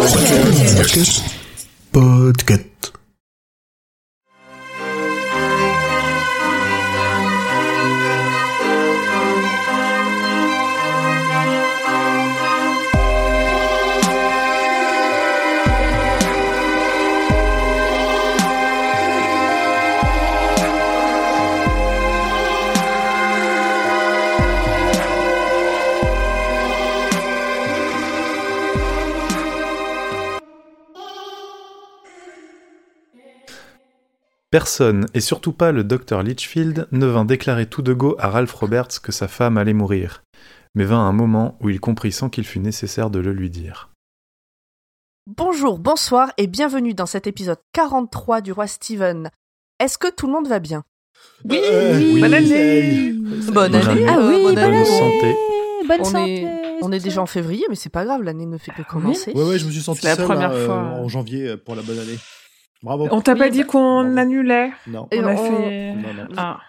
[0.00, 1.20] Podcast.
[1.92, 2.69] Podcast.
[34.50, 38.52] Personne, et surtout pas le docteur Litchfield, ne vint déclarer tout de go à Ralph
[38.52, 40.24] Roberts que sa femme allait mourir,
[40.74, 43.90] mais vint un moment où il comprit sans qu'il fût nécessaire de le lui dire.
[45.28, 49.30] Bonjour, bonsoir et bienvenue dans cet épisode 43 du Roi Steven.
[49.78, 50.82] Est-ce que tout le monde va bien?
[51.48, 51.60] Oui,
[51.94, 52.20] oui.
[52.20, 53.12] bonne année.
[53.52, 54.78] Bonne année, euh, Ah oui, bonne bonne année.
[54.78, 55.36] Bonne santé.
[55.86, 56.42] Bonne On santé.
[56.42, 59.30] est, on est déjà en février, mais c'est pas grave, l'année ne fait que commencer.
[59.32, 60.74] Ouais, ouais, je me suis senti C'est la seul première hein, euh, fois.
[60.76, 62.18] en janvier euh, pour la bonne année.
[62.82, 63.08] Bravo.
[63.10, 64.18] On t'a Oui, pas bah- dit qu'on Bravo.
[64.18, 65.06] annulait Non.
[65.10, 65.92] Et On a on- fait...
[65.94, 66.28] Non, non.
[66.36, 66.60] Ah.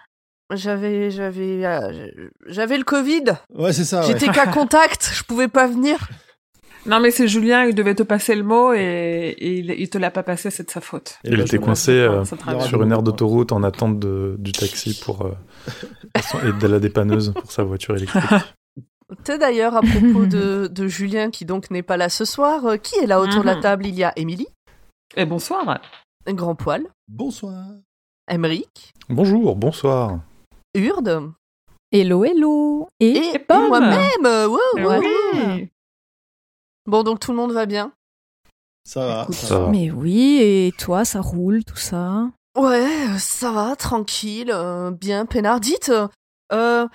[0.53, 2.07] J'avais, j'avais, euh,
[2.47, 3.23] j'avais le Covid.
[3.53, 4.01] Ouais, c'est ça.
[4.01, 4.07] Ouais.
[4.07, 5.97] J'étais qu'à contact, je pouvais pas venir.
[6.85, 8.79] Non, mais c'est Julien, il devait te passer le mot et,
[9.37, 11.19] et il, il te l'a pas passé, c'est de sa faute.
[11.23, 12.25] Et Il bah, était coincé euh,
[12.65, 15.31] sur une aire d'autoroute en attente de- du taxi pour euh,
[16.43, 18.23] et de la dépanneuse pour sa voiture électrique.
[19.25, 22.65] Tu sais, d'ailleurs, à propos de, de Julien qui donc n'est pas là ce soir,
[22.65, 23.61] euh, qui est là autour de la Mhm.
[23.61, 23.85] table?
[23.85, 24.47] Il y a Émilie,
[25.17, 25.81] Et bonsoir.
[26.27, 27.65] Grand Poil, Bonsoir.
[28.29, 30.19] Emeric, Bonjour, bonsoir.
[30.75, 31.31] Urde
[31.91, 32.87] Hello, hello.
[33.01, 34.23] Et, et, et moi-même.
[34.23, 34.99] wow, wow.
[35.01, 35.69] oui.
[36.85, 37.91] Bon, donc tout le monde va bien?
[38.85, 39.23] Ça va.
[39.23, 39.67] Écoute, ça va.
[39.69, 42.29] Mais oui, et toi, ça roule, tout ça?
[42.57, 45.59] Ouais, ça va, tranquille, euh, bien peinard.
[45.59, 46.07] Dites, euh,
[46.51, 46.87] euh,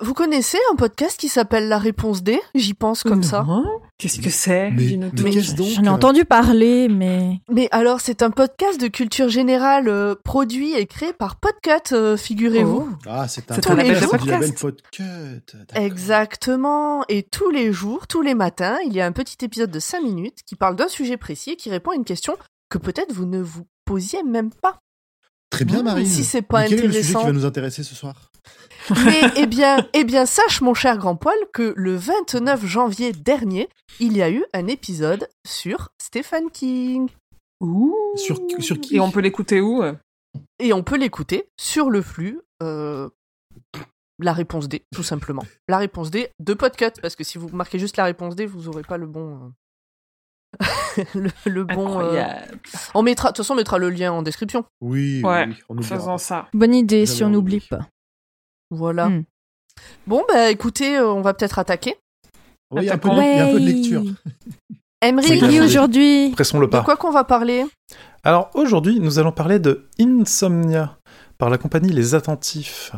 [0.00, 2.40] vous connaissez un podcast qui s'appelle La Réponse D?
[2.54, 3.44] J'y pense comme ça.
[3.98, 4.70] Qu'est-ce que c'est?
[4.70, 5.24] Mais, Dis-nous mais tout.
[5.24, 7.40] qu'est-ce donc J'en ai euh, entendu parler, mais...
[7.50, 12.16] Mais alors, c'est un podcast de culture générale euh, produit et créé par Podcut, euh,
[12.16, 12.88] figurez-vous.
[12.90, 13.08] Oh.
[13.08, 14.60] Ah, c'est un podcast podcast.
[14.60, 15.56] Podcut.
[15.74, 17.04] Exactement.
[17.08, 20.02] Et tous les jours, tous les matins, il y a un petit épisode de 5
[20.02, 22.36] minutes qui parle d'un sujet précis et qui répond à une question
[22.68, 24.80] que peut-être vous ne vous posiez même pas.
[25.50, 26.06] Très bien, Marine.
[26.06, 27.20] Si c'est pas Mais Quel est le sujet intéressant.
[27.20, 28.30] qui va nous intéresser ce soir?
[29.04, 33.68] Mais eh bien, eh bien, sache mon cher grand poil que le 29 janvier dernier,
[34.00, 37.08] il y a eu un épisode sur Stephen King.
[37.60, 37.94] Ouh.
[38.16, 38.96] Sur, sur qui?
[38.96, 39.82] Et on peut l'écouter où?
[40.58, 42.40] Et on peut l'écouter sur le flux.
[42.62, 43.08] euh,
[44.18, 45.44] la réponse D, tout simplement.
[45.68, 48.68] La réponse D de Podcut, parce que si vous marquez juste la réponse D, vous
[48.68, 49.52] aurez pas le bon.
[51.14, 52.00] le, le bon.
[52.00, 52.24] euh.
[52.94, 54.64] On mettra, de toute façon, on mettra le lien en description.
[54.80, 56.46] Oui, Ouais, oui, on Faisons ça.
[56.54, 57.80] Bonne idée si on n'oublie pas.
[58.70, 59.08] Voilà.
[59.08, 59.24] Hmm.
[60.06, 61.96] Bon, bah écoutez, euh, on va peut-être attaquer.
[62.70, 63.32] Oui, il y a un peu de- Ouais.
[63.34, 64.02] il y a un peu de lecture.
[65.02, 66.82] Emery, aujourd'hui Pressons le de pas.
[66.82, 67.64] quoi qu'on va parler?
[68.24, 70.96] Alors aujourd'hui, nous allons parler de Insomnia
[71.38, 72.92] par la compagnie Les Attentifs.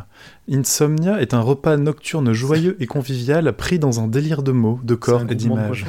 [0.51, 4.95] Insomnia est un repas nocturne joyeux et convivial pris dans un délire de mots, de
[4.95, 5.87] corps et d'images.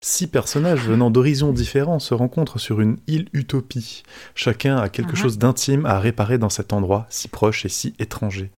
[0.00, 4.02] Six personnages venant d'horizons différents se rencontrent sur une île utopie.
[4.34, 5.16] Chacun a quelque Mhm.
[5.16, 8.50] chose d'intime à réparer dans cet endroit si proche et si étranger.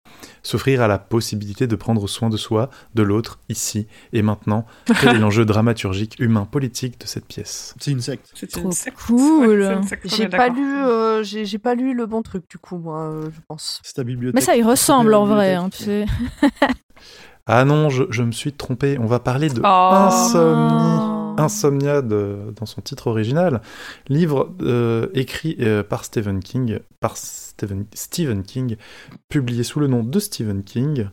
[0.44, 4.66] S'offrir à la possibilité de prendre soin de soi, de l'autre, ici et maintenant.
[5.00, 7.74] Quel est l'enjeu dramaturgique, humain, politique de cette pièce?
[7.80, 8.30] C'est une secte.
[8.34, 8.98] C'est Trop une secte.
[9.06, 9.60] cool.
[9.60, 12.22] Ouais, c'est une secte, on J'ai pas lu, euh, j'ai j'ai pas lu le bon
[12.22, 13.80] truc du coup, moi, euh, je pense.
[13.84, 14.34] C'est ta bibliothèque.
[14.34, 16.08] Mais ça, il ressemble en vrai, hein, tu bibliothèque.
[16.60, 16.66] sais.
[17.46, 18.98] Ah non, je, je me suis trompé.
[19.00, 19.66] On va parler de Oh.
[19.66, 21.21] Insomnie.
[21.38, 23.62] Insomnia de- dans son titre original,
[24.08, 28.76] livre euh, écrit euh, par Stephen King, par Stephen, Stephen King,
[29.28, 31.08] publié sous le nom de Stephen King,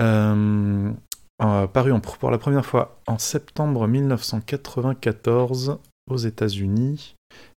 [0.00, 0.90] euh,
[1.38, 5.78] paru en- pour la première fois en septembre 1994
[6.10, 7.14] aux États-Unis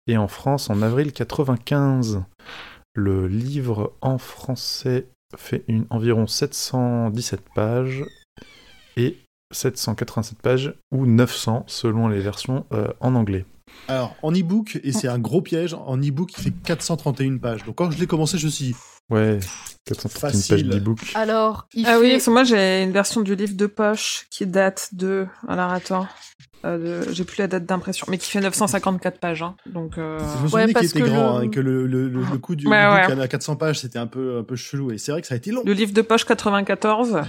[0.08, 2.24] et en France en avril 95.
[2.94, 5.08] Le livre en français
[5.38, 8.04] fait une, environ 717 pages
[8.98, 9.18] et
[9.52, 13.46] 787 pages ou 900 selon les versions euh, en anglais.
[13.88, 17.64] Alors, en e-book, et c'est un gros piège, en e-book, il fait 431 pages.
[17.64, 18.76] Donc, quand je l'ai commencé, je me suis dit,
[19.09, 19.40] Ouais,
[19.86, 20.70] 431 pages Facile.
[20.70, 21.00] d'e-book.
[21.16, 24.26] Alors, il Ah oui, fait- parce que moi j'ai une version du livre de poche
[24.30, 25.26] qui date de.
[25.50, 26.08] Alors attends.
[26.64, 29.42] Euh, de- J'ai plus la date d'impression, mais qui fait 954 pages.
[29.42, 29.56] Hein.
[29.66, 29.97] Donc.
[29.97, 32.22] euh, je me Ouais, qu'il parce était que grand, le- hein, que le, le, le,
[32.22, 33.22] le coup du Ouais, e-book ouais.
[33.24, 34.92] à 400 pages, c'était un peu, un peu chelou.
[34.92, 35.64] Et c'est vrai que ça a été long.
[35.66, 37.22] Le livre de poche 94,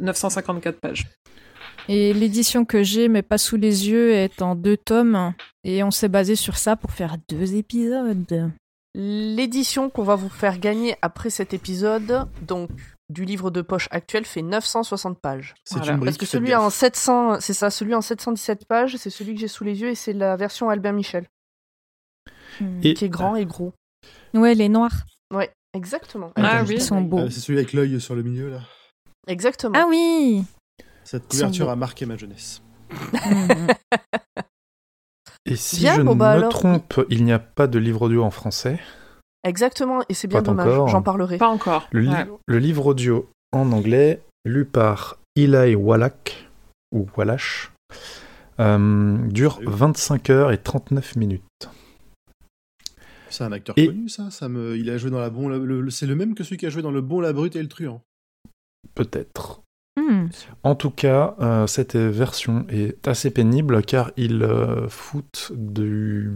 [0.00, 1.06] 954 pages.
[1.88, 5.34] Et l'édition que j'ai, mais pas sous les yeux, est en deux tomes.
[5.64, 8.50] Et on s'est basé sur ça pour faire deux épisodes.
[8.94, 12.70] L'édition qu'on va vous faire gagner après cet épisode, donc
[13.10, 15.54] du livre de poche actuel fait 960 pages.
[15.64, 15.92] C'est Voilà.
[15.92, 19.34] une brique, Parce que celui en 700, c'est ça, celui en 717 pages, c'est celui
[19.34, 21.26] que j'ai sous les yeux et c'est la version Albert Michel,
[22.60, 22.80] Hmm.
[22.84, 23.72] Et- qui est grand et gros.
[24.32, 25.04] Ouais, les noirs.
[25.34, 26.32] Ouais, exactement.
[26.36, 26.74] Ah oui.
[26.76, 27.18] Ils sont beaux.
[27.18, 28.60] Euh, c'est celui avec l'œil sur le milieu là.
[29.26, 29.74] Exactement.
[29.76, 30.44] Ah oui
[31.04, 32.62] Cette couverture a marqué ma jeunesse.
[35.46, 37.78] Et si Bien, je bon, ne bah me alors- trompe, il n'y a pas de
[37.78, 38.80] livre audio en français.
[39.46, 41.36] Exactement, et c'est bien Pas dommage, j'en parlerai.
[41.36, 41.86] Pas encore.
[41.92, 42.26] Le, li- Ouais.
[42.46, 46.48] le livre audio en anglais, lu par Eli Wallach,
[46.92, 47.70] ou Wallash,
[48.58, 51.42] euh, dure Sérieux 25 heures et 39 minutes.
[53.28, 54.78] C'est un acteur Et- connu ça, ça me...
[54.78, 56.70] Il a joué dans la bon, le- le- c'est le même que celui qui a
[56.70, 58.00] joué dans le Bon, la Brute et le Truand.
[58.94, 59.60] Peut-être.
[59.96, 60.26] Hmm.
[60.64, 66.32] En tout cas, euh, cette version est assez pénible car il euh, fout du,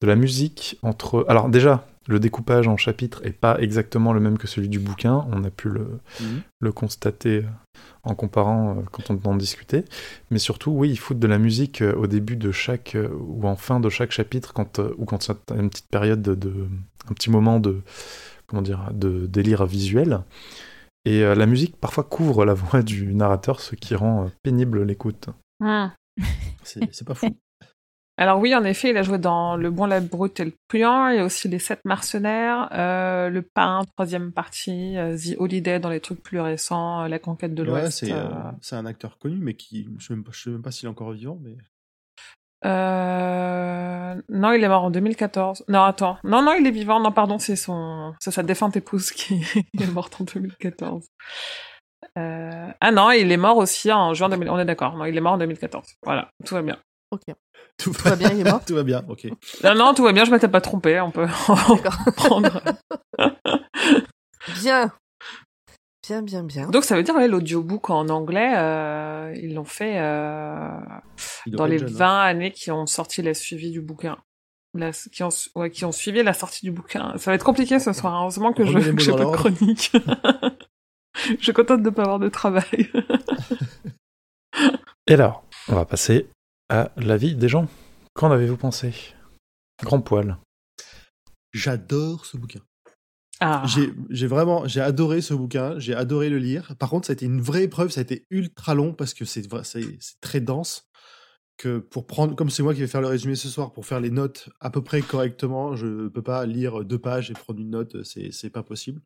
[0.00, 1.24] de la musique entre.
[1.28, 5.26] Alors, déjà, le découpage en chapitres est pas exactement le même que celui du bouquin.
[5.30, 6.40] On a pu le, Mhm.
[6.60, 9.84] le constater euh, en comparant euh, quand on en discutait.
[10.32, 12.96] Mais surtout, oui, il fout de la musique euh, au début de chaque.
[12.96, 15.70] euh, ou en fin de chaque chapitre quand, euh, ou quand il y a une
[15.70, 16.66] petite période de, de-
[17.08, 17.80] un petit moment de.
[18.48, 20.20] Comment dire De délire visuel.
[21.06, 24.82] Et euh, la musique parfois couvre la voix du narrateur, ce qui rend euh, pénible
[24.82, 25.28] l'écoute.
[25.60, 25.86] Hmm.
[26.64, 27.28] C'est pas fou.
[28.18, 31.10] Alors oui, en effet, il a joué dans Le Bon, la Brute et le Truand.
[31.10, 35.90] Il y a aussi Les Sept Mercenaires, euh, Le Parrain, troisième partie, The Holiday dans
[35.90, 37.98] les trucs plus récents, La Conquête de Ouais, l'Ouest.
[37.98, 38.12] c'est
[38.62, 39.86] c'est un acteur connu, mais qui.
[39.98, 41.56] Je sais pas, je sais même pas s'il est encore vivant, mais.
[42.66, 45.64] Euh, Non, il est mort en 2014.
[45.68, 46.18] Non, attends.
[46.24, 47.00] Non, non, il est vivant.
[47.00, 49.40] Non, pardon, c'est son, c'est sa défunte épouse qui
[49.80, 51.06] est morte en 2014.
[52.18, 52.68] Euh...
[52.80, 54.50] Ah non, il est mort aussi en juin 2000.
[54.50, 54.96] On est d'accord.
[54.96, 55.86] Non, il est mort en 2014.
[56.04, 56.76] Voilà, tout va bien.
[57.10, 57.22] Ok.
[57.78, 58.64] Tout va bien, il est mort?
[58.66, 59.26] Tout va bien, ok.
[59.62, 60.24] Non, non, tout va bien.
[60.24, 60.98] Je m'étais pas trompé.
[60.98, 61.26] On peut
[62.16, 62.62] prendre.
[64.62, 64.90] Bien.
[66.06, 66.68] Bien, bien, bien.
[66.70, 70.78] Donc ça veut dire ouais, l'audiobook en anglais, euh, ils l'ont fait euh,
[71.46, 72.20] dans les jeune, 20 hein.
[72.20, 74.16] années qui ont sorti la suivi du bouquin.
[74.74, 77.16] La- qui, ont, ouais, qui ont suivi la sortie du bouquin.
[77.16, 78.14] Ça va être compliqué ce soir.
[78.14, 78.20] hein.
[78.22, 79.92] Heureusement que je que j'ai dans pas de chronique.
[81.38, 82.90] je suis contente de pas avoir de travail.
[85.08, 86.28] Et alors, on va passer
[86.68, 87.66] à l'avis des gens.
[88.14, 88.92] Qu'en avez-vous pensé?
[89.82, 90.36] Grand poil.
[91.52, 92.60] J'adore ce bouquin.
[93.40, 93.64] Ah.
[94.10, 96.74] J'ai vraiment, j'ai adoré ce bouquin, j'ai adoré le lire.
[96.78, 99.24] Par contre, ça a été une vraie épreuve, ça a été ultra long parce que
[99.24, 99.46] c'est
[100.20, 100.88] très dense.
[101.58, 104.00] Que pour prendre, comme c'est moi qui vais faire le résumé ce soir, pour faire
[104.00, 107.70] les notes à peu près correctement, je peux pas lire deux pages et prendre une
[107.70, 109.00] note, c'est pas possible.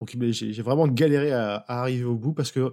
[0.00, 2.72] Donc j'ai vraiment galéré à, à arriver au bout parce que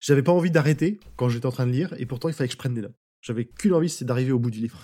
[0.00, 2.52] j'avais pas envie d'arrêter quand j'étais en train de lire et pourtant il fallait que
[2.52, 2.96] je prenne des notes.
[3.20, 4.78] J'avais qu'une envie, c'est d'arriver au bout du livre.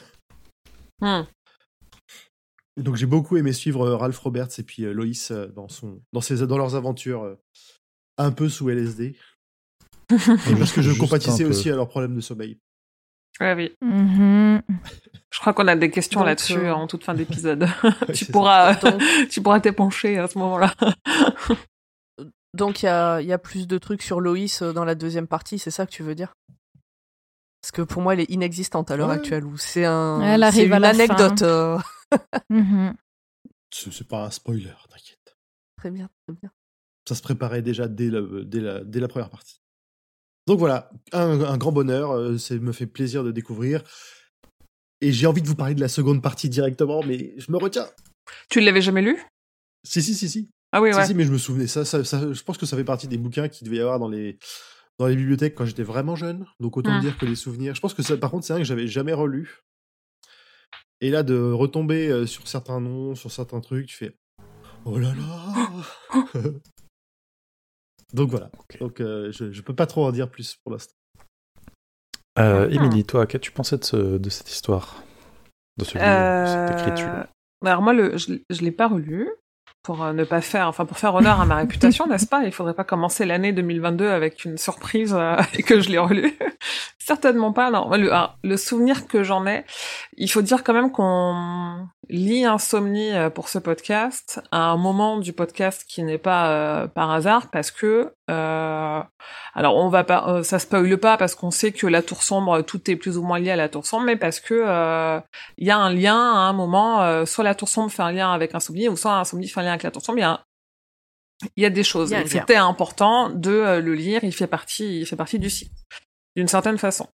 [1.00, 1.22] Hmm.
[2.78, 6.00] Donc j'ai beaucoup aimé suivre euh, Ralph Roberts et puis euh, Loïs euh, dans, son,
[6.12, 7.36] dans, ses, dans leurs aventures
[8.18, 9.14] un peu sous LSD.
[10.08, 12.58] Parce que je compatissais aussi à leurs problèmes de sommeil.
[13.40, 13.74] Ouais, oui.
[13.80, 14.62] Mhm.
[15.30, 17.62] Je crois qu'on a des questions là-dessus euh, en toute fin d'épisode.
[17.82, 20.74] Ouais, tu pourras, Donc, tu pourras t'épancher à ce moment-là.
[22.54, 25.26] donc il y a, il y a plus de trucs sur Loïs dans la deuxième
[25.26, 26.34] partie, c'est ça que tu veux dire?
[27.62, 29.14] Parce que pour moi, elle est inexistante à l'heure Ouais.
[29.14, 29.44] actuelle.
[29.44, 31.42] Ou c'est un, Elle c'est arrive une à la anecdote.
[32.12, 32.16] Euh.
[32.50, 32.94] Mhm.
[33.70, 35.36] C'est pas un spoiler, t'inquiète.
[35.78, 36.50] Très bien, très bien.
[37.08, 39.60] Ça se préparait déjà dès, la, dès la première partie.
[40.46, 43.82] Donc voilà, un, un grand bonheur, euh, ça me fait plaisir de découvrir.
[45.00, 47.86] Et j'ai envie de vous parler de la seconde partie directement, mais je me retiens.
[48.50, 49.20] tu l'avais jamais lu?
[49.84, 50.50] Si, si, si, si.
[50.70, 51.06] Ah oui, Si, ouais.
[51.06, 51.66] si, mais je me souvenais.
[51.66, 53.98] Ça, ça, ça- je pense que ça fait partie des bouquins qu'il devait y avoir
[53.98, 54.38] dans les,
[54.98, 56.46] dans les bibliothèques quand j'étais vraiment jeune.
[56.60, 57.00] Donc autant Hmm.
[57.00, 57.74] dire que les souvenirs.
[57.74, 59.58] Je pense que ça, par contre, c'est un que j'avais jamais relu.
[61.02, 64.16] Et là, de retomber euh, sur certains noms, sur certains trucs, tu fais
[64.84, 66.32] Oh là là
[68.14, 68.50] Donc voilà.
[68.80, 70.94] Donc euh, je, je peux pas trop en dire plus pour l'instant.
[72.38, 72.74] Euh, Ah.
[72.74, 75.02] Émilie, toi, qu'as-tu pensé de, ce- de cette histoire?
[75.76, 77.26] De ce livre, cette écriture?
[77.64, 79.28] Alors moi, le, je, je l'ai pas relu
[79.82, 82.44] pour euh, ne pas faire, enfin pour faire honneur à ma réputation, n'est-ce pas?
[82.44, 86.36] Il faudrait pas commencer l'année 2022 avec une surprise euh, et que je l'ai relu.
[86.98, 87.70] Certainement pas.
[87.70, 88.10] Non, le,
[88.44, 89.64] le souvenir que j'en ai,
[90.16, 95.18] il faut dire quand même qu'on lit Insomnie euh, pour ce podcast à un moment
[95.18, 99.00] du podcast qui n'est pas euh, par hasard parce que euh,
[99.54, 102.62] alors on va pas, euh, ça spoile pas parce qu'on sait que la tour sombre,
[102.62, 105.20] tout est plus ou moins lié à la tour sombre, mais parce que euh,
[105.58, 108.12] il y a un lien à un moment, euh, soit la tour sombre fait un
[108.12, 110.18] lien avec Insomnie, ou soit Insomnie fait un lien avec la tour sombre.
[110.18, 110.44] Il y a,
[111.56, 112.14] il y a des choses.
[112.26, 114.24] C'était important de le lire.
[114.24, 115.74] Il fait partie, il fait partie du cycle,
[116.36, 117.08] d'une certaine façon.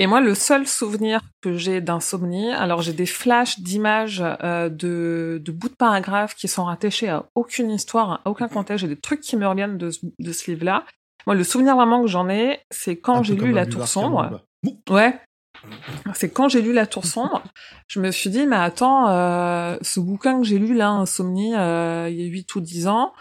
[0.00, 5.42] Et moi, le seul souvenir que j'ai d'insomnie, alors j'ai des flashs d'images euh, de,
[5.44, 8.82] de bouts de paragraphes qui sont rattachés à aucune histoire, à aucun contexte.
[8.82, 10.84] J'ai des trucs qui me reviennent de, ce- de ce livre-là.
[11.26, 14.40] Moi, le souvenir vraiment que j'en ai, c'est quand j'ai lu La Tour sombre.
[14.62, 14.70] Bah.
[14.88, 15.20] Ouais.
[16.14, 17.42] C'est quand j'ai lu La Tour sombre,
[17.88, 22.08] je me suis dit, mais attends, euh, ce bouquin que j'ai lu là, Insomnie, euh,
[22.08, 23.12] il y a 8 ou 10 ans,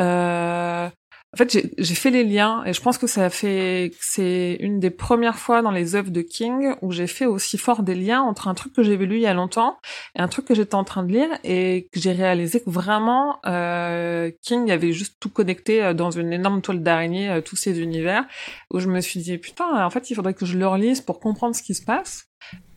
[0.00, 0.88] euh,
[1.34, 4.56] en fait, j'ai fait les liens et je pense que ça a fait, que c'est
[4.60, 7.96] une des premières fois dans les œuvres de King où j'ai fait aussi fort des
[7.96, 9.78] liens entre un truc que j'avais lu il y a longtemps
[10.16, 13.40] et un truc que j'étais en train de lire et que j'ai réalisé que vraiment
[13.46, 17.80] euh, King avait juste tout connecté euh, dans une énorme toile d'araignée, euh, tous ces
[17.80, 18.24] univers
[18.72, 21.18] où je me suis dit putain, en fait, il faudrait que je le relise pour
[21.18, 22.26] comprendre ce qui se passe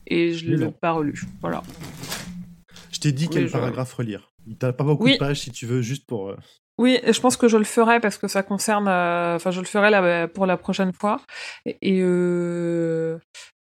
[0.08, 1.22] et je Mais l'ai pas relu.
[1.42, 1.62] Voilà.
[2.92, 4.32] Je t'ai dit Oui, quel je- paragraphe relire.
[4.60, 5.14] T'as pas beaucoup Oui.
[5.14, 6.34] de pages si tu veux, juste pour.
[6.78, 8.88] Oui, je pense que je le ferai parce que ça concerne.
[8.88, 11.20] euh, Enfin, je le ferai euh, pour la prochaine fois.
[11.66, 13.18] Et, euh,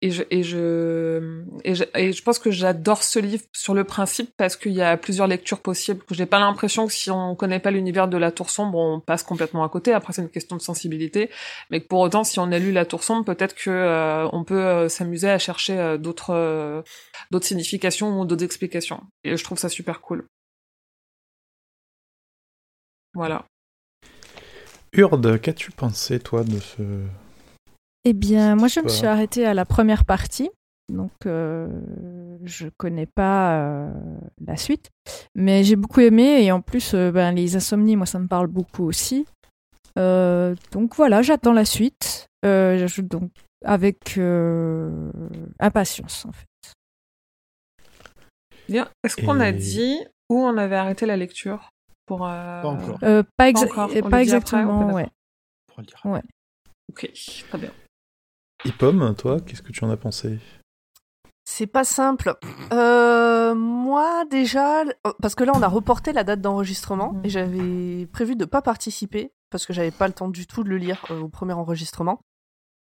[0.02, 3.84] et je et je et je, et je pense que j'adore ce livre sur le
[3.86, 6.02] principe parce qu'il y a plusieurs lectures possibles.
[6.12, 9.24] J'ai pas l'impression que si on connaît pas l'univers de la Tour sombre, on passe
[9.24, 9.94] complètement à côté.
[9.94, 11.30] Après, c'est une question de sensibilité,
[11.72, 15.30] mais pour autant, si on a lu la Tour sombre, peut-être que euh, peut s'amuser
[15.30, 16.84] à chercher d'autres
[17.32, 19.02] d'autres significations ou d'autres explications.
[19.26, 20.28] Et je trouve ça super cool.
[23.14, 23.46] Voilà.
[24.94, 26.82] Urde, qu'as-tu pensé, toi, de ce.
[28.06, 30.50] Eh bien, moi, je me suis arrêtée à la première partie,
[30.90, 31.68] donc euh,
[32.44, 33.94] je connais pas euh,
[34.46, 34.90] la suite,
[35.36, 38.48] mais j'ai beaucoup aimé et en plus, euh, ben, les insomnies, moi, ça me parle
[38.48, 39.26] beaucoup aussi.
[39.98, 43.32] Euh, donc voilà, j'attends la suite, euh, je- donc
[43.64, 45.12] avec euh,
[45.60, 46.74] impatience en fait.
[48.68, 48.90] Bien.
[49.04, 49.98] Est-ce qu'on a dit
[50.30, 51.70] où on avait arrêté la lecture?
[52.06, 53.00] Pour euh, Pas encore.
[53.04, 55.08] Euh, pas, exa- encore, pas après, exactement, ok, ouais.
[55.78, 56.02] le dire.
[56.06, 56.22] Ouais.
[56.90, 57.10] Ok,
[57.50, 57.72] très bien.
[58.66, 60.40] Hippom, toi, qu'est-ce que tu en as pensé?
[61.46, 62.36] C'est pas simple.
[62.72, 67.22] Euh, moi, déjà, euh, parce que là, on a reporté la date d'enregistrement Mhm.
[67.26, 70.70] et j'avais prévu de pas participer parce que j'avais pas le temps du tout de
[70.70, 72.22] le lire euh, au premier enregistrement.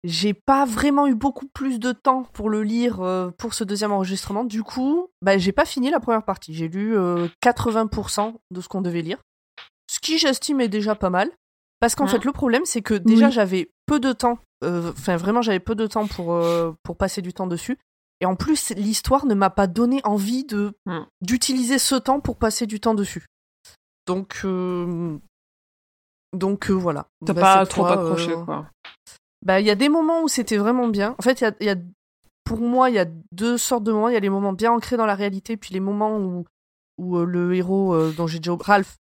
[0.05, 3.91] J'ai pas vraiment eu beaucoup plus de temps pour le lire euh, pour ce deuxième
[3.93, 4.45] enregistrement.
[4.45, 6.55] Du coup, bah, j'ai pas fini la première partie.
[6.55, 9.19] J'ai lu euh, 80% de ce qu'on devait lire.
[9.91, 11.31] Ce qui, j'estime, est déjà pas mal.
[11.81, 12.11] Parce qu'en Mhm.
[12.11, 13.33] fait, le problème, c'est que déjà, Oui.
[13.33, 14.39] j'avais peu de temps.
[14.65, 17.79] euh, Enfin, vraiment, j'avais peu de temps pour, euh, pour passer du temps dessus.
[18.21, 21.03] Et en plus, l'histoire ne m'a pas donné envie de Hmm.
[21.21, 23.25] d'utiliser ce temps pour passer du temps dessus.
[24.07, 25.17] Donc, euh,
[26.33, 27.07] donc euh, voilà.
[27.25, 28.67] T'as Bah, pas trop fois, accroché, euh, quoi.
[29.45, 31.15] Bah, il y a des moments où c'était vraiment bien.
[31.19, 31.77] En fait, il y a, il y a-
[32.45, 34.09] pour moi, il y a deux sortes de moments.
[34.09, 36.45] Il y a les moments bien ancrés dans la réalité, puis les moments où,
[36.99, 38.97] où euh, le héros, euh, dont j'ai déjà, Ralph,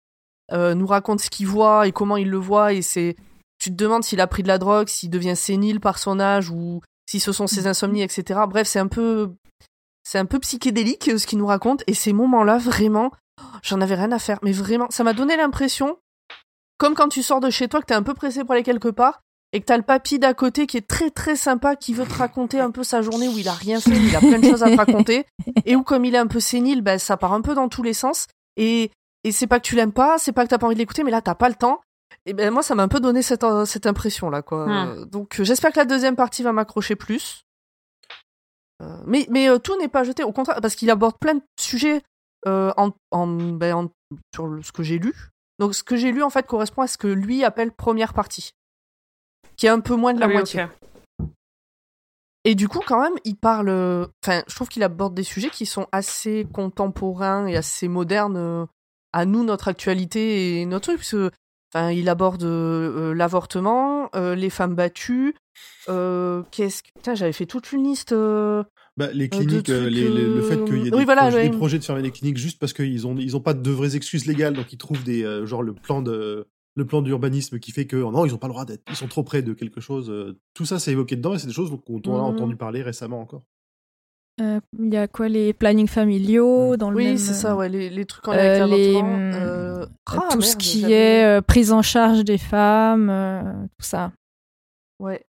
[0.52, 2.74] euh, nous raconte ce qu'il voit et comment il le voit.
[2.74, 3.16] Et c'est,
[3.60, 6.50] tu te demandes s'il a pris de la drogue, s'il devient sénile par son âge
[6.50, 8.42] ou si ce sont ses insomnies, etc.
[8.48, 9.34] Bref, c'est un peu,
[10.04, 11.84] c'est un peu psychédélique ce qu'il nous raconte.
[11.88, 14.40] Et ces moments-là, vraiment, oh, j'en avais rien à faire.
[14.44, 15.98] Mais vraiment, ça m'a donné l'impression,
[16.78, 18.90] comme quand tu sors de chez toi, que t'es un peu pressé pour aller quelque
[18.90, 19.22] part
[19.54, 22.14] et que t'as le papy d'à côté qui est très très sympa, qui veut te
[22.14, 24.64] raconter un peu sa journée où il a rien fait, il a plein de choses
[24.64, 25.26] à te raconter,
[25.66, 27.84] et où comme il est un peu sénile, ben, ça part un peu dans tous
[27.84, 28.28] les sens,
[28.58, 28.92] et,
[29.24, 31.04] et c'est pas que tu l'aimes pas, c'est pas que t'as pas envie de l'écouter,
[31.04, 31.80] mais là t'as pas le temps,
[32.26, 34.66] et ben moi ça m'a un peu donné cette, euh, cette impression là quoi.
[34.68, 34.72] Hmm.
[34.72, 37.44] Euh, Donc euh, j'espère que la deuxième partie va m'accrocher plus.
[38.84, 41.42] Euh, mais mais euh, tout n'est pas jeté, au contraire, parce qu'il aborde plein de
[41.60, 42.02] sujets
[42.46, 43.90] euh, en, en, ben, en-
[44.36, 45.14] sur le- ce que j'ai lu.
[45.60, 48.52] Donc ce que j'ai lu en fait correspond à ce que lui appelle première partie,
[49.58, 50.66] qui est un peu moins de la Ah oui, moitié.
[52.46, 53.70] Et du coup, quand même, il parle.
[53.70, 58.38] euh, Enfin, je trouve qu'il aborde des sujets qui sont assez contemporains et assez modernes
[58.38, 58.66] euh,
[59.12, 60.98] à nous, notre actualité et notre truc.
[61.00, 61.32] Parce que,
[61.74, 65.36] enfin, il aborde euh, l'avortement, euh, les femmes battues.
[65.90, 66.90] euh, Qu'est-ce que.
[66.96, 68.14] Putain, j'avais fait toute une liste.
[68.14, 68.64] euh,
[68.96, 71.38] Bah, les cliniques, trucs, euh, les- les- le fait qu'il y ait des, voilà, projets,
[71.38, 71.50] ouais.
[71.50, 73.96] des projets de fermer les cliniques juste parce qu'ils ont, ils ont pas de vraies
[73.96, 77.72] excuses légales, donc ils trouvent des, euh, genre le plan de, le plan d'urbanisme qui
[77.72, 79.52] fait que oh non, ils ont pas le droit d'être, ils sont trop près de
[79.54, 80.10] quelque chose.
[80.10, 82.24] euh, tout ça, c'est évoqué dedans et c'est des choses dont on a Mhm.
[82.24, 83.42] entendu parler récemment encore.
[84.40, 87.68] Euh, Il y a quoi les plannings familiaux dans le Oui, même- c'est ça, ouais,
[87.70, 91.26] les, les trucs en euh, avec les, hum, euh, tout ah, ce merde, qui est
[91.26, 93.42] euh, prise en charge des femmes, euh,
[93.80, 94.12] tout ça.
[95.00, 95.24] Ouais.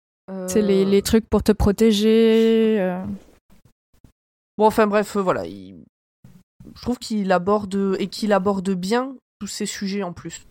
[0.48, 2.82] C'est les, les trucs pour te protéger.
[2.82, 3.01] euh.
[4.58, 5.46] Bon, enfin bref, euh, voilà.
[5.46, 5.86] il-
[6.75, 10.46] Je trouve qu'il aborde et qu'il aborde bien tous ces sujets en plus.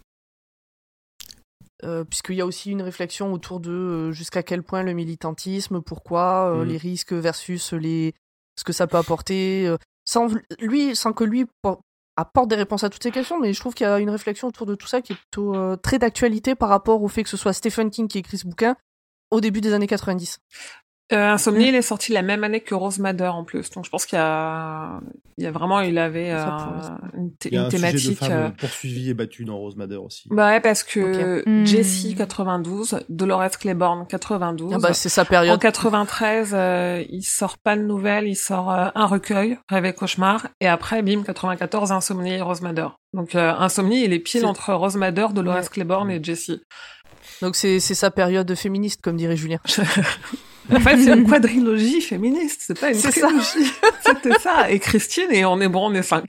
[1.84, 5.82] Euh, Puisqu'il y a aussi une réflexion autour de euh, jusqu'à quel point le militantisme,
[5.82, 6.68] pourquoi, euh, Mhm.
[6.70, 8.14] les risques versus les
[8.58, 9.70] ce que ça peut apporter,
[10.06, 10.28] sans
[10.58, 11.80] lui, sans que lui po-
[12.16, 14.48] apporte des réponses à toutes ces questions, mais je trouve qu'il y a une réflexion
[14.48, 17.36] autour de tout ça qui est plutôt très d'actualité par rapport au fait que ce
[17.36, 18.74] soit Stephen King qui écrit ce bouquin
[19.30, 20.38] au début des années 90.
[21.12, 23.70] Euh, Insomnie, il est sorti la même année que Rose Madder en plus.
[23.70, 24.98] Donc je pense qu'il y a,
[25.38, 26.44] il y a vraiment, il avait euh,
[27.16, 28.18] une, thé- Il y a une un sujet de thématique.
[28.18, 30.28] femme euh, poursuivie et battue dans Rose Madder aussi.
[30.32, 31.44] Bah ouais, parce que.
[31.48, 31.64] Hmm.
[31.64, 34.72] Jessie 92, Dolores Claiborne 92.
[34.74, 35.60] Ah bah, c'est sa en période.
[35.60, 40.48] 93, euh, il sort pas de nouvelles, il sort euh, un recueil, Rêve et cauchemar,
[40.60, 42.88] et après, bim, 94, Insomnie et Rose Madder.
[43.14, 45.68] Donc euh, Insomnie, il est pile C'est- entre Rose Madder, Dolores Ouais.
[45.70, 46.60] Claiborne et Jessie.
[47.42, 49.58] Donc c'est c'est sa période féministe, comme dirait Julien.
[50.70, 53.26] En fait, c'est une quadrilogie féministe, c'est pas une C'est ça.
[53.28, 53.72] trilogie.
[54.04, 54.70] C'était ça.
[54.70, 56.24] Et Christine, et on est bon, on est cinq.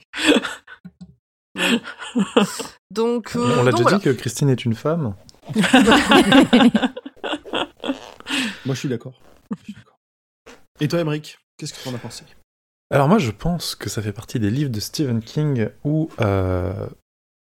[2.91, 3.97] Donc, euh, On l'a donc déjà voilà.
[3.97, 5.15] dit que Christine est une femme.
[8.65, 9.13] Moi, je suis d'accord.
[9.57, 9.97] Je suis d'accord.
[10.79, 12.23] Et toi, Emmerich, qu'est-ce que tu en as pensé?
[12.89, 16.87] Alors moi, je pense que ça fait partie des livres de Stephen King où euh,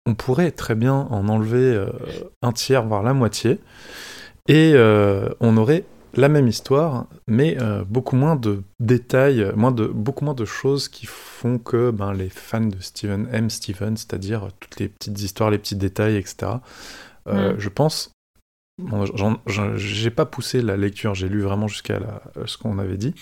[0.05, 1.87] on pourrait très bien en enlever euh,
[2.43, 3.61] un tiers, voire la moitié,
[4.49, 5.85] et euh, on aurait
[6.17, 10.89] la même histoire, mais euh, beaucoup moins de détails, moins de, beaucoup moins de choses
[10.89, 15.51] qui font que ben, les fans de Stephen aiment Stephen, c'est-à-dire toutes les petites histoires,
[15.51, 16.61] les petits détails, etc.
[17.29, 17.59] Euh, Mm.
[17.59, 18.13] Je pense...
[18.79, 19.05] bon,
[19.77, 22.01] j'ai pas poussé la lecture, j'ai lu vraiment jusqu'à
[22.47, 23.15] ce qu'on avait dit.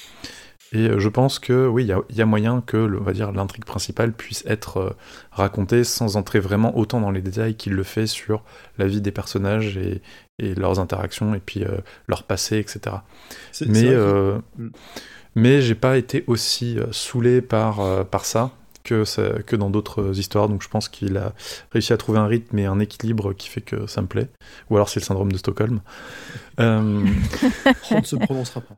[0.72, 2.98] Et euh, je pense que oui, il y a, il y a moyen que, le-
[3.00, 4.90] on va dire, l'intrigue principale puisse être euh,
[5.30, 8.42] racontée sans entrer vraiment autant dans les détails qu'il le fait sur
[8.78, 10.02] la vie des personnages et,
[10.38, 12.96] et leurs interactions et puis euh, leur passé, etc.
[13.66, 14.38] Mais euh,
[15.34, 18.50] mais j'ai pas été aussi euh, saoulé par euh, par ça
[18.84, 20.48] que ça- que dans d'autres histoires.
[20.48, 21.32] Donc je pense qu'il a
[21.72, 24.28] réussi à trouver un rythme et un équilibre qui fait que ça me plaît.
[24.70, 25.80] Ou alors c'est le syndrome de Stockholm.
[26.60, 27.04] Euh,
[27.90, 28.76] On ne se prononcera pas.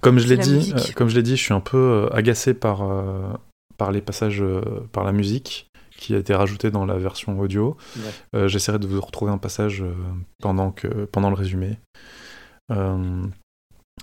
[0.00, 2.54] comme je l'ai la dit, euh, comme je l'ai dit, je suis un peu agacé
[2.54, 3.28] par euh,
[3.76, 4.62] par les passages, euh,
[4.92, 5.67] par la musique
[5.98, 7.76] qui a été rajoutée dans la version audio.
[7.96, 8.02] Ouais.
[8.36, 9.92] Euh, J'essaierai de vous retrouver un passage euh,
[10.40, 11.76] pendant que pendant le résumé.
[12.70, 13.26] Euh,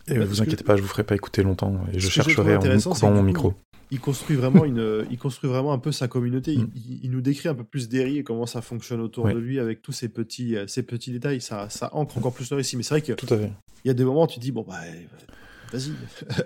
[0.07, 2.11] et Bah, vous que- inquiétez pas, je vous ferai pas écouter longtemps et je que
[2.13, 3.53] chercherai en coupant que mon micro.
[3.91, 6.53] Il construit vraiment une, il construit vraiment un peu sa communauté.
[6.53, 6.71] Il, Mm.
[6.75, 9.33] il- il nous décrit un peu plus Derry et comment ça fonctionne autour Ouais.
[9.33, 11.39] de lui avec tous ces petits, ces petits détails.
[11.39, 12.75] Ça, ça ancre encore plus le récit.
[12.77, 13.51] Mais c'est vrai qu'il Tout à fait.
[13.85, 14.79] y a des moments où tu dis bon bah
[15.71, 15.91] vas-y.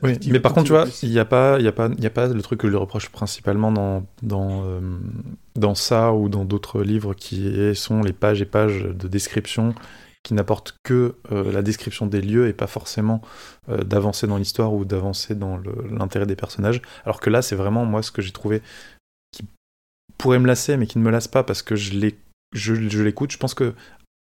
[0.03, 2.07] Oui, mais par contre, tu vois, il n'y a pas, y a pas, il y
[2.07, 4.79] a pas le truc que je lui reproche principalement dans dans euh,
[5.55, 9.73] dans ça ou dans d'autres livres qui sont les pages et pages de description
[10.23, 13.21] qui n'apportent que euh, la description des lieux et pas forcément
[13.69, 15.57] euh, d'avancer dans l'histoire ou d'avancer dans
[15.89, 16.81] l'intérêt des personnages.
[17.05, 18.61] Alors que là, c'est vraiment moi ce que j'ai trouvé
[19.31, 19.45] qui
[20.17, 22.17] pourrait me lasser, mais qui ne me lasse pas parce que je l'ai-
[22.53, 23.31] je, je l'écoute.
[23.31, 23.73] Je pense que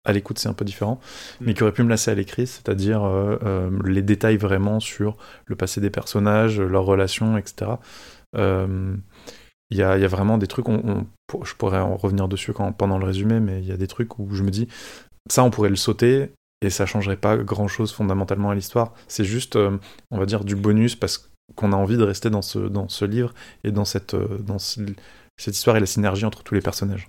[0.09, 0.99] à l'écoute c'est un peu différent,
[1.41, 1.55] mais Mm.
[1.55, 5.17] qui aurait pu me lasser à l'écrit, c'est-à-dire euh, euh, les détails vraiment sur
[5.47, 7.73] le passé des personnages, leurs relations, etc.
[8.37, 8.97] Euh,
[9.71, 11.95] Il y, a, il y a vraiment des trucs, on, on- pour- je pourrais en
[11.97, 14.51] revenir dessus quand, pendant le résumé, mais il y a des trucs où je me
[14.51, 14.67] dis,
[15.31, 16.31] ça on pourrait le sauter
[16.63, 18.95] et ça changerait pas grand-chose fondamentalement à l'histoire.
[19.09, 19.57] C'est juste,
[20.11, 23.05] on va dire, du bonus parce qu'on a envie de rester dans ce, dans ce
[23.05, 24.81] livre et dans, cette, dans ce-
[25.37, 27.07] cette histoire et la synergie entre tous les personnages.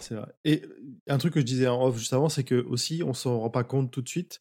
[0.00, 0.32] C'est vrai.
[0.44, 0.62] Et
[1.08, 3.50] un truc que je disais en off juste avant, c'est que aussi, on s'en rend
[3.50, 4.40] pas compte tout de suite,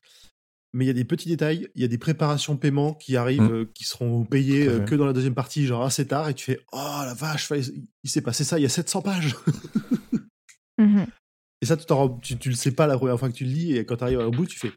[0.73, 3.41] mais il y a des petits détails, il y a des préparations paiement qui arrivent,
[3.41, 3.51] Mm.
[3.51, 6.45] euh, qui seront payées euh, que dans la deuxième partie, genre assez tard, et tu
[6.45, 9.35] fais Oh la vache, il, il s'est passé ça, il y a 700 pages.
[10.77, 11.05] Mhm.
[11.61, 13.43] Et ça, tu, t'en rends- tu, tu le sais pas la première fois que tu
[13.45, 14.71] le lis, et quand tu arrives au bout, tu fais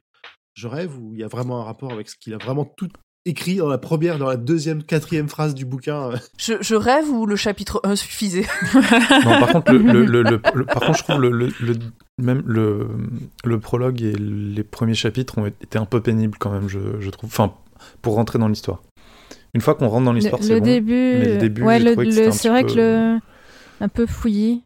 [0.54, 2.88] Je rêve, ou il y a vraiment un rapport avec ce qu'il a vraiment tout
[3.26, 6.10] écrit dans la première, dans la deuxième, quatrième phrase du bouquin.
[6.38, 8.46] Je, je rêve ou le chapitre 1 suffisait?
[8.74, 11.76] Non, par contre, le, le- le- le- le- par contre, je trouve le, le- le-
[12.18, 12.88] même le,
[13.44, 17.10] le prologue et les premiers chapitres ont été un peu pénibles quand même, je, je
[17.10, 17.30] trouve.
[17.30, 17.54] Enfin,
[18.02, 18.82] pour rentrer dans l'histoire.
[19.54, 20.66] Une fois qu'on rentre dans l'histoire, le, c'est le bon.
[20.66, 21.78] début, mais le début, ouais,
[22.32, 23.18] c'est vrai peu- que le
[23.80, 24.62] un peu fouillis.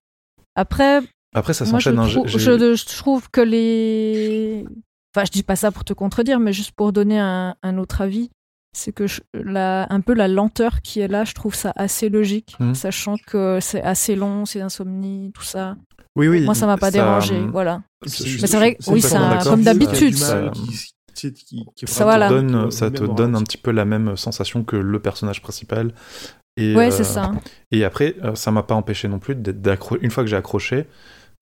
[0.57, 1.01] Après,
[1.35, 1.97] Après, ça je, s'enchaîne.
[1.97, 4.65] trou- j'ai- je, je trouve que les,
[5.15, 8.01] enfin je dis pas ça pour te contredire, mais juste pour donner un, un autre
[8.01, 8.31] avis,
[8.73, 12.09] c'est que je- la, un peu la lenteur qui est là, je trouve ça assez
[12.09, 12.75] logique, Mhm.
[12.75, 15.77] sachant que c'est assez long, c'est insomnie, tout ça.
[16.17, 16.45] Oui, oui.
[16.45, 17.83] Moi ça m'a pas dérangé, voilà.
[18.05, 20.51] je- Mais c'est vrai que- oui, c'est c'est un- comme d'habitude, ça-
[21.15, 22.29] Qui, qui, qui Ça, voilà.
[22.29, 25.93] donne, le ça te donne un petit peu la même sensation que le personnage principal.
[26.57, 27.33] Et, Ouais, euh, c'est ça.
[27.73, 30.37] Et après, euh, ça m'a pas empêché non plus, d'être- d'accro- une fois que j'ai
[30.37, 30.87] accroché,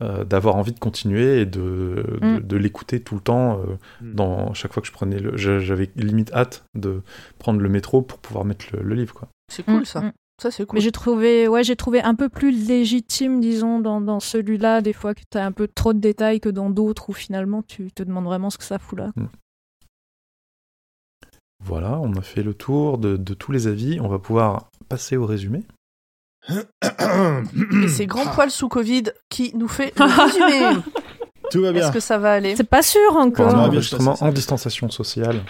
[0.02, 2.40] euh, d'avoir envie de continuer et de, de, Mm.
[2.40, 3.58] de l'écouter tout le temps.
[3.60, 4.14] euh, Mm.
[4.14, 7.02] dans chaque fois que je prenais le, j'avais limite hâte de
[7.38, 9.28] prendre le métro pour pouvoir mettre le, le livre, quoi.
[9.52, 10.00] C'est cool Mm, ça.
[10.02, 10.12] mm.
[10.42, 10.76] Ça c'est cool.
[10.76, 14.92] Mais j'ai trouvé, ouais, j'ai trouvé un peu plus légitime, disons, dans, dans celui-là, des
[14.92, 17.90] fois que tu as un peu trop de détails que dans d'autres où finalement tu
[17.90, 19.12] te demandes vraiment ce que ça fout là.
[21.64, 23.98] Voilà, on a fait le tour de, de tous les avis.
[24.00, 25.62] On va pouvoir passer au résumé.
[26.50, 30.82] Et c'est Grand Poil sous Covid qui nous fait le résumé.
[31.50, 31.84] Tout va bien.
[31.84, 33.50] Est-ce que ça va aller C'est pas sûr encore.
[33.50, 35.40] se enregistrement en distanciation sociale.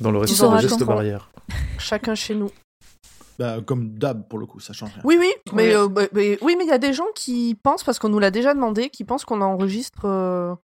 [0.00, 1.30] Dans le respect des gestes barrières.
[1.78, 2.50] Chacun chez nous.
[3.38, 5.02] Bah, comme d'hab, pour le coup, ça change rien.
[5.04, 5.74] Oui, oui, mais, Oui.
[5.74, 8.20] euh, bah, mais- oui, mais il y a des gens qui pensent, parce qu'on nous
[8.20, 10.54] l'a déjà demandé, qui pensent qu'on enregistre, euh,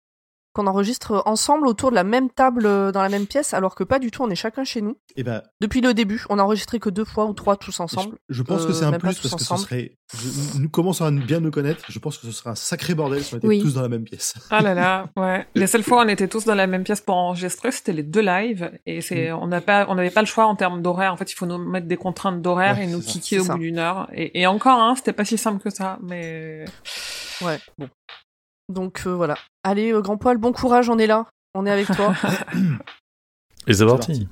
[0.53, 3.85] qu'on enregistre ensemble autour de la même table euh, dans la même pièce, alors que
[3.85, 4.23] pas du tout.
[4.23, 4.97] On est chacun chez nous.
[5.17, 8.17] Et ben, Depuis le début, on a enregistré que deux fois ou trois tous ensemble.
[8.29, 9.69] je pense Euh, que c'est un même pas plus tous parce que ce ensemble.
[9.69, 9.97] serait.
[10.15, 11.85] je- nous commençons à bien nous connaître.
[11.89, 13.61] Je pense que ce serait un sacré bordel si on était Oui.
[13.63, 14.35] tous dans la même pièce.
[14.51, 15.47] Ah là là, ouais.
[15.55, 18.03] Les seules fois où on était tous dans la même pièce pour enregistrer, c'était les
[18.03, 18.73] deux lives.
[18.87, 21.13] Et c'est, on n'a pas, on n'avait pas le choix en termes d'horaire.
[21.13, 23.13] En fait, il faut nous mettre des contraintes d'horaire Ouais, et nous c'est ça.
[23.13, 23.53] kicker C'est au ça.
[23.55, 24.09] bout d'une heure.
[24.13, 25.99] Et, et encore, hein, c'était pas si simple que ça.
[26.03, 26.65] Mais
[27.43, 27.89] Ouais, bon.
[28.71, 29.37] Donc euh, voilà.
[29.65, 31.27] Allez, euh, grand poil, bon courage, on est là.
[31.55, 32.15] On est avec toi.
[33.67, 34.29] Et c'est C'est parti.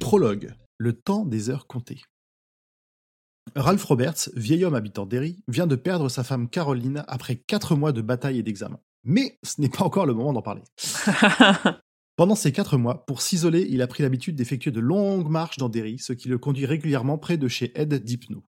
[0.00, 0.52] Prologue.
[0.78, 2.02] Le temps des heures comptées.
[3.54, 7.92] Ralph Roberts, vieil homme habitant Derry, vient de perdre sa femme Caroline après quatre mois
[7.92, 8.78] de bataille et d'examen.
[9.04, 10.62] Mais ce n'est pas encore le moment d'en parler.
[12.20, 15.70] Pendant ces quatre mois, pour s'isoler, il a pris l'habitude d'effectuer de longues marches dans
[15.70, 18.44] Derry, ce qui le conduit régulièrement près de chez Ed Dipno.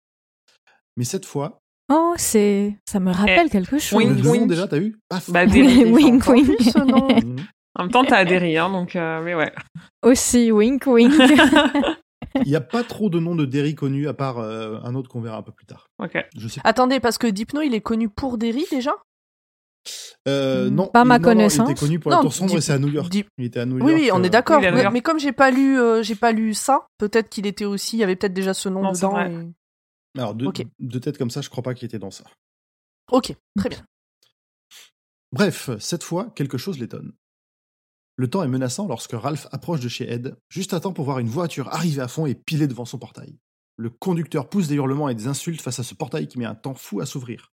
[0.98, 1.58] Mais cette fois,
[1.90, 2.76] Oh, c'est.
[2.86, 4.04] Ça me rappelle quelque chose.
[4.04, 4.98] le Wink, nom déjà, t'as eu?
[5.08, 6.54] Paf bah, des- wink, wink.
[6.54, 6.74] plus.
[6.76, 7.36] Mhm.
[7.78, 9.50] en même temps, t'as adhéré, hein, donc, euh, mais ouais.
[10.02, 11.14] Aussi, wink, wink.
[12.44, 15.08] Il n'y a pas trop de noms de Derry connus à part euh, un autre
[15.08, 15.86] qu'on verra un peu plus tard.
[15.98, 16.22] ok.
[16.36, 18.92] Je sais Attendez, parce que Dipno, il est connu pour Derry déjà?
[20.28, 21.68] Euh, Hmm, non, pas ma non, non, connaissance.
[21.68, 23.10] il était connu pour Non, la tour sombre et c'est à New York.
[23.10, 23.94] Dip- Il était à New Oui, York.
[24.02, 24.60] oui, on euh, est d'accord.
[24.60, 27.46] oui, à New mais, comme j'ai pas lu, euh, j'ai pas lu ça, peut-être qu'il
[27.46, 29.18] était aussi, il y avait peut-être déjà ce nom Non, dedans.
[29.18, 29.50] et-
[30.20, 32.24] Alors, de tête comme ça, je crois pas qu'il était dans ça.
[33.10, 33.84] Ok, très bien.
[35.32, 37.12] Bref, cette fois, quelque chose l'étonne.
[38.16, 41.18] Le temps est menaçant lorsque Ralph approche de chez Ed, juste à temps pour voir
[41.18, 43.38] une voiture arriver à fond et piler devant son portail.
[43.78, 46.54] Le conducteur pousse des hurlements et des insultes face à ce portail qui met un
[46.54, 47.51] temps fou à s'ouvrir.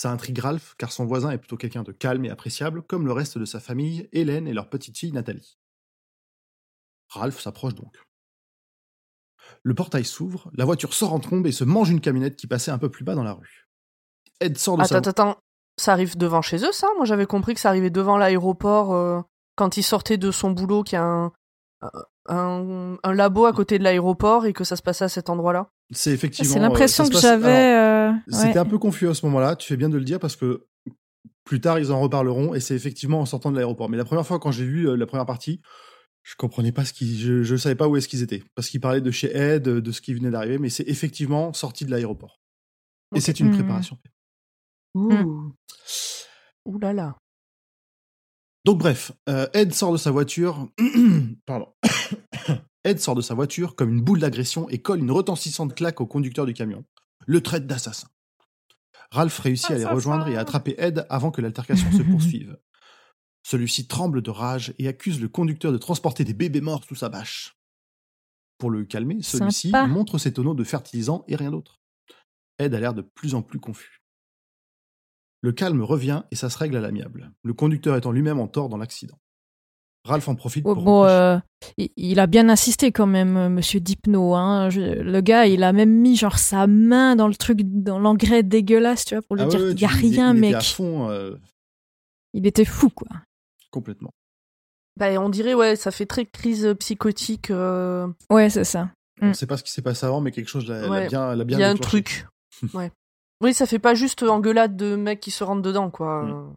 [0.00, 3.12] Ça intrigue Ralph, car son voisin est plutôt quelqu'un de calme et appréciable, comme le
[3.12, 5.58] reste de sa famille, Hélène et leur petite fille Nathalie.
[7.10, 8.02] Ralph s'approche donc.
[9.62, 12.70] Le portail s'ouvre, la voiture sort en trombe et se mange une camionnette qui passait
[12.70, 13.68] un peu plus bas dans la rue.
[14.40, 15.40] Ed sort de Attends, sa attends, attends.
[15.76, 16.86] Ça arrive devant chez eux, ça?
[16.96, 19.20] Moi, j'avais compris que ça arrivait devant l'aéroport euh,
[19.54, 21.32] quand il sortait de son boulot, qu'il y a un,
[22.28, 25.70] un, un labo à côté de l'aéroport et que ça se passait à cet endroit-là.
[25.92, 26.52] C'est effectivement.
[26.52, 27.74] C'est euh, l'impression que passe- j'avais.
[27.76, 28.58] euh, C'était ouais.
[28.58, 30.66] un peu confus à ce moment-là, tu fais bien de le dire parce que
[31.44, 33.88] plus tard ils en reparleront et c'est effectivement en sortant de l'aéroport.
[33.88, 35.60] Mais la première fois quand j'ai vu euh, la première partie,
[36.22, 38.80] je comprenais pas ce qu'ils, je, je savais pas où est-ce qu'ils étaient parce qu'ils
[38.80, 42.38] parlaient de chez Ed, de ce qui venait d'arriver, mais c'est effectivement sorti de l'aéroport.
[43.16, 43.54] Et c'est une Mhm.
[43.54, 43.98] préparation.
[44.94, 45.52] Ouh.
[46.66, 47.16] Ouh là là.
[48.66, 50.68] Donc bref, euh, Ed sort de sa voiture.
[51.46, 51.68] Pardon.
[52.84, 56.06] Ed sort de sa voiture comme une boule d'agression et colle une retentissante claque au
[56.06, 56.84] conducteur du camion.
[57.26, 58.08] Le traite d'assassin.
[59.10, 62.56] Ralph réussit à les rejoindre et à attraper Ed avant que l'altercation se poursuive.
[63.42, 67.08] Celui-ci tremble de rage et accuse le conducteur de transporter des bébés morts sous sa
[67.08, 67.56] bâche.
[68.58, 71.80] Pour le calmer, celui-ci montre ses tonneaux de fertilisant et rien d'autre.
[72.58, 74.02] Ed a l'air de plus en plus confus.
[75.40, 78.68] Le calme revient et ça se règle à l'amiable, le conducteur étant lui-même en tort
[78.68, 79.18] dans l'accident.
[80.04, 81.36] Ralph en profite Oh, pour bon, euh,
[81.76, 84.34] il, il a bien insisté quand même, euh, Monsieur Dipno.
[84.34, 84.70] Hein.
[84.70, 88.42] Je- le gars, il a même mis genre sa main dans le truc, dans l'engrais
[88.42, 90.46] dégueulasse, tu vois, pour lui Ah dire ouais, qu'il y a il- rien, il était
[90.48, 90.54] mec.
[90.56, 91.36] à fond, euh,
[92.32, 93.08] Il était fou, quoi.
[93.70, 94.10] complètement.
[94.96, 97.50] Bah, on dirait, ouais, ça fait très crise psychotique.
[97.50, 98.90] euh, Ouais, c'est ça.
[99.22, 99.28] On Mm.
[99.28, 101.08] ne sait pas ce qui s'est passé avant, mais quelque chose l'a, l'a Ouais.
[101.08, 102.02] bien, l'a Il bien y a un déclenché.
[102.02, 102.26] truc.
[102.74, 102.90] ouais.
[103.42, 106.24] Oui, ça fait pas juste engueulade de mecs qui se rentrent dedans, quoi.
[106.24, 106.56] Mm.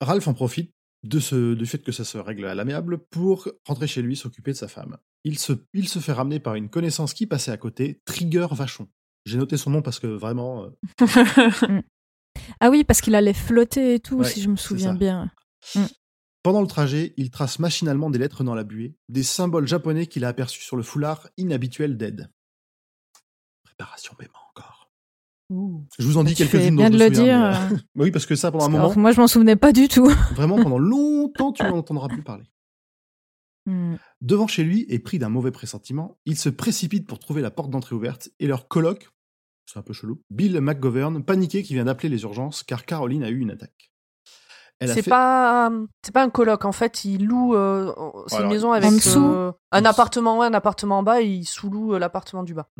[0.00, 0.70] Ralph en profite
[1.02, 4.52] de ce, du fait que ça se règle à l'amiable pour rentrer chez lui s'occuper
[4.52, 4.98] de sa femme.
[5.24, 8.88] Il se, il se fait ramener par une connaissance qui passait à côté, Trigger Vachon.
[9.26, 10.64] J'ai noté son nom parce que vraiment,
[11.00, 11.06] euh,
[12.60, 15.30] Ah oui, parce qu'il allait flotter et tout, Ouais, si je me souviens bien.
[16.42, 20.24] pendant le trajet, il trace machinalement des lettres dans la buée, des symboles japonais qu'il
[20.24, 22.30] a aperçus sur le foulard inhabituel d'Ed.
[23.64, 24.32] Préparation paiement
[25.98, 27.24] Je vous en dis Tu fais quelques-unes bien je de le dire.
[27.38, 29.88] mais- euh, oui, parce que ça, pendant un moment, moi, je m'en souvenais pas du
[29.88, 30.06] tout.
[30.34, 32.44] vraiment, pendant longtemps, tu n'en entendras plus parler.
[33.66, 33.96] Hmm.
[34.20, 37.70] Devant chez lui et pris d'un mauvais pressentiment, il se précipite pour trouver la porte
[37.70, 39.10] d'entrée ouverte et leur coloc,
[39.66, 43.28] c'est un peu chelou, Bill McGovern, paniqué qui vient d'appeler les urgences car Caroline a
[43.28, 43.92] eu une attaque.
[44.78, 45.70] Elle a C'est fait- pas,
[46.02, 46.64] c'est pas un coloc.
[46.64, 47.54] En fait, il loue.
[47.54, 47.92] euh,
[48.28, 51.20] c'est une maison avec en dessous euh, un appartement en haut, un appartement en bas,
[51.20, 52.70] et il sous-loue euh, l'appartement du bas.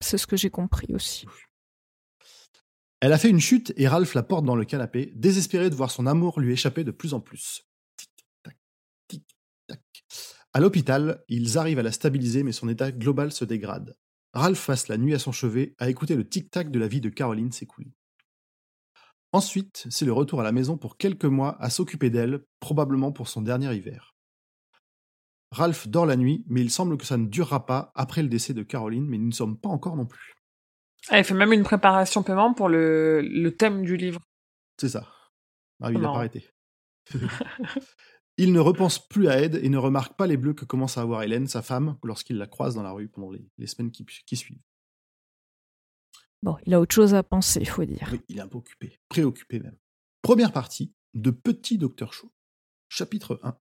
[0.00, 1.26] C'est ce que j'ai compris aussi.
[3.04, 5.90] Elle a fait une chute et Ralph la porte dans le canapé, désespéré de voir
[5.90, 7.68] son amour lui échapper de plus en plus.
[7.98, 8.56] Tic-tac,
[9.08, 9.82] tic-tac.
[10.54, 13.94] À l'hôpital, ils arrivent à la stabiliser, mais son état global se dégrade.
[14.32, 17.10] Ralph passe la nuit à son chevet à écouter le tic-tac de la vie de
[17.10, 17.92] Caroline s'écouler.
[19.32, 23.28] Ensuite, c'est le retour à la maison pour quelques mois à s'occuper d'elle, probablement pour
[23.28, 24.14] son dernier hiver.
[25.50, 28.54] Ralph dort la nuit, mais il semble que ça ne durera pas après le décès
[28.54, 30.33] de Caroline, mais nous ne sommes pas encore non plus.
[31.10, 34.20] Ah, il fait même une préparation paiement pour le, le thème du livre.
[34.78, 35.06] C'est ça.
[35.82, 36.48] Ah oui, il n'a pas arrêté.
[38.38, 41.02] il ne repense plus à Ed et ne remarque pas les bleus que commence à
[41.02, 44.04] avoir Hélène, sa femme, lorsqu'il la croise dans la rue pendant les, les semaines qui,
[44.04, 44.62] qui suivent.
[46.42, 48.08] Bon, il a autre chose à penser, il faut dire.
[48.12, 49.76] Oui, il est un peu occupé, préoccupé même.
[50.22, 52.32] Première partie de Petit Docteur Show.
[52.88, 53.56] Chapitre 1.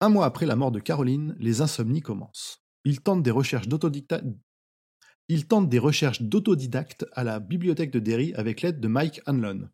[0.00, 2.64] Un mois après la mort de Caroline, les insomnies commencent.
[2.84, 3.68] Il tente des recherches.
[5.34, 9.66] Il tente des recherches d'autodidacte à la bibliothèque de Derry avec l'aide de Mike Hanlon.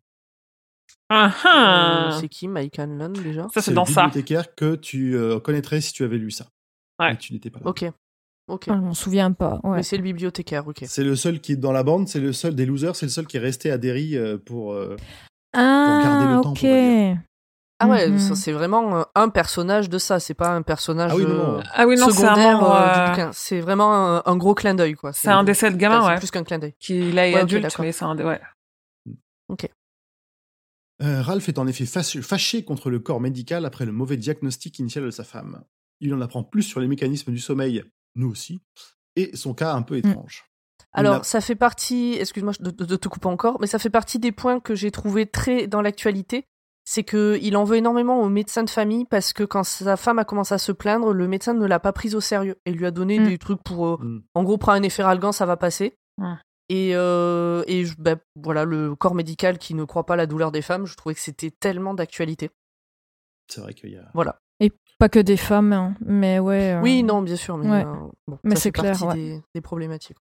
[1.09, 3.45] Ah Euh, ah c'est qui Mike Hanlon déjà?
[3.53, 4.05] Ça, c'est le dans ça.
[4.05, 6.45] bibliothécaire que tu euh, connaîtrais si tu avais lu ça.
[6.97, 7.09] Ouais.
[7.11, 7.67] Mais tu n'étais pas là.
[7.67, 7.83] Ok.
[8.47, 8.65] Ok.
[8.69, 9.59] Ah, Je m'en souviens pas.
[9.65, 9.77] Ouais.
[9.77, 10.83] Mais c'est le bibliothécaire, ok.
[10.87, 13.11] C'est le seul qui est dans la bande, c'est le seul des losers, c'est le
[13.11, 14.71] seul qui est resté à Derry euh, pour.
[14.73, 14.95] euh,
[15.53, 17.19] Ah, garder le temps, ok.
[17.81, 18.19] Ah ouais, Mhm.
[18.19, 21.59] ça c'est vraiment euh, un personnage de ça, c'est pas un personnage Ah oui, non,
[21.59, 23.31] euh, Ah oui, non, c'est secondaire euh, du bouquin.
[23.31, 25.13] C'est vraiment un, un gros clin d'œil, quoi.
[25.13, 26.73] c'est un décès de gamin, enfin, c'est plus qu'un clin d'œil.
[26.79, 27.85] Qui là est Ouais, ok, adulte, d'accord.
[27.85, 28.41] mais c'est un ouais.
[31.01, 35.05] Euh, Ralph est en effet fâché, contre le corps médical après le mauvais diagnostic initial
[35.05, 35.63] de sa femme.
[36.01, 37.83] Il en apprend plus sur les mécanismes du sommeil,
[38.15, 38.59] nous aussi,
[39.15, 40.45] et son cas un peu étrange.
[40.91, 43.89] Alors, a- ça fait partie, excuse-moi de, de- de te couper encore, mais ça fait
[43.89, 46.45] partie des points que j'ai trouvé très dans l'actualité.
[46.91, 50.17] C'est que il en veut énormément au médecin de famille parce que quand sa femme
[50.17, 52.87] a commencé à se plaindre, le médecin ne l'a pas prise au sérieux et lui
[52.87, 53.27] a donné Mm.
[53.27, 54.23] des trucs pour, euh, Mm.
[54.33, 55.93] en gros, prends un efferalgan, ça va passer.
[56.17, 56.33] Mm.
[56.69, 60.51] Et, euh, et ben, voilà, le corps médical qui ne croit pas à la douleur
[60.51, 62.49] des femmes, je trouvais que c'était tellement d'actualité.
[63.51, 64.09] C'est vrai qu'il y a.
[64.15, 64.39] Voilà.
[64.97, 66.73] Pas que des femmes, hein, mais ouais.
[66.73, 67.85] euh, Oui, non, bien sûr, mais, Ouais.
[67.85, 67.93] euh,
[68.27, 69.13] bon, Mais ça c'est fait clair, partie ouais.
[69.13, 70.17] des, des problématiques.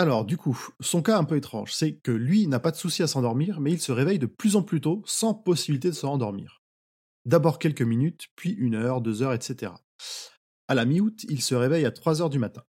[0.00, 3.02] Alors, du coup, son cas un peu étrange, c'est que lui n'a pas de souci
[3.02, 6.06] à s'endormir, mais il se réveille de plus en plus tôt, sans possibilité de se
[6.06, 6.62] rendormir.
[7.26, 9.74] D'abord quelques minutes, puis une heure, deux heures, etc.
[10.68, 12.62] À la mi-août, il se réveille à 3 heures du matin.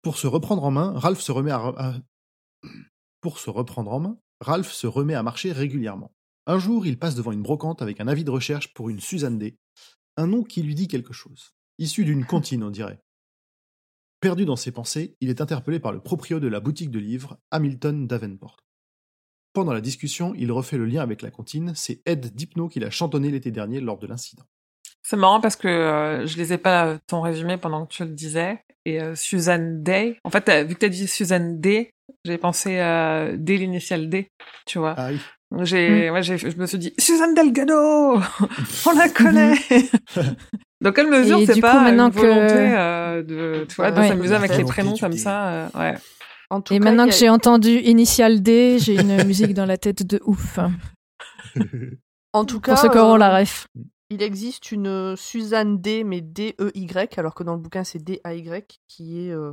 [0.00, 2.00] Pour se reprendre en main, Ralph se remet à,
[3.20, 6.14] Pour se reprendre en main, Ralph se remet à marcher régulièrement.
[6.46, 9.38] Un jour, il passe devant une brocante avec un avis de recherche pour une Suzanne
[9.38, 9.58] D.
[10.16, 11.52] Un nom qui lui dit quelque chose.
[11.76, 13.02] Issu d'une comptine, on dirait.
[14.20, 17.38] Perdu dans ses pensées, il est interpellé par le proprio de la boutique de livres,
[17.50, 18.56] Hamilton Davenport.
[19.52, 22.90] Pendant la discussion, il refait le lien avec la comptine, c'est Ed Dipno qui l'a
[22.90, 24.44] chantonné l'été dernier lors de l'incident.
[25.02, 28.10] C'est marrant parce que euh, je lisais pas euh, ton résumé pendant que tu le
[28.10, 28.60] disais.
[28.84, 31.90] Et euh, Suzanne Day, en fait, vu que t'as dit Suzanne D,
[32.24, 34.28] j'ai pensé euh, D l'initiale D,
[34.66, 34.94] tu vois.
[34.96, 35.20] Ah oui.
[35.64, 37.74] J'ai, ouais, j'ai, je me suis dit Suzanne Delgado,
[38.86, 39.54] on la connaît.
[40.80, 43.90] Dans quelle mesure Et c'est pas coup, maintenant une volonté que- euh, de, tu vois,
[43.90, 45.94] de Ouais, s'amuser avec les prénoms comme ça, euh, ouais.
[46.50, 49.78] En tout Et cas, maintenant que j'ai entendu Initial D, j'ai une musique dans la
[49.78, 50.58] tête de ouf.
[52.32, 53.66] en tout cas, Pour ceux qui auront euh, la ref.
[54.10, 59.26] Il existe une Suzanne D, mais D-E-Y, alors que dans le bouquin c'est D-A-Y, qui
[59.26, 59.52] est euh,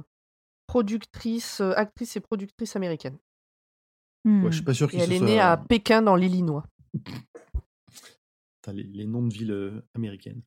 [0.67, 3.17] productrice, euh, actrice et productrice américaine.
[4.25, 4.43] Hmm.
[4.45, 6.63] Ouais, je suis pas sûr Et qu'il elle est soit- née à Pékin, dans l'Illinois.
[8.71, 10.41] Les, les noms de villes euh, américaines.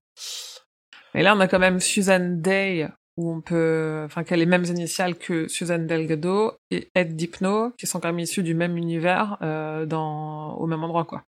[1.14, 4.46] Et là, on a quand même Suzanne Day, où on peut, enfin, qui a les
[4.46, 8.76] mêmes initiales que Suzanne Delgado et Ed Dipno, qui sont quand même issus du même
[8.78, 11.24] univers, euh, dans, au même endroit, quoi.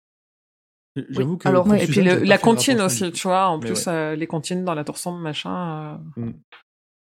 [1.09, 1.47] J'avoue que.
[1.47, 3.47] alors, ouais, Et puis le- la comptine aussi, tu vois.
[3.47, 3.93] En Mais plus, ouais.
[3.93, 5.97] euh, les comptines dans la tour sombre, machin.
[6.17, 6.33] euh, Mm.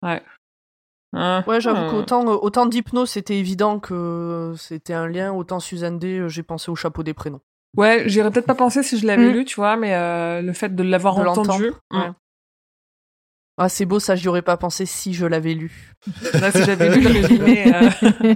[0.04, 0.22] Ouais.
[1.13, 1.89] Hein, Ouais, j'avoue hein.
[1.91, 6.43] qu'autant euh, autant d'hypno c'était évident que c'était un lien, autant Suzanne D, euh, j'ai
[6.43, 7.41] pensé au chapeau des prénoms.
[7.78, 9.34] Ouais, j'aurais peut-être pas pensé si je l'avais Mm.
[9.34, 11.71] lu, tu vois, mais euh, le fait de l'avoir De entendu.
[11.91, 12.08] ouais.
[12.10, 12.13] mm.
[13.58, 15.93] Ah, c'est beau, ça, j'y aurais pas pensé si je l'avais lu.
[16.34, 17.74] Là, si j'avais lu le résumé.
[17.76, 18.36] euh,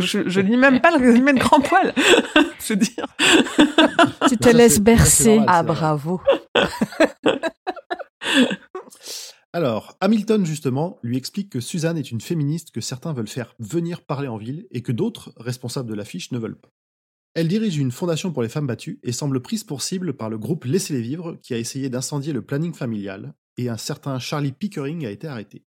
[0.00, 1.94] je, je lis même pas le résumé de Grand Poil.
[2.58, 3.06] C'est dire.
[4.28, 5.40] Tu te laisses bercer.
[5.46, 6.20] Ah, bravo.
[9.56, 14.02] Alors, Hamilton, justement, lui explique que Suzanne est une féministe que certains veulent faire venir
[14.02, 16.68] parler en ville et que d'autres, responsables de l'affiche, ne veulent pas.
[17.32, 20.36] Elle dirige une fondation pour les femmes battues et semble prise pour cible par le
[20.36, 25.06] groupe Laissez-les vivre qui a essayé d'incendier le planning familial et un certain Charlie Pickering
[25.06, 25.64] a été arrêté.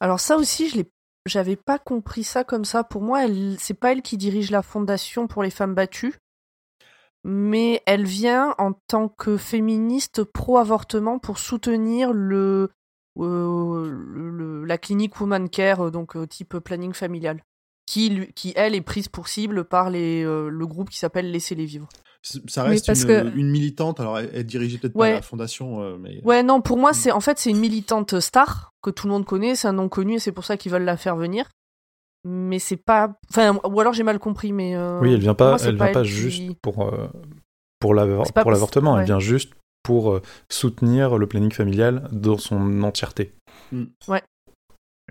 [0.00, 0.90] Alors ça aussi, je l'ai,
[1.26, 2.82] j'avais pas compris ça comme ça.
[2.82, 6.16] Pour moi, elle, c'est pas elle qui dirige la fondation pour les femmes battues,
[7.22, 12.72] mais elle vient en tant que féministe pro-avortement pour soutenir le,
[13.24, 17.42] le- le- la clinique Woman Care, euh, donc euh, type planning familial,
[17.86, 21.64] qui, qui elle est prise pour cible par les, euh, le groupe qui s'appelle Laissez-les
[21.66, 21.88] vivre.
[22.48, 25.10] Ça reste parce une, que- une militante, alors elle, elle dirigeait peut-être Ouais.
[25.10, 26.20] pas la fondation, euh, mais...
[26.24, 26.94] Ouais, non, pour moi, Mm.
[26.94, 29.88] c'est en fait c'est une militante star que tout le monde connaît, c'est un nom
[29.88, 31.48] connu et c'est pour ça qu'ils veulent la faire venir.
[32.24, 35.50] Mais c'est pas, enfin, ou alors j'ai mal compris, mais euh, Oui, elle vient pas,
[35.50, 37.06] moi, elle vient pas qui- juste pour, euh,
[37.78, 39.00] pour pas l'avortement, ouais.
[39.00, 39.52] elle vient juste
[39.86, 40.20] pour euh,
[40.50, 43.32] soutenir le planning familial dans son entièreté.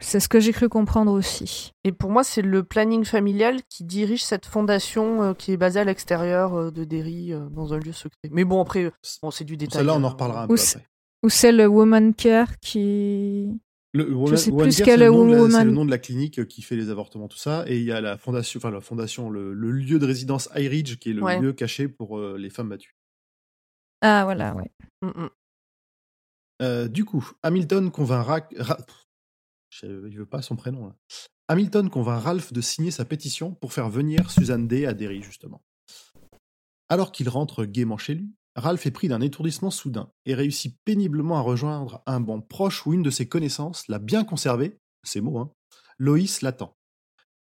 [0.02, 1.72] C'est ce que j'ai cru comprendre aussi.
[1.86, 5.80] Et pour moi, c'est le planning familial qui dirige cette fondation euh, qui est basée
[5.80, 8.30] à l'extérieur euh, de Derry, euh, dans un lieu secret.
[8.30, 9.78] Mais bon, après, bon, c'est du détail.
[9.80, 10.04] Celle-là, on hein.
[10.04, 10.90] en reparlera un Ou peu c'est- après.
[11.24, 13.48] Ou c'est le Woman Care qui.
[13.94, 15.86] Le, Je sais Woman plus quel c'est le, nom de la- woman- c'est le nom
[15.86, 17.64] de la clinique qui fait les avortements, tout ça.
[17.68, 20.68] Et il y a la fondation, enfin la fondation, le, le lieu de résidence High
[20.70, 21.40] Ridge, qui est le Ouais.
[21.40, 22.95] lieu caché pour euh, les femmes battues.
[24.02, 24.70] Ah, voilà, ouais.
[25.02, 25.30] Mm, mm.
[26.62, 29.06] Euh, du coup, Hamilton convainc Ra- Ra- Pff,
[29.70, 30.96] je ne veux pas son prénom là.
[31.48, 35.64] Hamilton convainc Ralph de signer sa pétition pour faire venir Suzanne Day à Derry, justement.
[36.90, 41.38] Alors qu'il rentre gaiement chez lui, Ralph est pris d'un étourdissement soudain et réussit péniblement
[41.38, 45.40] à rejoindre un banc proche où une de ses connaissances, la bien conservée, c'est mots,
[45.40, 45.52] hein,
[45.98, 46.78] Loïs l'attend.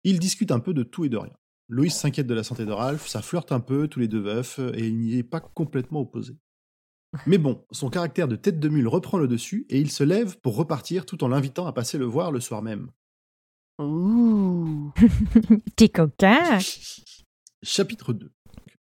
[0.03, 1.33] Ils discutent un peu de tout et de rien.
[1.69, 4.59] Loïs s'inquiète de la santé de Ralph, ça flirte un peu, tous les deux veufs,
[4.73, 6.35] et il n'y est pas complètement opposé.
[7.27, 10.39] Mais bon, son caractère de tête de mule reprend le dessus et il se lève
[10.39, 12.89] pour repartir tout en l'invitant à passer le voir le soir même.
[13.79, 14.91] Ouh.
[15.75, 16.59] Petit coquin.
[17.63, 18.31] Chapitre 2.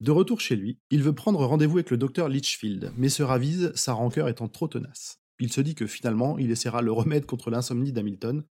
[0.02, 3.72] De retour chez lui, il veut prendre rendez-vous avec le docteur Litchfield, mais se ravise,
[3.76, 5.20] sa rancœur étant trop tenace.
[5.40, 8.44] Il se dit que finalement, il essaiera le remède contre l'insomnie d'Hamilton,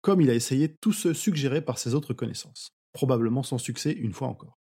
[0.00, 2.77] comme il a essayé tout ce suggéré par ses autres connaissances.
[2.92, 4.58] Probablement sans succès une fois encore.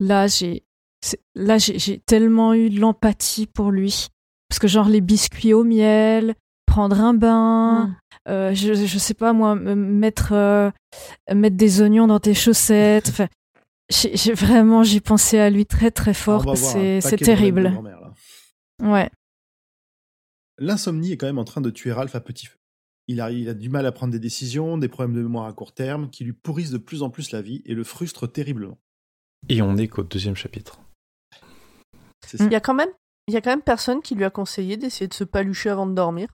[0.00, 0.64] Là, j'ai.
[1.04, 4.08] c'est- Là, j'ai j'ai tellement eu de l'empathie pour lui.
[4.48, 6.34] Parce que, genre, les biscuits au miel,
[6.66, 7.96] prendre un bain,
[8.28, 10.70] euh, je, je sais pas moi, me mettre, euh,
[11.34, 13.08] mettre des oignons dans tes chaussettes.
[13.10, 13.28] Enfin,
[13.90, 16.42] j'ai j'ai- vraiment, j'ai pensé à lui très très fort.
[17.00, 17.62] C'est terrible.
[18.82, 19.10] Ouais.
[20.58, 22.57] L'insomnie est quand même en train de tuer Ralph à petit feu.
[23.08, 25.52] Il a, il a du mal à prendre des décisions, des problèmes de mémoire à
[25.52, 28.78] court terme qui lui pourrissent de plus en plus la vie et le frustrent terriblement.
[29.48, 30.80] Et on est qu'au deuxième chapitre.
[32.38, 32.90] Il y a quand même,
[33.26, 35.86] il y a quand même personne qui lui a conseillé d'essayer de se palucher avant
[35.86, 36.28] de dormir.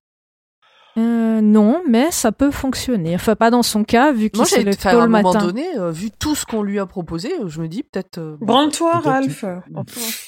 [0.96, 3.16] Euh, non, mais ça peut fonctionner.
[3.16, 5.07] Enfin, pas dans son cas, vu qu'il Moi, se j'ai lève fait tôt à un
[5.07, 5.46] le moment matin.
[5.46, 8.18] donné, euh, vu tout ce qu'on lui a proposé, euh, je me dis peut-être.
[8.18, 8.37] euh.
[8.40, 9.44] Branle-toi, Ralph.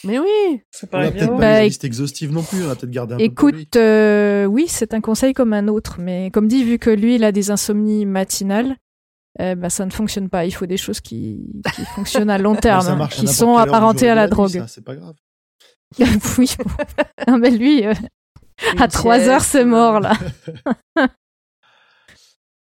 [0.04, 0.60] Mais oui.
[0.72, 1.20] Ça On paraît a bien.
[1.26, 3.18] peut-être pas Bah, une éc- liste exhaustive non plus, on a peut-être gardé un.
[3.18, 7.14] Écoute, euh, oui, c'est un conseil comme un autre, mais comme dit, vu que lui,
[7.14, 8.76] il a des insomnies matinales,
[9.40, 10.46] euh, bah, ça ne fonctionne pas.
[10.46, 11.44] Il faut des choses qui,
[11.76, 14.50] qui fonctionnent à long Bah, terme, qui sont apparentées à la nuit, drogue.
[14.50, 15.14] ça, C'est pas grave.
[16.38, 16.70] oui, bon.
[17.28, 17.94] Non, mais lui, euh,
[18.78, 20.14] à 3 heures, c'est mort, là.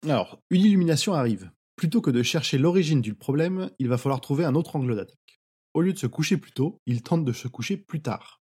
[0.07, 1.51] Alors, une illumination arrive.
[1.77, 5.41] Plutôt que de chercher l'origine du problème, il va falloir trouver un autre angle d'attaque.
[5.75, 8.41] Au lieu de se coucher plus tôt, il tente de se coucher plus tard.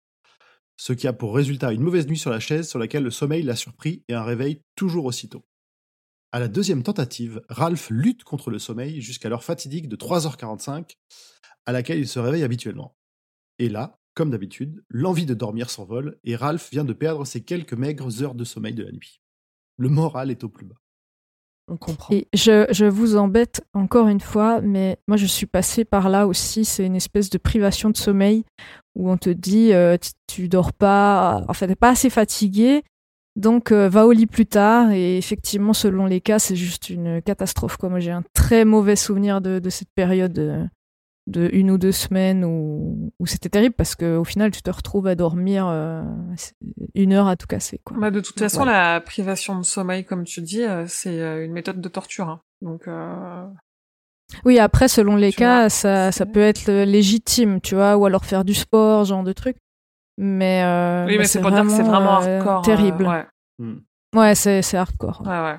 [0.77, 3.43] Ce qui a pour résultat une mauvaise nuit sur la chaise sur laquelle le sommeil
[3.43, 5.45] l'a surpris et un réveil toujours aussitôt.
[6.33, 10.97] À la deuxième tentative, Ralph lutte contre le sommeil jusqu'à l'heure fatidique de 3h45
[11.67, 12.97] à laquelle il se réveille habituellement.
[13.61, 17.75] Et là, comme d'habitude, l'envie de dormir s'envole et Ralph vient de perdre ses quelques
[17.75, 19.21] maigres heures de sommeil de la nuit.
[19.77, 20.77] Le moral est au plus bas.
[21.67, 22.15] On comprend.
[22.15, 26.27] Et je, je vous embête encore une fois, mais moi je suis passée par là
[26.27, 26.65] aussi.
[26.65, 28.45] C'est une espèce de privation de sommeil
[28.95, 32.83] où on te dit euh, tu, tu dors pas, enfin t'es pas assez fatigué,
[33.35, 34.93] donc euh, va au lit plus tard.
[34.93, 37.79] Et effectivement, selon les cas, c'est juste une catastrophe.
[37.79, 37.89] Quoi.
[37.89, 40.69] Moi j'ai un très mauvais souvenir de, de cette période
[41.27, 45.07] de, une ou deux semaines où, où c'était terrible parce qu'au final tu te retrouves
[45.07, 46.03] à dormir euh,
[46.95, 47.81] une heure à tout casser.
[47.85, 47.97] Quoi.
[47.99, 48.67] Bah, de toute façon, Ouais.
[48.73, 52.29] la privation de sommeil, comme tu dis, euh, c'est euh, une méthode de torture.
[52.29, 52.41] hein.
[52.63, 53.47] Donc, euh,
[54.45, 58.05] Oui, après, selon les Tu cas, vois, ça, ça peut être légitime, tu vois, ou
[58.07, 59.57] alors faire du sport, genre de truc.
[60.19, 62.59] Mais, euh, oui, bah, mais c'est pour dire que c'est vraiment hardcore.
[62.61, 63.07] euh, terrible.
[63.07, 63.27] ouais,
[63.59, 63.77] Hmm.
[64.17, 65.23] Ouais, c'est c'est hardcore.
[65.27, 65.59] ouais, ouais.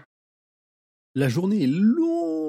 [1.16, 2.45] La journée est longue,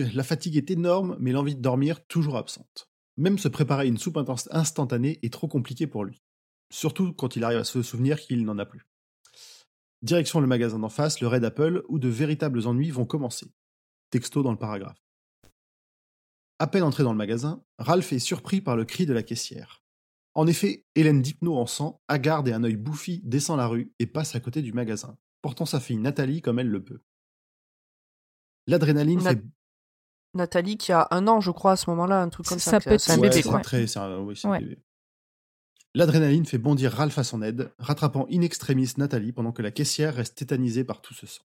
[0.00, 2.90] la fatigue est énorme, mais l'envie de dormir toujours absente.
[3.16, 6.22] Même se préparer une soupe intense- instantanée est trop compliqué pour lui.
[6.70, 8.86] Surtout quand il arrive à se souvenir qu'il n'en a plus.
[10.02, 13.52] Direction le magasin d'en face, le Red Apple, où de véritables ennuis vont commencer.
[14.10, 14.98] Texto dans le paragraphe.
[16.58, 19.82] À peine entré dans le magasin, Ralph est surpris par le cri de la caissière.
[20.34, 24.06] En effet, Hélène Dipno en sang, hagarde et un œil bouffi, descend la rue et
[24.06, 27.02] passe à côté du magasin, portant sa fille Nathalie comme elle le peut.
[28.66, 29.42] L'adrénaline fait
[30.34, 32.80] Nathalie qui a un an, je crois, à ce moment-là, un truc comme Ça ça.
[32.80, 33.60] peut C'est un bébé, Ouais, quoi.
[33.60, 34.60] très- un- oui, Ouais.
[34.60, 34.78] bébé.
[35.94, 40.14] L'adrénaline fait bondir Ralph à son aide, rattrapant in extremis Nathalie pendant que la caissière
[40.14, 41.42] reste tétanisée par tout ce sang.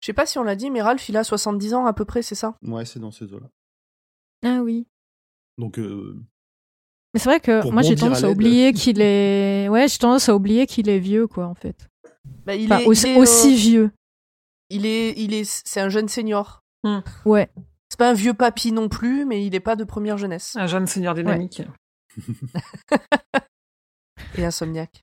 [0.00, 2.04] Je sais pas si on l'a dit, mais Ralph, il a 70 ans à peu
[2.04, 2.56] près, c'est ça?
[2.62, 3.48] Ouais, c'est dans ces eaux-là.
[4.44, 4.86] Ah oui.
[5.58, 6.14] Donc, euh,
[7.14, 9.68] Mais c'est vrai que moi j'ai à tendance à oublier qu'il est.
[9.68, 11.88] Ouais, j'ai tendance à oublier qu'il est vieux, quoi, en fait.
[12.44, 13.90] Bah, il Enfin, est, aussi, il est, euh, aussi vieux.
[14.70, 16.62] il est, il est, c'est un jeune senior.
[17.24, 17.48] Ouais.
[17.94, 20.56] C'est pas un vieux papy non plus, mais il est pas de première jeunesse.
[20.56, 21.62] Un jeune seigneur dynamique.
[24.36, 25.00] Et insomniaque.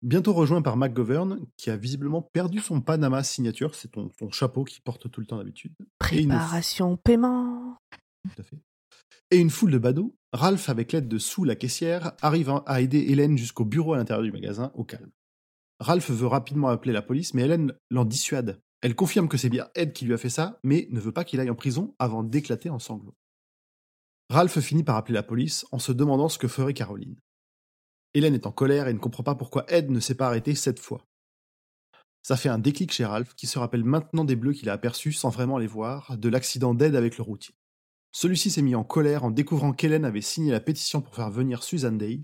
[0.00, 4.64] Bientôt rejoint par McGovern, qui a visiblement perdu son Panama signature, c'est ton, ton chapeau
[4.64, 5.74] qu'il porte tout le temps d'habitude.
[6.12, 7.76] Et une- Préparation paiement.
[8.24, 8.56] Tout à fait.
[9.30, 12.80] Et une foule de badauds, Ralph, avec l'aide de Sue, la caissière, arrive à- à
[12.80, 15.10] aider Hélène jusqu'au bureau à l'intérieur du magasin, au calme.
[15.78, 18.62] Ralph veut rapidement appeler la police, mais Hélène l'en dissuade.
[18.82, 21.24] Elle confirme que c'est bien Ed qui lui a fait ça, mais ne veut pas
[21.24, 23.16] qu'il aille en prison avant d'éclater en sanglots.
[24.28, 27.16] Ralph finit par appeler la police en se demandant ce que ferait Caroline.
[28.14, 30.80] Hélène est en colère et ne comprend pas pourquoi Ed ne s'est pas arrêté cette
[30.80, 31.06] fois.
[32.22, 35.12] Ça fait un déclic chez Ralph qui se rappelle maintenant des bleus qu'il a aperçus
[35.12, 37.54] sans vraiment les voir, de l'accident d'Ed avec le routier.
[38.12, 41.62] Celui-ci s'est mis en colère en découvrant qu'Hélène avait signé la pétition pour faire venir
[41.62, 42.20] Susan Day.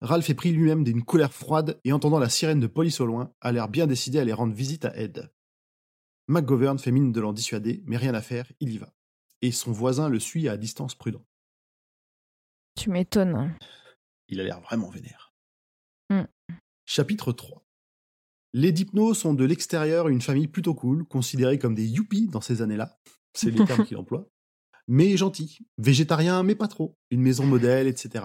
[0.00, 3.32] Ralph est pris lui-même d'une colère froide et entendant la sirène de police au loin,
[3.40, 5.30] a l'air bien décidé à aller rendre visite à Ed.
[6.28, 8.92] McGovern fait mine de l'en dissuader, mais rien à faire, il y va.
[9.40, 11.26] Et son voisin le suit à distance prudente.
[12.76, 13.56] Tu m'étonnes.
[14.28, 15.34] Il a l'air vraiment vénère.
[16.10, 16.22] Mm.
[16.86, 17.64] Chapitre 3
[18.52, 22.62] Les Dipnos sont de l'extérieur une famille plutôt cool, considérée comme des yuppies dans ces
[22.62, 22.98] années-là.
[23.34, 24.28] C'est les termes qu'il emploie.
[24.88, 26.96] Mais gentils, végétariens, mais pas trop.
[27.10, 28.24] Une maison modèle, etc.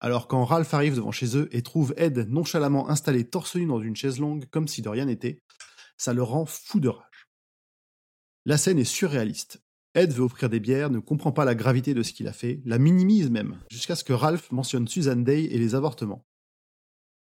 [0.00, 3.80] Alors quand Ralph arrive devant chez eux et trouve Ed nonchalamment installé torse nu dans
[3.80, 5.40] une chaise longue comme si de rien n'était,
[5.96, 7.15] ça le rend fou de rage.
[8.46, 9.60] La scène est surréaliste.
[9.94, 12.60] Ed veut offrir des bières, ne comprend pas la gravité de ce qu'il a fait,
[12.64, 16.24] la minimise même, jusqu'à ce que Ralph mentionne Susan Day et les avortements.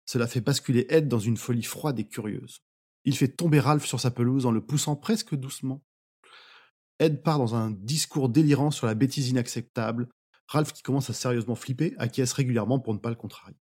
[0.05, 2.59] Cela fait basculer Ed dans une folie froide et curieuse.
[3.05, 5.81] Il fait tomber Ralph sur sa pelouse en le poussant presque doucement.
[6.99, 10.09] Ed part dans un discours délirant sur la bêtise inacceptable.
[10.47, 13.57] Ralph, qui commence à sérieusement flipper, acquiesce régulièrement pour ne pas le contrarier.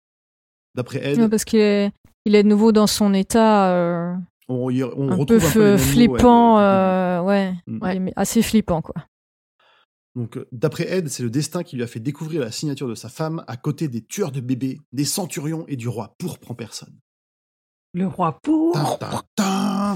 [0.76, 1.90] D'après Ed, Ouais, parce qu'il est,
[2.24, 4.14] il est de nouveau dans son état euh,
[4.54, 6.58] on, y- on un retrouve peu un peu les mêmes mots, flippant.
[6.58, 7.54] Ed, euh, ouais,
[8.08, 8.94] est assez flippant, quoi.
[10.14, 12.94] Donc, euh, d'après Ed, c'est le destin qui lui a fait découvrir la signature de
[12.94, 16.54] sa femme à côté des tueurs de bébés, des centurions et du roi pourpre en
[16.54, 16.94] personne.
[17.94, 18.72] Le roi pour.
[18.74, 19.94] Tin, tin, tin.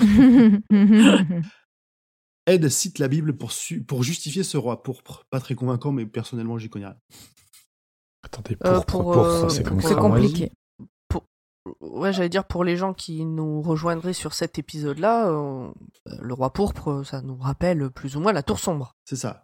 [2.47, 5.25] Ed cite la Bible pour, su- pour justifier ce roi pourpre.
[5.31, 6.97] Pas très convaincant, mais personnellement, j'y connais rien.
[8.23, 9.95] Attendez, Euh, pour, pour, pour, euh, c'est comme pour- ça.
[9.95, 10.53] C'est compliqué.
[11.81, 15.69] Ouais, j'allais dire pour les gens qui nous rejoindraient sur cet épisode-là, euh,
[16.21, 18.95] le roi pourpre, ça nous rappelle plus ou moins la tour sombre.
[19.05, 19.43] C'est ça.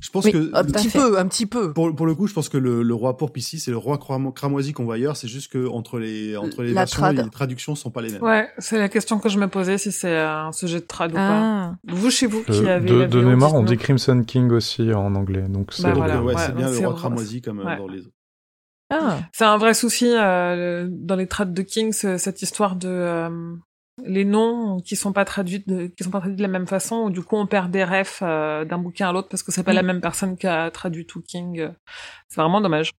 [0.00, 0.50] Je pense Oui, que.
[0.54, 0.98] Un petit fait.
[0.98, 1.72] peu, un petit peu.
[1.72, 3.98] Pour, pour le coup, je pense que le, le roi pourpre ici, c'est le roi
[3.98, 5.16] cramo- cramoisi qu'on voit ailleurs.
[5.16, 7.16] C'est juste que entre les, entre les La versions, trad.
[7.16, 8.22] les traductions sont pas les mêmes.
[8.22, 11.14] Ouais, c'est la question que je me posais si c'est un sujet de trad ou
[11.14, 11.20] pas.
[11.30, 14.92] Ah, Vous, chez vous, qui Euh, avez de, de mémoire, on dit Crimson King aussi
[14.92, 15.46] en anglais.
[15.48, 17.76] Donc c'est Bah voilà, euh, ouais, ouais, c'est bien le roi cramoisi comme euh, ouais.
[17.76, 18.10] dans les autres.
[18.92, 19.18] Ah.
[19.32, 23.54] C'est un vrai souci euh, dans les trades de King, ce- cette histoire de euh,
[24.04, 26.96] les noms qui sont pas traduits de, qui sont pas traduits de la même façon,
[27.04, 29.62] ou du coup on perd des refs euh, d'un bouquin à l'autre parce que c'est
[29.62, 29.76] pas Mm.
[29.76, 31.68] la même personne qui a traduit tout King.
[32.28, 32.92] C'est vraiment dommage.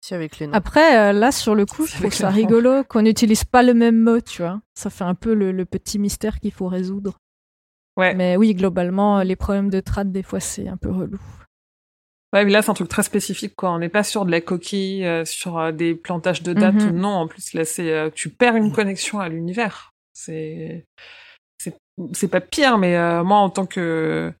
[0.00, 0.52] Si avec les noms.
[0.54, 3.98] Après, euh, là, sur le coup, je trouve ça rigolo qu'on n'utilise pas le même
[4.00, 4.60] mot, tu vois.
[4.76, 7.18] Ça fait un peu le, le petit mystère qu'il faut résoudre.
[7.96, 8.14] Ouais.
[8.14, 11.18] Mais oui, globalement, les problèmes de trad, des fois, c'est un peu relou.
[12.34, 13.70] Ouais, mais là c'est un truc très spécifique quoi.
[13.70, 16.90] On n'est pas sur de la coquille, euh, sur euh, des plantages de dates ou
[16.90, 17.08] non.
[17.08, 19.92] En plus là c'est euh, tu perds une connexion à l'univers.
[20.12, 20.84] C'est
[21.58, 21.74] c'est
[22.12, 24.32] c'est pas pire, mais moi en tant que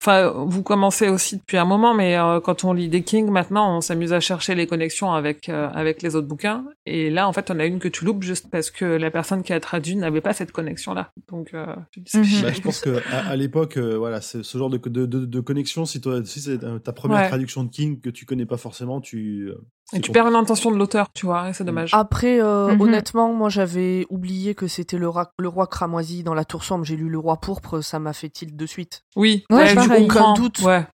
[0.00, 3.76] Enfin, vous commencez aussi depuis un moment, mais euh, quand on lit des King, maintenant,
[3.76, 6.64] on s'amuse à chercher les connexions avec euh, avec les autres bouquins.
[6.86, 9.42] Et là, en fait, on a une que tu loupes juste parce que la personne
[9.42, 11.10] qui a traduit n'avait pas cette connexion-là.
[11.28, 12.42] Donc, euh, tu dis, c'est Mhm.
[12.42, 15.24] Bah, je pense que à, à l'époque, euh, voilà, c'est ce genre de, de, de,
[15.26, 15.84] de connexion.
[15.84, 17.28] Si, toi, si c'est euh, ta première Ouais.
[17.28, 19.50] traduction de King que tu connais pas forcément, tu.
[19.94, 21.94] Et tu perds une intention de l'auteur, tu vois, c'est dommage.
[21.94, 22.80] Après, euh, Mhm.
[22.82, 26.84] honnêtement, moi j'avais oublié que c'était le, roi cramoisi dans la tour sombre.
[26.84, 29.02] J'ai lu le roi pourpre, ça m'a fait tilt de suite.
[29.16, 30.06] Oui, Ouais, du pareil.
[30.08, 30.32] comprends.
[30.32, 30.58] Aucun doute.
[30.60, 30.86] Ouais.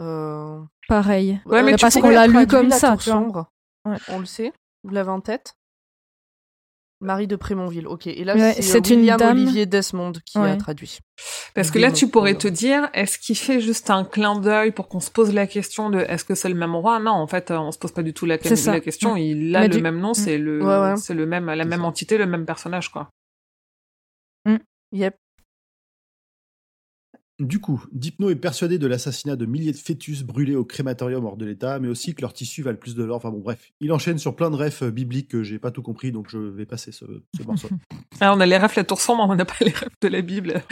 [0.00, 0.60] Euh...
[0.88, 1.40] Pareil.
[1.46, 3.46] Ouais, mais euh, tu parce qu'on l'a lu comme la ça, tour sombre.
[3.88, 3.96] Ouais.
[4.08, 4.52] On le sait
[4.82, 5.54] Vous l'avez en tête
[7.00, 8.06] Marie de Prémonville, ok.
[8.06, 9.36] Et là, Ouais, c'est euh, une William dame.
[9.36, 11.00] Olivier Desmond qui a traduit.
[11.54, 14.88] Parce que là, tu pourrais te dire, est-ce qu'il fait juste un clin d'œil pour
[14.88, 17.00] qu'on se pose la question de est-ce que c'est le même roi?
[17.00, 18.72] Non, en fait, euh, on se pose pas du tout la, C'est ça.
[18.72, 19.16] la question.
[19.16, 20.96] Il a Mais le du- même nom, c'est le, Ouais, ouais.
[20.96, 21.86] c'est le même, la même ça.
[21.86, 23.10] entité, le même personnage, quoi.
[24.92, 25.16] Yep.
[27.40, 31.36] Du coup, Dipno est persuadé de l'assassinat de milliers de fœtus brûlés au crématorium hors
[31.36, 33.16] de l'État, mais aussi que leurs tissus valent plus de l'or.
[33.16, 33.72] Enfin bon, bref.
[33.80, 36.38] Il enchaîne sur plein de refs euh, bibliques que j'ai pas tout compris, donc je
[36.38, 37.04] vais passer ce,
[37.36, 37.68] ce morceau.
[38.20, 40.22] Ah, on a les rêves la tour sombre, on n'a pas les rêves de la
[40.22, 40.62] Bible.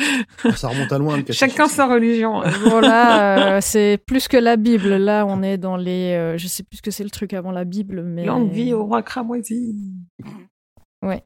[0.54, 1.24] Ça remonte à loin, le.
[1.32, 2.42] Chacun sa religion.
[2.68, 4.94] voilà, euh, c'est plus que la Bible.
[4.94, 6.14] Là, on est dans les.
[6.14, 8.24] euh, je sais plus ce que c'est le truc avant la Bible, mais.
[8.24, 9.74] Longue vie au roi cramoisi.
[11.04, 11.24] Ouais.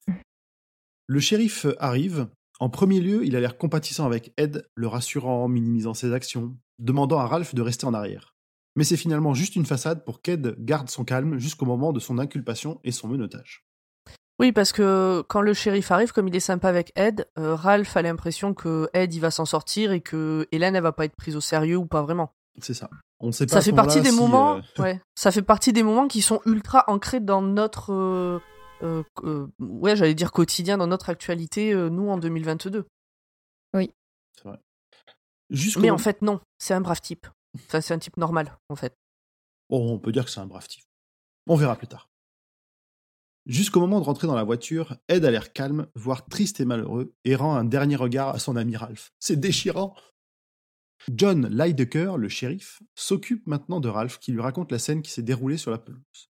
[1.09, 2.27] Le shérif arrive.
[2.59, 7.19] En premier lieu, il a l'air compatissant avec Ed, le rassurant, minimisant ses actions, demandant
[7.19, 8.35] à Ralph de rester en arrière.
[8.77, 12.19] Mais c'est finalement juste une façade pour qu'Ed garde son calme jusqu'au moment de son
[12.19, 13.65] inculpation et son menottage.
[14.39, 17.97] Oui, parce que quand le shérif arrive, comme il est sympa avec Ed, euh, Ralph
[17.97, 21.17] a l'impression que Ed il va s'en sortir et que Hélène elle va pas être
[21.17, 22.33] prise au sérieux ou pas vraiment.
[22.61, 22.91] C'est ça.
[23.19, 25.73] On ne sait pas Ça fait partie des si, moments, euh, ouais, ça fait partie
[25.73, 28.39] des moments qui sont ultra ancrés dans notre, euh,
[28.83, 32.87] euh, euh, ouais, j'allais dire quotidien, dans notre actualité, euh, nous en 2022.
[35.49, 37.27] jusqu'au Mais en fait non, c'est un brave type.
[37.55, 38.97] Enfin, c'est un type normal en fait.
[39.69, 40.85] Oh, on peut dire que c'est un brave type.
[41.47, 42.11] On verra plus tard.
[43.47, 47.15] Jusqu'au moment de rentrer dans la voiture, Ed a l'air calme, voire triste et malheureux,
[47.25, 49.13] et rend un dernier regard à son ami Ralph.
[49.21, 49.95] C'est déchirant.
[51.15, 55.23] John Lydecker, le shérif, s'occupe maintenant de Ralph qui lui raconte la scène qui s'est
[55.23, 56.31] déroulée sur la pelouse.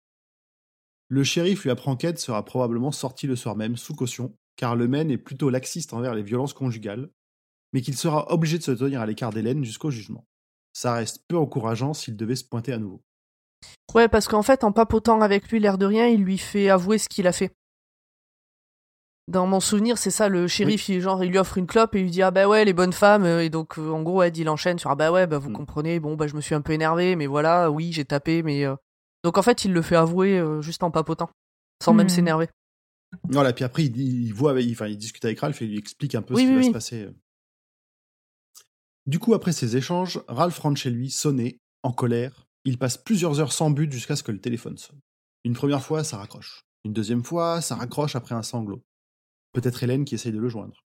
[1.12, 4.88] Le shérif lui apprend qu'Ed sera probablement sorti le soir même sous caution, car le
[4.88, 7.10] mène est plutôt laxiste envers les violences conjugales,
[7.74, 10.26] mais qu'il sera obligé de se tenir à l'écart d'Hélène jusqu'au jugement.
[10.72, 13.02] Ça reste peu encourageant s'il devait se pointer à nouveau.
[13.94, 16.96] Ouais, parce qu'en fait, en papotant avec lui, l'air de rien, il lui fait avouer
[16.96, 17.52] ce qu'il a fait.
[19.28, 21.98] Dans mon souvenir, c'est ça, le shérif, il, genre, il lui offre une clope et
[21.98, 23.24] il lui dit Ah bah ouais, les bonnes femmes.
[23.24, 25.50] euh, Et donc, euh, en gros, Ed, il enchaîne sur Ah bah ouais, bah vous
[25.50, 25.56] Mm.
[25.56, 28.64] comprenez, bon, bah je me suis un peu énervé, mais voilà, oui, j'ai tapé, mais.
[28.64, 28.74] euh,
[29.24, 31.30] Donc en fait, il le fait avouer euh, juste en papotant,
[31.82, 32.10] sans même Mm.
[32.10, 32.48] s'énerver.
[33.24, 35.78] Voilà, puis après, il, il voit, avec- enfin, il discute avec Ralph et il lui
[35.78, 36.66] explique un peu Oui, ce qui oui, va oui.
[36.68, 37.08] se passer.
[39.06, 42.46] Du coup, après ces échanges, Ralph rentre chez lui, sonné, en colère.
[42.64, 45.00] Il passe plusieurs heures sans but jusqu'à ce que le téléphone sonne.
[45.44, 46.62] Une première fois, ça raccroche.
[46.84, 48.82] Une deuxième fois, ça raccroche après un sanglot.
[49.52, 50.84] Peut-être Hélène qui essaye de le joindre.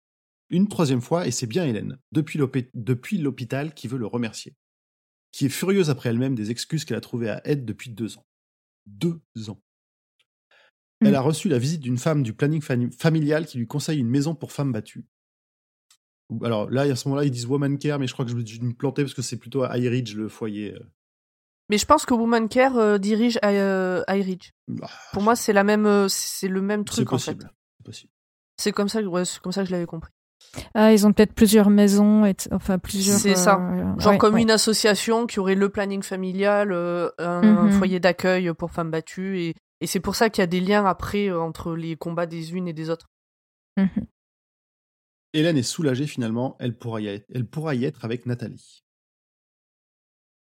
[0.51, 2.39] Une troisième fois, et c'est bien Hélène, depuis
[3.19, 4.55] l'hôpital, qui veut le remercier.
[5.33, 8.27] Qui est furieuse après elle-même des excuses qu'elle a trouvées à Ed depuis deux ans.
[8.87, 9.61] Deux ans.
[11.03, 11.17] Elle Mm.
[11.17, 14.35] a reçu la visite d'une femme du planning fami- familial qui lui conseille une maison
[14.35, 15.05] pour femmes battues.
[16.43, 18.47] Alors là, à ce moment-là, ils disent Woman Care, mais je crois que je me-
[18.47, 20.75] je me plantais parce que c'est plutôt à High Ridge, le foyer.
[20.75, 20.81] euh.
[21.69, 24.51] Mais je pense que Woman Care euh, dirige à euh, High Ridge.
[24.83, 27.33] Ah, Pour moi, c'est la même, euh, c'est le même truc en fait.
[27.35, 27.53] possible.
[27.79, 28.13] C'est possible.
[28.59, 30.13] C'est comme ça, ouais, c'est comme ça que je l'avais compris.
[30.75, 33.19] Ah, ils ont peut-être plusieurs maisons, et enfin plusieurs.
[33.19, 33.61] C'est ça.
[33.61, 34.43] euh, Genre ouais, comme ouais.
[34.43, 37.73] une association qui aurait le planning familial, euh, un Mhm.
[37.73, 40.85] foyer d'accueil pour femmes battues, et, et c'est pour ça qu'il y a des liens
[40.87, 43.07] après euh, entre les combats des unes et des autres.
[43.77, 43.89] Mhm.
[45.33, 48.83] Hélène est soulagée finalement, elle pourra y être, elle pourra y être avec Nathalie.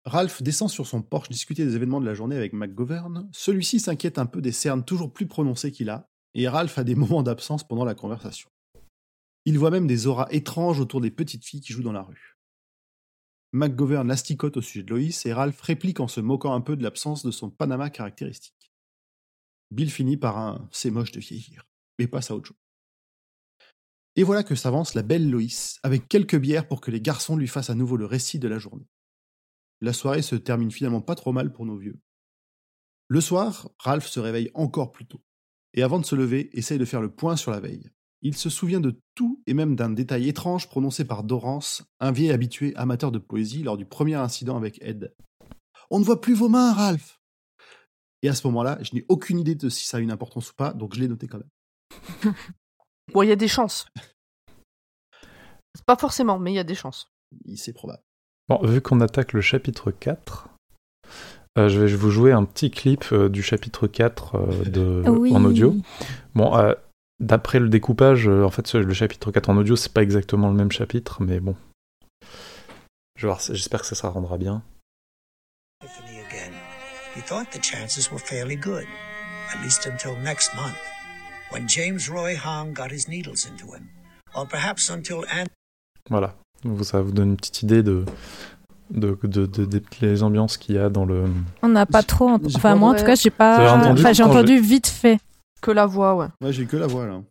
[0.05, 3.29] Ralph descend sur son porche discuter des événements de la journée avec McGovern.
[3.33, 6.97] Celui-ci s'inquiète un peu des cernes toujours plus prononcées qu'il a, et Ralph a des
[6.97, 8.51] moments d'absence pendant la conversation.
[9.45, 12.39] Il voit même des auras étranges autour des petites filles qui jouent dans la rue.
[13.53, 16.83] McGovern l'asticote au sujet de Loïs et Ralph réplique en se moquant un peu de
[16.83, 18.73] l'absence de son Panama caractéristique.
[19.71, 21.67] Bill finit par un c'est moche de vieillir,
[21.99, 22.57] et passe à autre chose.
[24.17, 27.49] Et voilà que s'avance la belle Loïs, avec quelques bières pour que les garçons lui
[27.49, 28.89] fassent à nouveau le récit de la journée.
[29.81, 31.99] La soirée se termine finalement pas trop mal pour nos vieux.
[33.09, 35.23] Le soir, Ralph se réveille encore plus tôt,
[35.75, 37.91] et avant de se lever, essaye de faire le point sur la veille.
[38.23, 42.31] Il se souvient de tout et même d'un détail étrange prononcé par Dorrance, un vieil
[42.31, 45.13] habitué amateur de poésie lors du premier incident avec Ed.
[45.91, 47.21] On ne voit plus vos mains, Ralph
[48.23, 50.55] Et à ce moment-là, je n'ai aucune idée de si ça a une importance ou
[50.55, 52.35] pas, donc je l'ai noté quand même.
[53.13, 53.87] Bon, il y a des chances.
[55.85, 57.11] Pas forcément, mais il y a des chances.
[57.57, 58.03] C'est probable.
[58.49, 60.49] Bon, vu qu'on attaque le chapitre 4,
[61.59, 65.35] euh, je vais vous jouer un petit clip euh, du chapitre 4 euh, de, Oui.
[65.35, 65.75] en audio.
[66.35, 66.75] Bon, euh,
[67.23, 70.55] d'après le découpage, euh, en fait, le chapitre 4 en audio, c'est pas exactement le
[70.55, 71.57] même chapitre, mais bon.
[73.17, 74.63] Je vais voir, J'espère que ça, ça rendra bien.
[75.81, 76.53] Tiffany again.
[77.17, 78.85] He thought the chances were fairly good,
[79.55, 80.77] at least until next month,
[81.53, 83.89] when James Roy Hong got his needles into him,
[84.35, 85.49] or perhaps until Anne.
[86.11, 86.35] Voilà.
[86.83, 88.05] Ça vous donne une petite idée de,
[88.91, 91.25] de, de, de- les ambiances qu'il y a dans le.
[91.63, 92.29] On n'a pas trop.
[92.31, 93.75] Enfin, moi, en tout cas, j'ai pas.
[93.75, 95.19] entendu Enfin, j'ai entendu vite fait.
[95.63, 96.27] Que la voix, ouais.
[96.43, 97.23] Ouais, j'ai que la voix là.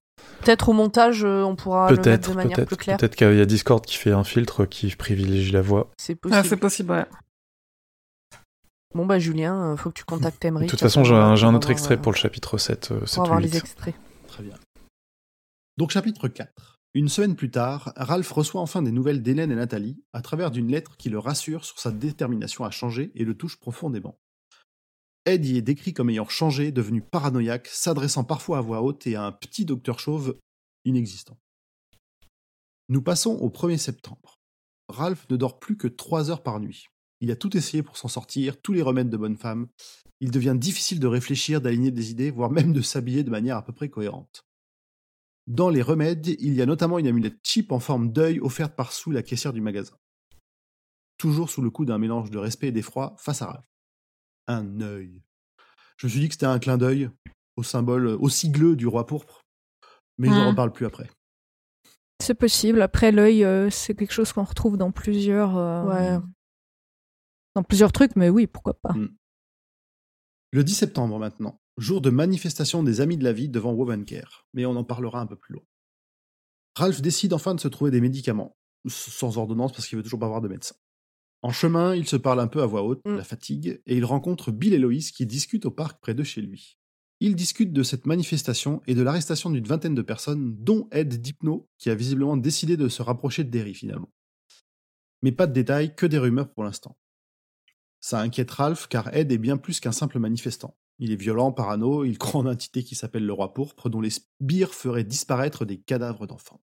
[0.42, 2.68] Peut-être au montage, euh, on pourra le mettre Peut-être, de manière peut-être.
[2.68, 2.98] plus claire.
[2.98, 5.90] Peut-être qu'il y a Discord qui fait un filtre qui privilégie la voix.
[5.98, 6.46] C'est Ah, possible.
[6.48, 7.06] c'est possible, ouais.
[8.94, 10.66] bon, bah, Julien, euh, faut que tu contactes Emery.
[10.66, 12.92] De toute façon, j'ai un, j'ai un autre extrait pour le chapitre 7.
[12.92, 13.96] euh, c'est Pour avoir tout les extraits.
[14.28, 14.56] Très bien.
[15.78, 16.78] Donc chapitre 4.
[16.94, 20.68] Une semaine plus tard, Ralph reçoit enfin des nouvelles d'Hélène et Nathalie à travers d'une
[20.70, 24.18] lettre qui le rassure sur sa détermination à changer et le touche profondément.
[25.26, 29.16] Ed y est décrit comme ayant changé, devenu paranoïaque, s'adressant parfois à voix haute et
[29.16, 30.40] à un petit docteur chauve
[30.84, 31.38] inexistant.
[32.90, 34.40] Nous passons au 1er septembre.
[34.90, 36.88] Ralph ne dort plus que 3 heures par nuit.
[37.22, 39.68] Il a tout essayé pour s'en sortir, tous les remèdes de bonne femme.
[40.22, 43.64] Il devient difficile de réfléchir, d'aligner des idées, voire même de s'habiller de manière à
[43.64, 44.44] peu près cohérente.
[45.48, 48.92] Dans les remèdes, il y a notamment une amulette cheap en forme d'œil offerte par
[48.92, 49.96] Sue, la caissière du magasin.
[51.18, 53.71] Toujours sous le coup d'un mélange de respect et d'effroi face à Ralph.
[54.48, 55.22] Un œil.
[55.98, 57.10] Je me suis dit que c'était un clin d'œil
[57.58, 59.42] au symbole, au sigleux du roi pourpre,
[60.18, 60.38] mais ils Hmm.
[60.38, 61.10] n'en reparlent plus après.
[62.22, 62.82] C'est possible.
[62.82, 66.24] Après, l'œil, euh, c'est quelque chose qu'on retrouve dans plusieurs, euh, Ouais.
[67.56, 68.96] dans plusieurs trucs, mais oui, pourquoi pas.
[70.54, 74.66] Le 10 septembre maintenant, jour de manifestation des Amis de la Vie devant Wovencare, mais
[74.66, 75.64] on en parlera un peu plus loin.
[76.76, 78.56] Ralph décide enfin de se trouver des médicaments,
[78.88, 80.76] sans ordonnance parce qu'il veut toujours pas avoir de médecin.
[81.44, 83.16] En chemin, il se parle un peu à voix haute, Mm.
[83.16, 86.42] la fatigue, et il rencontre Bill et Loïs qui discutent au parc près de chez
[86.42, 86.78] lui.
[87.20, 91.68] Ils discutent de cette manifestation et de l'arrestation d'une vingtaine de personnes, dont Ed Dipno,
[91.78, 94.12] qui a visiblement décidé de se rapprocher de Derry finalement.
[95.22, 96.98] Mais pas de détails, que des rumeurs pour l'instant.
[98.00, 100.76] Ça inquiète Ralph car Ed est bien plus qu'un simple manifestant.
[100.98, 104.02] Il est violent, parano, il croit en une entité qui s'appelle le roi pourpre dont
[104.02, 106.62] les sbires feraient disparaître des cadavres d'enfants.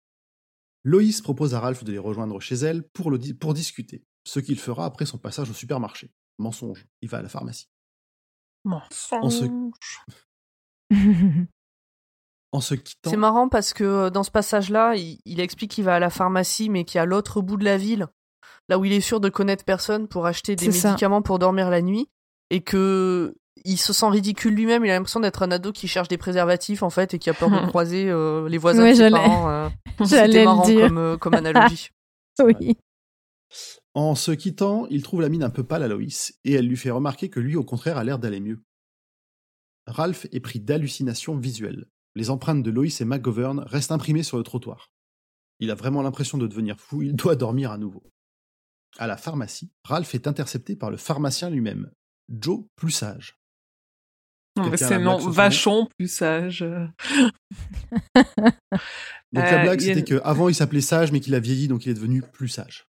[0.83, 4.39] Loïs propose à Ralph de les rejoindre chez elle pour, le di- pour discuter, ce
[4.41, 6.11] qu'il fera après son passage au supermarché.
[6.39, 7.69] Mensonge, il va à la pharmacie.
[8.65, 9.49] Mensonge.
[12.51, 15.83] En se quittant, C'est marrant parce que euh, dans ce passage-là, il, il explique qu'il
[15.83, 18.07] va à la pharmacie, mais qu'il y a l'autre bout de la ville,
[18.69, 20.89] là où il est sûr de connaître personne pour acheter des C'est ça.
[20.91, 22.07] médicaments pour dormir la nuit,
[22.51, 24.85] et que il se sent ridicule lui-même.
[24.85, 27.33] Il a l'impression d'être un ado qui cherche des préservatifs en fait et qui a
[27.33, 29.49] peur de croiser euh, les voisins Ouais, de ses j'allais- parents.
[29.49, 29.69] euh.
[29.99, 30.87] J'allais C'était le marrant dire.
[30.87, 31.89] comme, euh, comme analogie.
[32.41, 32.77] oui.
[33.95, 36.77] En se quittant, il trouve la mine un peu pâle à Loïs, et elle lui
[36.77, 38.61] fait remarquer que lui, au contraire, a l'air d'aller mieux.
[39.87, 41.87] Ralph est pris d'hallucinations visuelles.
[42.15, 44.91] Les empreintes de Loïs et McGovern restent imprimées sur le trottoir.
[45.59, 48.03] Il a vraiment l'impression de devenir fou, il doit dormir à nouveau.
[48.97, 51.91] À la pharmacie, Ralph est intercepté par le pharmacien lui-même,
[52.29, 53.37] Joe plus sage.
[54.57, 56.61] C'est blague non, vachon plus sage.
[56.61, 56.87] euh.
[59.33, 61.67] Donc Euh, la blague, y a c'était qu'avant il s'appelait sage, mais qu'il a vieilli,
[61.67, 62.87] donc il est devenu plus sage.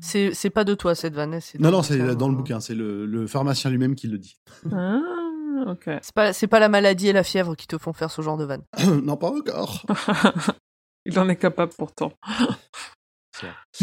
[0.00, 1.40] C'est c'est pas de toi cette vanne.
[1.40, 4.06] c'est Non, dans non, le c'est dans le bouquin, c'est le, le pharmacien lui-même qui
[4.06, 4.38] le dit.
[4.70, 5.00] Ah,
[5.66, 5.90] ok.
[6.02, 8.36] C'est pas, c'est pas la maladie et la fièvre qui te font faire ce genre
[8.36, 8.62] de vanne.
[9.02, 9.86] non, pas encore.
[11.06, 12.12] Il en est capable pourtant.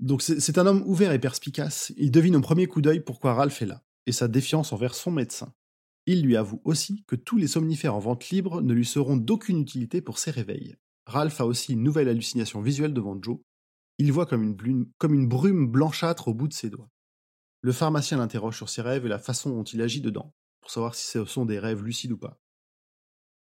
[0.00, 1.92] Donc c'est c'est un homme ouvert et perspicace.
[1.96, 5.10] Il devine au premier coup d'œil pourquoi Ralph est là, et sa défiance envers son
[5.12, 5.52] médecin.
[6.06, 9.60] Il lui avoue aussi que tous les somnifères en vente libre ne lui seront d'aucune
[9.60, 10.74] utilité pour ses réveils.
[11.06, 13.38] Ralph a aussi une nouvelle hallucination visuelle devant Joe.
[14.02, 16.90] Il voit comme une, blume- comme une brume blanchâtre au bout de ses doigts.
[17.60, 20.96] Le pharmacien l'interroge sur ses rêves et la façon dont il agit dedans, pour savoir
[20.96, 22.36] si ce sont des rêves lucides ou pas.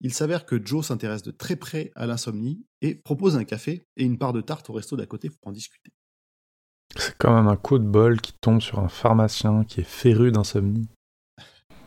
[0.02, 4.04] Il s'avère que Joe s'intéresse de très près à l'insomnie et propose un café et
[4.04, 5.92] une part de tarte au resto d'à côté pour en discuter.
[6.96, 10.32] C'est quand même un coup de bol qui tombe sur un pharmacien qui est féru
[10.32, 10.88] d'insomnie.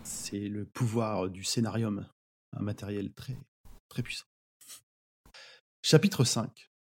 [0.02, 2.08] C'est le pouvoir du scénarium,
[2.56, 3.38] un matériel très,
[3.88, 4.26] très puissant.
[5.80, 6.72] Chapitre 5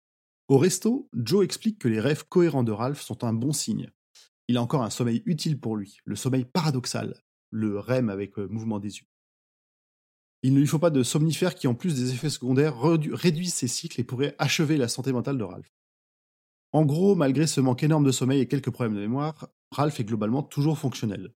[0.54, 3.90] Au resto, Joe explique que les rêves cohérents de Ralph sont un bon signe.
[4.48, 8.48] Il a encore un sommeil utile pour lui, le sommeil paradoxal, le REM avec euh,
[8.48, 9.08] mouvement des yeux.
[10.44, 13.68] Il ne lui faut pas de somnifères qui, en plus des effets secondaires, réduisent ses
[13.68, 15.74] cycles et pourraient achever la santé mentale de Ralph.
[16.72, 20.06] En gros, malgré ce manque énorme de sommeil et quelques problèmes de mémoire, Ralph est
[20.06, 21.34] globalement toujours fonctionnel.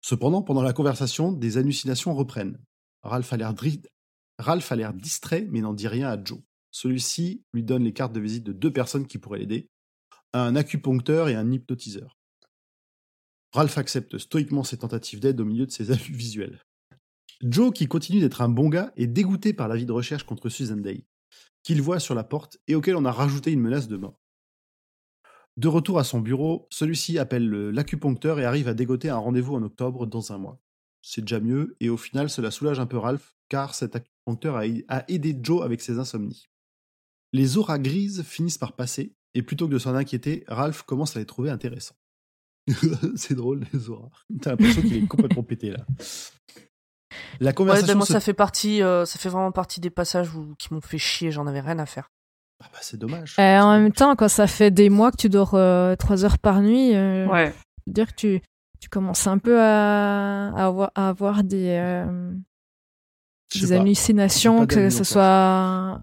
[0.00, 2.58] Cependant, pendant la conversation, des hallucinations reprennent.
[3.04, 3.54] Ralph a l'air
[4.92, 6.40] distrait, mais n'en dit rien à Joe.
[6.70, 9.68] Celui-ci lui donne les cartes de visite de deux personnes qui pourraient l'aider,
[10.32, 12.16] un acupuncteur et un hypnotiseur.
[13.52, 16.60] Ralph accepte stoïquement ses tentatives d'aide au milieu de ses afflux visuels.
[17.42, 20.76] Joe, qui continue d'être un bon gars, est dégoûté par l'avis de recherche contre Susan
[20.76, 21.04] Day,
[21.62, 24.20] qu'il voit sur la porte et auquel on a rajouté une menace de mort.
[25.56, 29.54] De retour à son bureau, celui-ci appelle le- l'acupuncteur et arrive à dégoter un rendez-vous
[29.56, 30.60] en octobre dans un mois.
[31.02, 34.56] C'est déjà mieux, et au final cela soulage un peu Ralph, car cet acupuncteur
[34.88, 36.49] a aidé Joe avec ses insomnies.
[37.32, 41.20] Les auras grises finissent par passer, et plutôt que de s'en inquiéter, Ralph commence à
[41.20, 41.94] les trouver intéressants.
[43.16, 44.08] C'est drôle, les auras.
[44.42, 45.84] T'as l'impression qu'il est complètement pété là.
[47.40, 49.90] La Ouais, conversation ben moi se- ça fait partie, euh, ça fait vraiment partie des
[49.90, 51.30] passages où- qui m'ont fait chier.
[51.30, 52.08] J'en avais rien à faire.
[52.62, 53.36] Ah bah, c'est dommage.
[53.38, 55.50] Euh, en même temps, quand ça fait des mois que tu dors
[55.96, 57.52] 3 heures par nuit, euh, Ouais.
[57.78, 58.40] je veux dire que tu,
[58.80, 62.32] tu commences un peu à, à avoir, à avoir des, euh,
[63.54, 66.00] des hallucinations, que ce soit.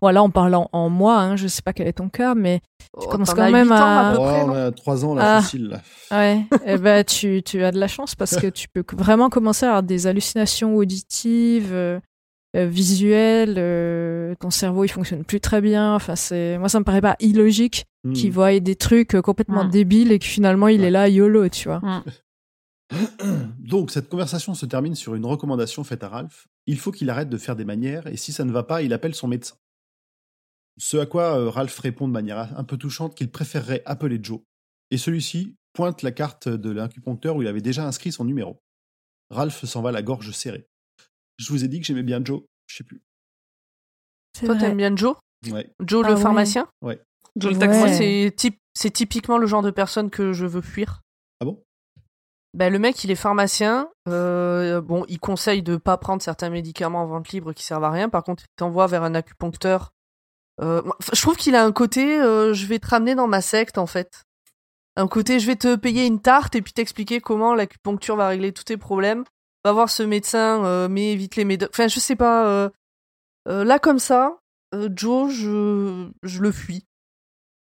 [0.00, 2.60] Bon, là, en parlant en moi, hein, je sais pas quel est ton cas, mais
[2.94, 5.04] Oh, commences t'en quand même ans, à- à peu Oh, près, on non a 3
[5.04, 5.40] ans, là, Ah.
[5.42, 5.68] facile.
[5.68, 5.80] Là.
[6.18, 9.64] ouais, eh ben, tu, tu as de la chance parce que tu peux vraiment commencer
[9.66, 11.98] à avoir des hallucinations auditives, euh,
[12.56, 13.54] euh, visuelles.
[13.56, 15.94] euh, ton cerveau, il fonctionne plus très bien.
[15.94, 18.12] Enfin, c'est moi, ça me paraît pas illogique Hmm.
[18.14, 19.70] qu'il voit des trucs complètement Mm.
[19.70, 20.88] débiles et que finalement, il Ouais.
[20.88, 21.80] est là YOLO, tu vois.
[23.58, 26.48] Donc, cette conversation se termine sur une recommandation faite à Ralph.
[26.66, 28.92] Il faut qu'il arrête de faire des manières et si ça ne va pas, il
[28.92, 29.56] appelle son médecin.
[30.78, 34.40] Ce à quoi euh, Ralph répond de manière un peu touchante qu'il préférerait appeler Joe.
[34.90, 38.58] Et celui-ci pointe la carte de l'acupuncteur où il avait déjà inscrit son numéro.
[39.30, 40.66] Ralph s'en va la gorge serrée.
[41.38, 42.42] Je vous ai dit que j'aimais bien Joe.
[42.66, 43.02] Je sais plus.
[44.38, 45.16] C'est Toi, t'aimes bien Joe?
[45.50, 45.70] Ouais.
[45.80, 46.20] Joe Ah le ouais.
[46.22, 46.68] pharmacien?
[47.36, 47.58] Joe le Ouais.
[47.58, 48.30] taxi.
[48.36, 51.00] Typ- c'est typiquement le genre de personne que je veux fuir.
[52.54, 53.88] Ah Ben, le mec, il est pharmacien.
[54.08, 57.90] euh, bon, il conseille de pas prendre certains médicaments en vente libre qui servent à
[57.90, 58.08] rien.
[58.08, 59.92] Par contre, il t'envoie vers un acupuncteur.
[60.60, 60.82] Euh,
[61.12, 63.86] je trouve qu'il a un côté, euh, je vais te ramener dans ma secte, en
[63.86, 64.24] fait.
[64.96, 68.52] Un côté, je vais te payer une tarte et puis t'expliquer comment l'acupuncture va régler
[68.52, 69.24] tous tes problèmes.
[69.64, 71.70] Va voir ce médecin, mais évite les médocs.
[71.72, 72.70] Enfin, je sais pas.
[73.46, 74.38] là, comme ça,
[74.94, 76.84] Joe, je, le fuis.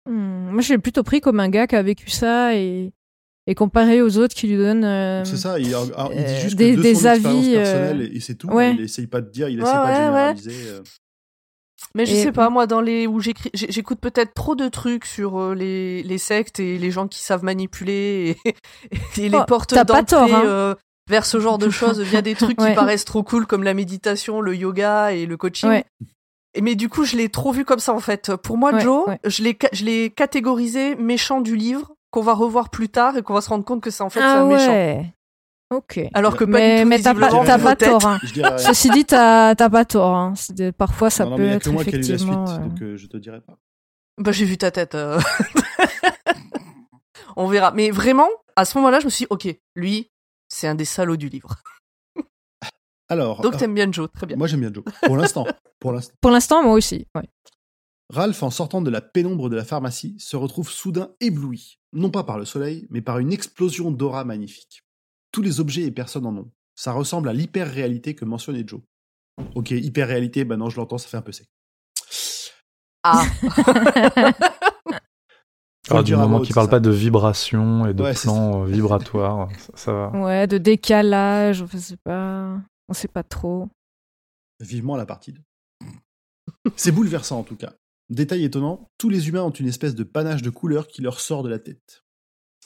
[0.04, 2.92] Hmm, Moi, je l'ai plutôt pris comme un gars qui a vécu ça et,
[3.46, 4.84] et comparé aux autres qui lui donnent.
[4.84, 7.62] euh, C'est ça, il, il dit juste des- que de des son expérience avis, euh,
[7.62, 8.48] personnelle et, et c'est tout.
[8.48, 8.74] ouais.
[8.74, 10.36] Il essaye pas de dire, il Ouais, essaye pas de ouais, ouais.
[10.36, 10.68] généraliser.
[10.70, 10.82] euh.
[11.94, 15.04] Mais je Et- sais pas, moi, dans les où j'écris, j'écoute peut-être trop de trucs
[15.04, 18.54] sur euh, les, les sectes et les gens qui savent manipuler et,
[19.20, 20.76] et les Oh, portes d'entrée hein.
[21.08, 22.74] vers ce genre de choses via des trucs qui Ouais.
[22.74, 25.68] paraissent trop cool comme la méditation, le yoga et le coaching.
[25.68, 25.84] Ouais.
[26.56, 28.34] Et mais du coup, je l'ai trop vu comme ça en fait.
[28.36, 29.18] Pour moi, Ouais, Joe, ouais.
[29.26, 33.22] je l'ai ca- je l'ai catégorisé méchant du livre qu'on va revoir plus tard et
[33.22, 34.70] qu'on va se rendre compte que c'est en fait ah un méchant.
[34.70, 35.12] ouais.
[35.74, 35.98] Ok.
[36.14, 38.06] Alors que pas mais du tout mais t'as pas, t'as pas tort.
[38.06, 38.20] hein.
[38.58, 40.14] Ceci dit, t'as t'as pas tort.
[40.14, 40.34] hein.
[40.50, 42.12] De- Parfois, ça non, non, peut a être que moi qui ai lu la suite,
[42.30, 42.48] effectivement.
[42.50, 43.58] euh, donc euh, je te dirai pas.
[44.18, 44.94] Bah j'ai vu ta tête.
[44.94, 45.18] euh.
[47.36, 47.72] On verra.
[47.72, 50.12] Mais vraiment, à ce moment-là, je me suis dit, ok, lui,
[50.48, 51.56] c'est un des salauds du livre.
[53.08, 54.36] Alors, Donc euh, t'aimes bien Joe, très bien.
[54.36, 54.84] moi j'aime bien Joe.
[55.02, 55.44] Pour l'instant.
[55.80, 56.14] Pour l'instant.
[56.20, 57.08] Pour l'instant, moi aussi.
[57.16, 57.28] ouais.
[58.10, 62.24] Ralph, en sortant de la pénombre de la pharmacie, se retrouve soudain ébloui, non pas
[62.24, 64.84] par le soleil, mais par une explosion d'aura magnifique.
[65.32, 66.50] Tous les objets et personnes en ont.
[66.76, 68.80] Ça ressemble à l'hyper-réalité que mentionnait Joe.
[69.54, 71.48] Ok, hyper-réalité, bah non, je l'entends, ça fait un peu sec.
[73.02, 73.24] Ah,
[75.90, 76.70] le du moment qu'il parle ça.
[76.70, 80.10] pas de vibration et de Ouais, plans euh, vibratoires, ça, ça va.
[80.10, 82.58] Ouais, de décalage, je sais pas.
[82.88, 83.68] On sait pas trop.
[84.60, 85.40] Vivement la partie 2.
[86.76, 87.74] C'est bouleversant en tout cas.
[88.14, 91.42] Détail étonnant, tous les humains ont une espèce de panache de couleurs qui leur sort
[91.42, 92.04] de la tête.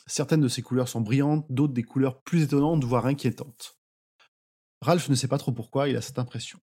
[0.07, 3.78] Certaines de ces couleurs sont brillantes, d'autres des couleurs plus étonnantes, voire inquiétantes.
[4.82, 6.61] Ralph ne sait pas trop pourquoi il a cette impression.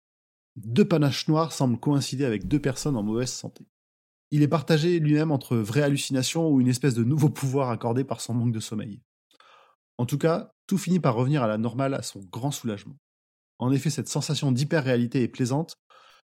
[0.56, 3.68] Deux panaches noires semblent coïncider avec deux personnes en mauvaise santé.
[4.32, 8.20] Il est partagé lui-même entre vraie hallucination ou une espèce de nouveau pouvoir accordé par
[8.20, 9.00] son manque de sommeil.
[9.96, 12.98] En tout cas, tout finit par revenir à la normale à son grand soulagement.
[13.60, 15.76] En effet, cette sensation d'hyper-réalité est plaisante,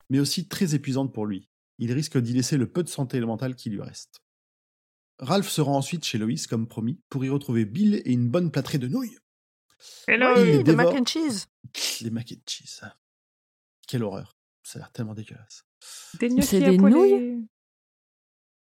[0.10, 1.50] mais aussi très épuisante pour lui.
[1.78, 4.22] Il risque d'y laisser le peu de santé mentale qui lui reste.
[5.20, 8.52] Ralph se rend ensuite chez Loïs, comme promis, pour y retrouver Bill et une bonne
[8.52, 9.18] plâtrée de nouilles.
[10.08, 10.28] Hello.
[10.38, 11.46] oui, de mac and cheese.
[12.02, 12.82] Les mac and cheese.
[13.88, 14.36] Quelle horreur.
[14.64, 15.64] Ça a l'air tellement dégueulasse.
[16.20, 17.46] Des C'est des nouilles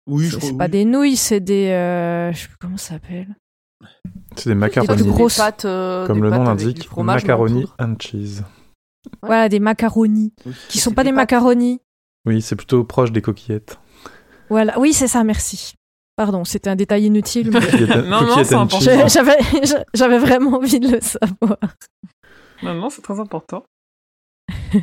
[0.07, 0.49] Oui, je C'est crois.
[0.51, 0.71] c'est pas oui.
[0.71, 1.69] des nouilles, c'est des.
[1.69, 3.37] euh, Je sais plus comment ça s'appelle.
[4.37, 5.03] C'est des Des macaronis.
[5.03, 5.37] des grosses.
[5.37, 8.41] pâtes, euh, Comme des le nom l'indique, macaroni and cheese.
[8.41, 9.19] Ouais.
[9.23, 10.33] Voilà, des macaronis.
[10.47, 10.53] Oui.
[10.69, 11.81] Qui sont pas des des macaronis.
[12.27, 13.79] Oui, c'est plutôt proche des coquillettes.
[14.51, 15.75] Voilà, oui, c'est ça, merci.
[16.17, 17.51] Pardon, c'était un détail inutile.
[17.51, 17.61] mais
[18.09, 19.09] Non, non, c'est important.
[19.09, 19.37] J'avais
[19.95, 21.59] j'avais vraiment envie de le savoir.
[22.63, 23.65] Non, non, c'est très important.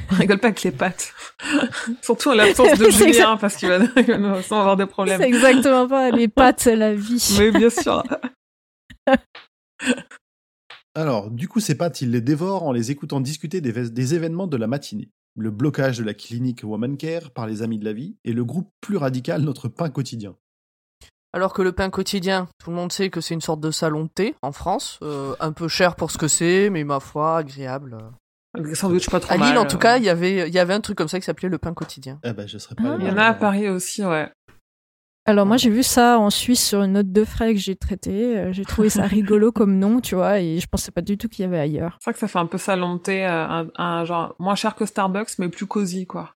[0.10, 1.14] Rigole pas avec les pattes.
[2.02, 5.22] Surtout en l'absence de Julien, parce qu'il va, il va nous- sans avoir des problèmes.
[5.22, 7.36] C'est exactement pas les pâtes, c'est la vie.
[7.40, 8.04] Mais bien sûr.
[10.96, 14.48] Alors, du coup, ces pattes, il les dévore en les écoutant discuter des, des événements
[14.48, 15.10] de la matinée.
[15.38, 18.44] Le blocage de la clinique Woman Care par les Amis de la Vie et le
[18.44, 20.36] groupe plus radical Notre Pain Quotidien.
[21.34, 24.04] Alors que le pain quotidien, tout le monde sait que c'est une sorte de salon
[24.04, 27.38] de thé en France, euh, un peu cher pour ce que c'est, mais ma foi,
[27.38, 27.98] agréable.
[28.74, 29.48] Sandwich pas trop À mal.
[29.48, 29.80] Lille, en tout euh.
[29.80, 31.74] cas, il y avait, il y avait un truc comme ça qui s'appelait le pain
[31.74, 32.20] quotidien.
[32.26, 32.98] Eh ben, je serais pas Ah.
[33.00, 34.30] Il y en a à Paris aussi, ouais.
[35.32, 38.38] Alors moi j'ai vu ça en Suisse sur une note de frais que j'ai traitée.
[38.38, 41.28] Euh, J'ai trouvé ça rigolo comme nom, tu vois, et je pensais pas du tout
[41.30, 41.98] qu'il y avait ailleurs.
[42.00, 44.56] C'est vrai que ça fait un peu salon de thé, euh, un, un genre moins
[44.56, 46.34] cher que Starbucks, mais plus cosy, quoi.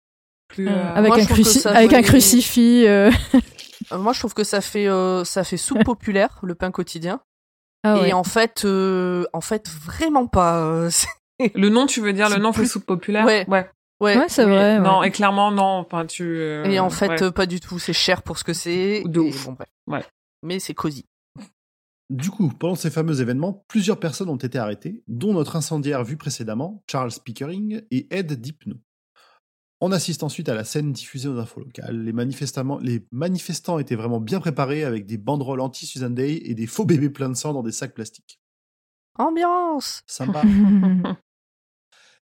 [0.48, 2.86] Plus, Euh, euh, avec moi, un, trouve que cruci- ça avec un fait- crucifix.
[2.88, 3.12] euh.
[3.92, 7.20] Moi, je trouve que ça fait, euh, ça fait soupe populaire, le pain quotidien.
[7.84, 8.10] Ah ouais.
[8.10, 10.60] Et en fait, euh, en fait, vraiment pas.
[10.60, 10.90] euh,
[11.54, 13.26] Le nom, tu veux dire le nom plus- Facebook populaire?
[13.26, 13.46] Ouais.
[13.50, 13.70] ouais.
[14.02, 14.18] Ouais.
[14.18, 14.80] Ouais, c'est Oui, vrai.
[14.80, 15.08] Non, ouais.
[15.08, 15.64] et clairement, non.
[15.64, 16.24] Enfin, tu.
[16.24, 17.24] euh, Et en fait, ouais.
[17.24, 17.80] euh, pas du tout.
[17.80, 19.04] C'est cher pour ce que c'est.
[19.06, 19.46] De ouf.
[19.46, 19.58] bon.
[19.88, 20.04] Ouais.
[20.44, 21.06] Mais c'est cosy.
[22.12, 26.18] Du coup, pendant ces fameux événements, plusieurs personnes ont été arrêtées, dont notre incendiaire vu
[26.18, 28.76] précédemment, Charles Pickering et Ed Dipno.
[29.82, 31.98] On assiste ensuite à la scène diffusée aux infos locales.
[31.98, 36.86] Les, les manifestants étaient vraiment bien préparés avec des banderoles anti-Susan Day et des faux
[36.86, 38.40] bébés pleins de sang dans des sacs plastiques.
[39.18, 40.44] Ambiance Sympa.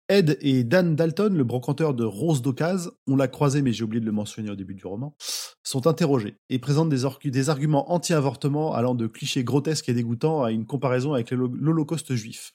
[0.10, 4.02] Ed et Dan Dalton, le brocanteur de Rose d'Ocase, on l'a croisé mais j'ai oublié
[4.02, 5.16] de le mentionner au début du roman,
[5.64, 10.66] sont interrogés et présentent des, arguments anti-avortement allant de clichés grotesques et dégoûtants à une
[10.66, 12.54] comparaison avec l'holo- l'Holocauste juif.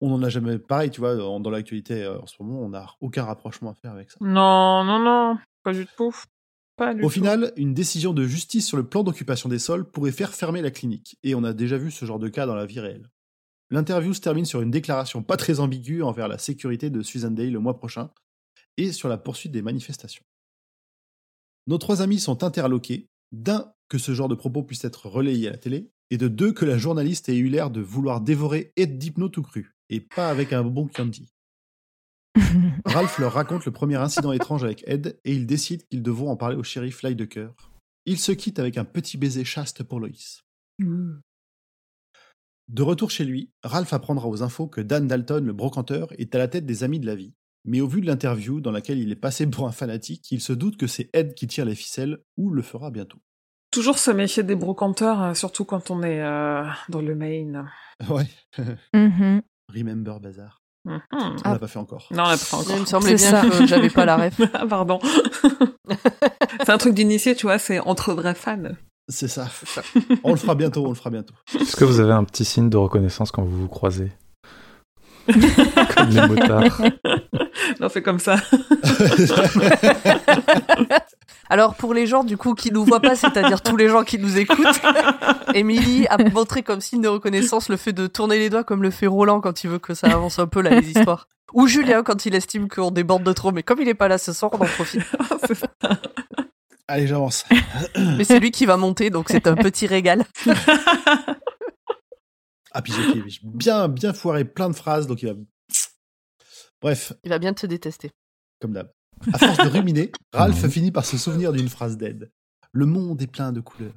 [0.00, 2.86] On n'en a jamais pareil, tu vois, dans l'actualité euh, en ce moment, on n'a
[3.00, 4.16] aucun rapprochement à faire avec ça.
[4.20, 5.38] Non, non, non.
[5.62, 6.14] Pas du tout.
[6.76, 7.10] Pas du Au tout.
[7.10, 10.70] final, une décision de justice sur le plan d'occupation des sols pourrait faire fermer la
[10.70, 13.10] clinique, et on a déjà vu ce genre de cas dans la vie réelle.
[13.70, 17.50] L'interview se termine sur une déclaration pas très ambiguë envers la sécurité de Susan Day
[17.50, 18.10] le mois prochain,
[18.76, 20.24] et sur la poursuite des manifestations.
[21.66, 25.52] Nos trois amis sont interloqués, d'un, que ce genre de propos puisse être relayé à
[25.52, 28.98] la télé, et de deux, que la journaliste ait eu l'air de vouloir dévorer Ed
[28.98, 31.30] Dipno tout cru, et pas avec un bon candy.
[32.84, 36.36] Ralph leur raconte le premier incident étrange avec Ed et ils décident qu'ils devront en
[36.36, 37.50] parler au shérif Lydecker.
[38.06, 40.42] Ils se quittent avec un petit baiser chaste pour Loïs.
[42.68, 46.38] De retour chez lui, Ralph apprendra aux infos que Dan Dalton, le brocanteur, est à
[46.38, 47.34] la tête des Amis de la Vie.
[47.66, 50.52] Mais au vu de l'interview dans laquelle il est passé pour un fanatique, il se
[50.52, 53.18] doute que c'est Ed qui tire les ficelles ou le fera bientôt.
[53.70, 57.68] Toujours se méfier des brocanteurs, euh, surtout quand on est euh, dans le Maine.
[58.08, 58.26] Ouais.
[58.94, 59.42] Mhm.
[59.74, 60.62] Remember Bazar.
[60.84, 61.00] Mhm.
[61.12, 61.52] On Ah.
[61.54, 62.06] l'a pas fait encore.
[62.12, 62.78] Non, on l'a pas fait Il encore.
[62.80, 63.42] me semblait bien ça.
[63.48, 64.40] que j'avais pas la ref.
[64.68, 65.00] Pardon.
[66.60, 68.62] c'est un truc d'initié, tu vois, c'est entre vrais fans.
[69.08, 69.48] C'est ça.
[70.22, 71.34] on le fera bientôt, on le fera bientôt.
[71.58, 74.12] Est-ce que vous avez un petit signe de reconnaissance quand vous vous croisez
[75.26, 76.80] Comme les motards.
[77.80, 78.36] Non, c'est comme ça.
[81.50, 84.18] Alors pour les gens du coup qui nous voient pas, c'est-à-dire tous les gens qui
[84.18, 84.80] nous écoutent,
[85.54, 88.90] Émilie a montré comme signe de reconnaissance le fait de tourner les doigts comme le
[88.90, 91.28] fait Roland quand il veut que ça avance un peu là les histoires.
[91.52, 94.18] Ou Julien quand il estime qu'on déborde de trop, mais comme il est pas là
[94.18, 95.02] ce soir, on en profite.
[96.86, 97.44] Allez, j'avance.
[97.96, 100.24] Mais c'est lui qui va monter, donc c'est un petit régal.
[102.72, 105.34] Ah, puis j'ai bien, bien foiré plein de phrases, donc il va.
[106.82, 108.10] Bref, Il va bien te détester.
[108.60, 108.90] comme d'hab.
[109.32, 112.30] À force de ruminer, Ralph finit par se souvenir d'une phrase d'Ed.
[112.72, 113.94] Le monde est plein de couleurs.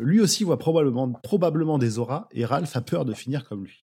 [0.00, 3.84] Lui aussi voit probablement, probablement des auras, et Ralph a peur de finir comme lui.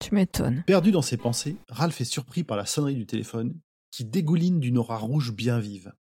[0.00, 0.64] Tu m'étonnes.
[0.66, 3.58] Perdu dans ses pensées, Ralph est surpris par la sonnerie du téléphone,
[3.94, 5.94] qui dégouline d'une aura rouge bien vive.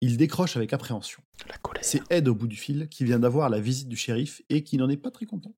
[0.00, 1.22] Il décroche avec appréhension.
[1.48, 1.84] La colère.
[1.84, 4.78] C'est Ed au bout du fil qui vient d'avoir la visite du shérif et qui
[4.78, 5.54] n'en est pas très content.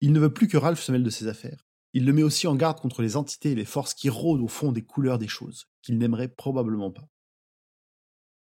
[0.00, 1.68] Il ne veut plus que Ralph se mêle de ses affaires.
[1.92, 4.48] Il le met aussi en garde contre les entités et les forces qui rôdent au
[4.48, 7.08] fond des couleurs des choses, qu'il n'aimerait probablement pas.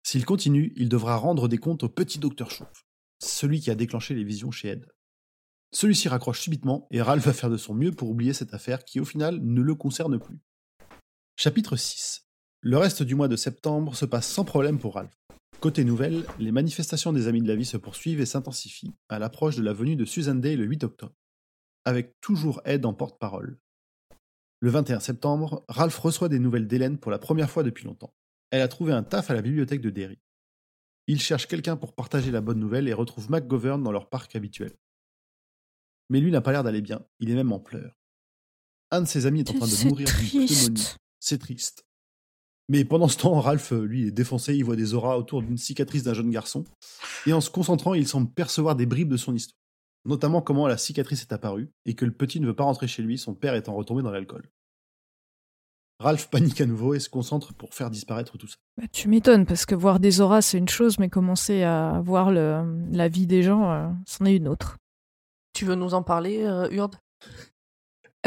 [0.03, 2.83] S'il continue, il devra rendre des comptes au petit docteur Chauve,
[3.22, 4.91] celui qui a déclenché les visions chez Ed.
[5.72, 8.99] Celui-ci raccroche subitement et Ralph va faire de son mieux pour oublier cette affaire qui
[8.99, 10.41] au final ne le concerne plus.
[11.41, 12.26] Chapitre 6
[12.62, 15.16] Le reste du mois de septembre se passe sans problème pour Ralph.
[15.61, 19.55] Côté nouvelle, les manifestations des Amis de la Vie se poursuivent et s'intensifient à l'approche
[19.55, 21.14] de la venue de Susan Day le 8 octobre,
[21.84, 23.57] avec toujours Ed en porte-parole.
[24.59, 28.12] Le 21 septembre, Ralph reçoit des nouvelles d'Hélène pour la première fois depuis longtemps.
[28.51, 30.18] Elle a trouvé un taf à la bibliothèque de Derry.
[31.07, 34.72] Il cherche quelqu'un pour partager la bonne nouvelle et retrouve McGovern dans leur parc habituel.
[36.11, 37.97] Mais lui n'a pas l'air d'aller bien, il est même en pleurs.
[38.91, 40.97] Un de ses amis est en train de mourir d'une pneumonie.
[41.21, 41.85] C'est triste.
[42.69, 45.57] Mais pendant ce temps, Ralph, euh, lui, est défoncé, il voit des auras autour d'une
[45.57, 46.64] cicatrice d'un jeune garçon,
[47.27, 49.57] et en se concentrant, il semble percevoir des bribes de son histoire,
[50.05, 53.03] notamment comment la cicatrice est apparue, et que le petit ne veut pas rentrer chez
[53.03, 54.51] lui, son père étant retombé dans l'alcool.
[56.01, 58.57] Ralph panique à nouveau et se concentre pour faire disparaître tout ça.
[58.77, 62.31] Bah, tu m'étonnes, parce que voir des auras, c'est une chose, mais commencer à voir
[62.31, 64.77] le- la vie des gens, euh, c'en est une autre.
[65.55, 66.97] Tu veux nous en parler, euh, Urde?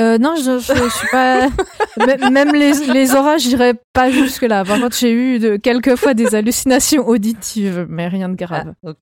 [0.02, 1.50] Euh, non, je, suis pas.
[2.32, 4.66] Même les, les auras, j'irais pas jusque-là.
[4.66, 8.74] Par contre, j'ai eu de, quelques fois des hallucinations auditives, mais rien de grave.
[8.84, 8.94] Ah.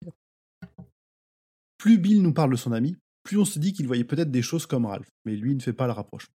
[1.78, 4.42] Plus Bill nous parle de son ami, plus on se dit qu'il voyait peut-être des
[4.42, 6.34] choses comme Ralph, mais lui ne fait pas le rapprochement.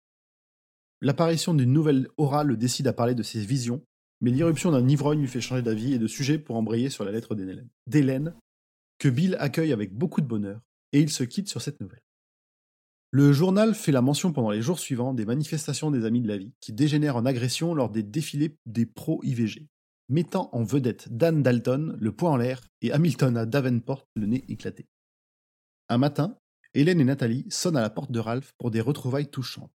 [1.03, 3.83] L'apparition d'une nouvelle aura le décide à parler de ses visions,
[4.23, 7.13] mais l'irruption d'un ivrogne lui fait changer d'avis et de sujet pour embrayer sur la
[7.13, 7.35] lettre
[7.87, 8.35] d'Hélène,
[8.99, 10.61] que Bill accueille avec beaucoup de bonheur,
[10.93, 12.04] et il se quitte sur cette nouvelle.
[13.17, 16.37] Le journal fait la mention pendant les jours suivants des manifestations des Amis de la
[16.37, 19.69] Vie qui dégénèrent en agression lors des défilés des pro-IVG,
[20.09, 24.45] mettant en vedette Dan Dalton, le poing en l'air, et Hamilton à Davenport, le nez
[24.49, 24.89] éclaté.
[25.89, 26.41] Un matin,
[26.75, 29.71] Hélène et Nathalie sonnent à la porte de Ralph pour des retrouvailles touchantes.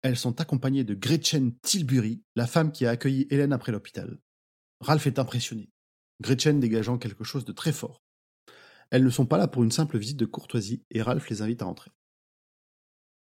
[0.00, 4.18] Elles sont accompagnées de Gretchen Tilbury, la femme qui a accueilli Hélène après l'hôpital.
[4.80, 5.68] Ralph est impressionné,
[6.22, 8.02] Gretchen dégageant quelque chose de très fort.
[8.90, 11.60] Elles ne sont pas là pour une simple visite de courtoisie et Ralph les invite
[11.60, 11.90] à entrer.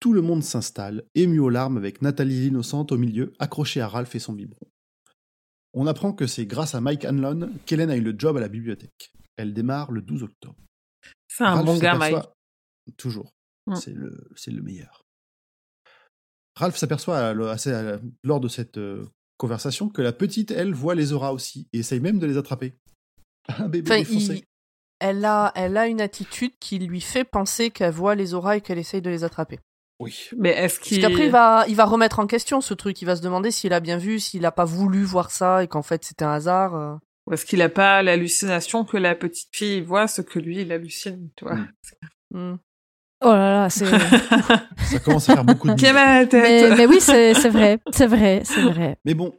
[0.02, 4.12] Tout le monde s'installe, ému aux larmes avec Nathalie l'innocente au milieu, accrochée à Ralph
[4.16, 4.66] et son biberon.
[5.74, 8.48] On apprend que c'est grâce à Mike Hanlon qu'Hélène a eu le job à la
[8.48, 9.12] bibliothèque.
[9.36, 10.56] Elle démarre le 12 octobre.
[11.28, 12.16] C'est un Ralph bon gars, Mike.
[12.96, 13.30] Toujours.
[13.68, 13.76] Mm.
[13.76, 15.02] C'est le, meilleur.
[16.56, 19.06] Ralph s'aperçoit assez à- lors de cette euh,
[19.38, 22.74] conversation que la petite, elle, voit les auras aussi et essaye même de les attraper.
[23.56, 24.34] Un bébé Enfin, défoncé.
[24.38, 24.44] il-
[24.98, 28.60] elle, a, elle a une attitude qui lui fait penser qu'elle voit les auras et
[28.60, 29.60] qu'elle essaye de les attraper.
[30.02, 30.28] Oui.
[30.38, 31.00] Mais est-ce Parce qu'il.
[31.00, 33.00] qu'après, il va, il va remettre en question ce truc.
[33.02, 35.68] Il va se demander s'il a bien vu, s'il a pas voulu voir ça et
[35.68, 36.74] qu'en fait c'était un hasard.
[36.74, 36.94] euh.
[37.26, 40.72] Ou est-ce qu'il a pas l'hallucination que la petite fille voit ce que lui, il
[40.72, 41.56] hallucine, tu vois
[42.34, 42.52] Mm.
[42.52, 42.56] Hmm.
[43.24, 43.86] Oh là là, c'est.
[44.90, 45.94] Ça commence à faire beaucoup de Qui a misère.
[45.94, 46.70] mal à la tête?
[46.70, 48.96] Mais, mais oui, c'est c'est vrai, c'est vrai, c'est vrai.
[49.04, 49.32] Mais bon,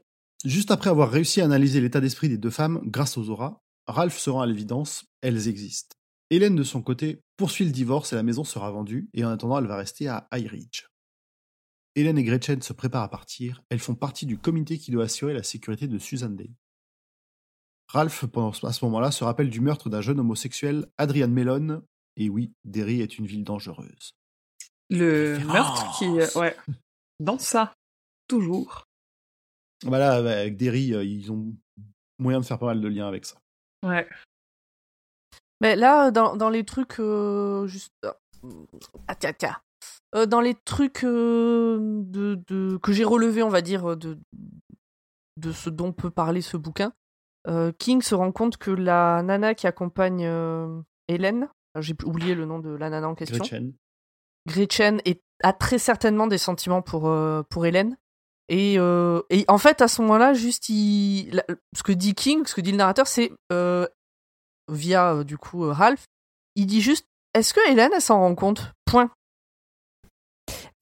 [0.45, 3.57] juste après avoir réussi à analyser l'état d'esprit des deux femmes grâce aux auras,
[3.87, 5.95] Ralph se rend à l'évidence, elles existent.
[6.35, 9.59] Hélène, de son côté, poursuit le divorce et la maison sera vendue, et en attendant,
[9.59, 10.87] elle va rester à High Ridge.
[11.95, 15.33] Hélène et Gretchen se préparent à partir, elles font partie du comité qui doit assurer
[15.33, 16.49] la sécurité de Susan Day.
[17.87, 21.83] Ralph, pendant à ce moment-là, se rappelle du meurtre d'un jeune homosexuel, Adrian Mellon,
[22.15, 24.15] et oui, Derry est une ville dangereuse.
[24.89, 26.05] Le meurtre qui.
[26.05, 26.55] euh, Ouais.
[27.19, 27.73] Dans ça.
[28.27, 28.85] Toujours.
[29.83, 31.53] Voilà, avec Derry, euh, ils ont
[32.17, 33.37] moyen de faire pas mal de liens avec ça.
[33.85, 34.07] Ouais.
[35.63, 37.93] Mais là, dans, dans les trucs euh, juste.
[39.07, 39.57] Ah, tiens, tiens.
[40.13, 44.19] Euh, dans les trucs euh, de, de- que j'ai relevés, on va dire, de,
[45.37, 46.93] de ce dont peut parler ce bouquin,
[47.47, 51.49] euh, King se rend compte que la nana qui accompagne euh, Hélène,
[51.79, 53.73] j'ai oublié le nom de la nana en question, Gretchen.
[54.47, 57.97] Gretchen est, a très certainement des sentiments pour, euh, pour Hélène.
[58.49, 61.41] Et, euh, et en fait, à ce moment-là, juste, il,
[61.75, 63.87] ce que dit King, ce que dit le narrateur, c'est euh,
[64.73, 66.03] via euh, du coup euh, Ralph,
[66.55, 68.71] il dit juste est-ce que Hélène, elle s'en rend compte?
[68.85, 69.09] Point.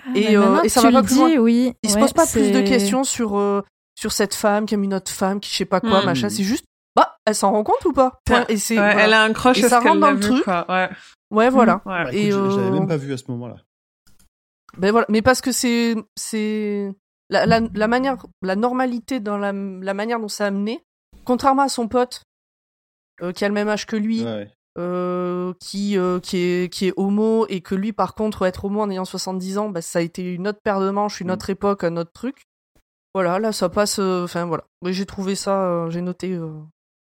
[0.04, 1.30] Ah, Et, euh, maintenant et que ça va pas le plus loin.
[1.30, 1.74] dis, oui.
[1.84, 3.62] Il se ouais, pose pas plus de questions sur, euh,
[3.98, 6.06] sur cette femme qui aime une autre femme, qui je sais pas quoi, Hmm.
[6.06, 6.30] machin.
[6.30, 6.66] C'est juste
[6.96, 8.20] bah, elle s'en rend compte ou pas?
[8.26, 8.46] Point.
[8.50, 9.04] Et c'est Ouais, voilà.
[9.06, 10.44] Elle a un crush Et ça rentre dans le vu, truc.
[10.44, 10.66] quoi.
[10.68, 10.90] Ouais.
[11.30, 11.76] Ouais, voilà.
[11.86, 12.04] Ouais.
[12.04, 13.56] Bah, écoute, je- je l'avais euh, même pas vu à ce moment-là.
[14.78, 16.92] Ben voilà, mais parce que c'est c'est
[17.30, 20.84] la, la, la manière, la normalité dans la, la manière dont c'est amené,
[21.24, 22.24] contrairement à son pote euh,
[23.32, 24.50] qui a le même âge que lui, Ouais, ouais.
[24.78, 28.82] euh, qui euh, qui est qui est homo et que lui par contre être homo
[28.82, 31.32] en ayant 70 ans, bah, ça a été une autre paire de manches, une Mm.
[31.34, 32.44] autre époque, un autre truc.
[33.14, 34.00] Voilà, là ça passe.
[34.00, 36.50] euh, Enfin voilà, mais j'ai trouvé ça, euh, j'ai noté euh,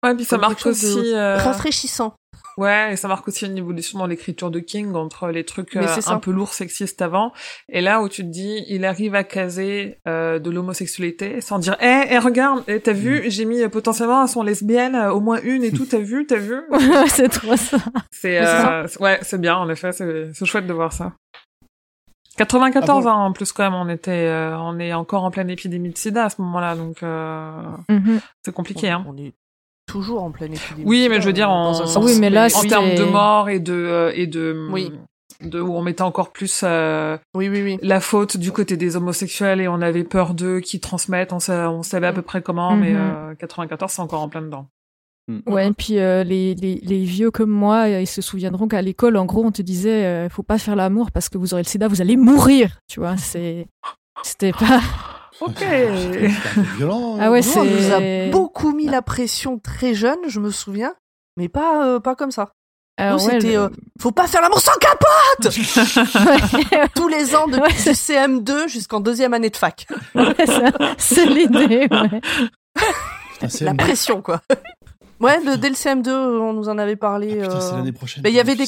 [0.04, 1.14] Ouais, puis ça marque aussi.
[1.16, 2.14] euh, rafraîchissant.
[2.58, 5.86] Ouais, et ça marque aussi une évolution dans l'écriture de King entre les trucs euh,
[6.08, 7.34] un peu lourds, sexistes avant,
[7.70, 11.76] et là où tu te dis, il arrive à caser euh, de l'homosexualité sans dire,
[11.82, 15.20] eh, eh, regarde, eh, t'as vu, j'ai mis euh, potentiellement elles sont lesbiennes, euh, au
[15.20, 16.62] moins une et tout, t'as vu, t'as vu?
[17.08, 17.78] c'est trop ça.
[18.12, 21.14] C'est euh, ouais, c'est bien en effet, c'est c'est chouette de voir ça.
[22.38, 25.32] 94 Ah bon hein, en plus quand même, on était, euh, on est encore en
[25.32, 28.20] pleine épidémie de SIDA à ce moment-là, donc euh, Mhm.
[28.44, 28.90] c'est compliqué.
[28.90, 29.06] Hein.
[29.08, 29.34] On est
[29.86, 30.84] toujours en pleine épidémie.
[30.88, 32.50] Oui, mais je veux sida, dire, euh, en, dans un sens, Oui, mais là, en
[32.50, 34.92] c'est- termes de mort et de euh, et de Oui.
[35.42, 37.78] de où on mettait encore plus euh, Oui, oui, oui.
[37.82, 41.70] la faute du côté des homosexuels et on avait peur d'eux qui transmettent, on, sa-
[41.70, 43.00] on savait à peu près comment, mais Mhm.
[43.00, 44.68] euh, 94 c'est encore en plein dedans.
[45.28, 45.40] Mm.
[45.52, 48.82] Ouais, et puis euh, les, les, les vieux comme moi, euh, ils se souviendront qu'à
[48.84, 51.64] l'école, en gros, on te disait, euh, faut pas faire l'amour parce que vous aurez
[51.64, 52.78] le sida, vous allez mourir.
[52.88, 53.66] Tu vois, c'est,
[54.24, 54.80] c'était pas.
[55.42, 55.56] Ok.
[55.60, 57.18] C'est un peu violent.
[57.20, 60.94] Ah ouais, Nous, on nous a beaucoup mis la pression très jeune, je me souviens,
[61.38, 62.52] mais pas, euh, pas comme ça.
[62.98, 63.70] Nous, ouais, c'était le- euh,
[64.02, 65.54] faut pas faire l'amour sans capote
[66.96, 69.86] tous les ans depuis Ouais, du CM2 jusqu'en deuxième année de fac.
[70.16, 71.88] ouais, ça, c'est l'idée.
[71.92, 72.22] Ouais.
[73.34, 74.40] Putain, c'est La pression quoi.
[75.20, 77.40] Ouais, le, dès le CM2, on nous en avait parlé.
[77.42, 78.24] Ah, putain, c'est euh, l'année prochaine.
[78.24, 78.64] mais il y avait des-.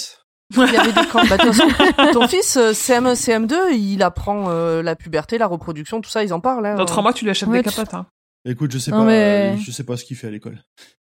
[0.55, 1.25] Il y avait des camps.
[1.29, 1.67] Bah, façon,
[2.13, 6.33] ton fils, euh, CM1, CM2, il apprend euh, la puberté, la reproduction, tout ça, ils
[6.33, 6.65] en parlent.
[6.65, 6.75] Hein.
[6.75, 7.93] Dans trois mois, tu lui achètes Ouais, des tu- capotes.
[7.93, 8.05] Hein.
[8.45, 10.57] Écoute, je sais Non, pas, mais- euh, je sais pas ce qu'il fait à l'école.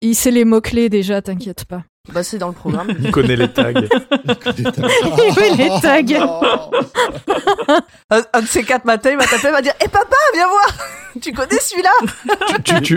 [0.01, 1.83] Il sait les mots-clés déjà, t'inquiète pas.
[2.13, 2.89] Bah, c'est dans le programme.
[3.01, 3.73] Il connaît les tags.
[3.73, 6.03] Oui, les tags.
[6.03, 6.41] Non.
[8.11, 10.47] un, un de ces quatre matins, il va taper, il va dire Hé papa, viens
[10.47, 10.77] voir
[11.23, 11.91] Tu connais celui-là?
[12.65, 12.97] Tu, tu,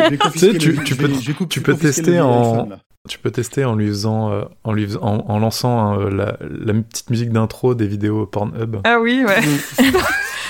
[1.48, 2.68] tu peux- tester le en-.
[3.08, 6.74] Tu peux tester en lui faisant, euh, en, lui en, en lançant euh, la, la
[6.74, 8.78] petite musique d'intro des vidéos Pornhub.
[8.84, 9.42] Ah oui, ouais.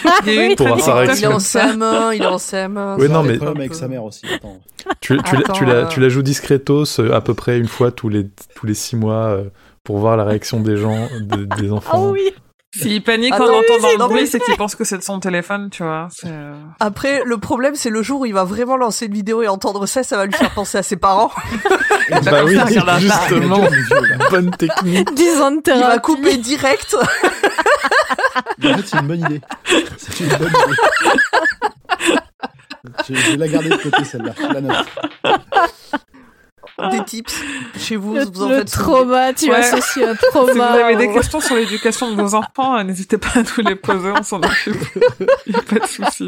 [0.06, 1.30] Ah, Il y a eu oui, une Pour voir sa Il réaction.
[1.30, 1.68] en comme ça.
[1.74, 2.96] CM1, il est en CM1.
[3.00, 4.22] Oui, non, mais- avec sa mère aussi.
[4.32, 4.60] Attends.
[5.02, 5.86] Tu, tu, la- Attends, tu, la, euh.
[5.88, 9.40] tu la joues discretos à peu près une fois tous les, tous les six mois
[9.84, 12.12] pour voir la réaction des gens, de- des Ah enfants.
[12.12, 12.22] oui
[12.82, 15.04] S'il panique Ah en entendant le non, mais bruit, c'est qu'il pense que c'est de
[15.04, 16.08] son téléphone, tu vois.
[16.26, 19.48] euh, Après, le problème, c'est le jour où il va vraiment lancer une vidéo et
[19.48, 21.32] entendre ça, ça va lui faire penser à ses parents.
[22.24, 23.00] Bah oui, là.
[23.00, 23.70] justement, là.
[24.32, 25.14] bonne technique.
[25.14, 26.96] 10 ans de Il va couper direct.
[28.64, 29.42] En fait, c'est une bonne idée.
[29.98, 32.12] C'est une bonne idée.
[33.10, 34.34] Je, vais la garder de côté, celle-là.
[34.54, 34.86] La note.
[36.92, 37.34] Des tips
[37.80, 39.56] chez vous, Le, vous en le faites trauma, tu Ouais.
[39.56, 40.66] associes un Si vous trauma.
[40.86, 44.12] avez des questions sur l'éducation de vos enfants, euh, n'hésitez pas à nous les poser,
[44.12, 44.76] on s'en occupe.
[45.48, 46.28] Il n'y a pas de souci.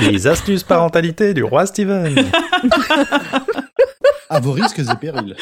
[0.00, 2.30] Les astuces parentalité du roi Steven.
[4.30, 5.36] À vos risques et périls.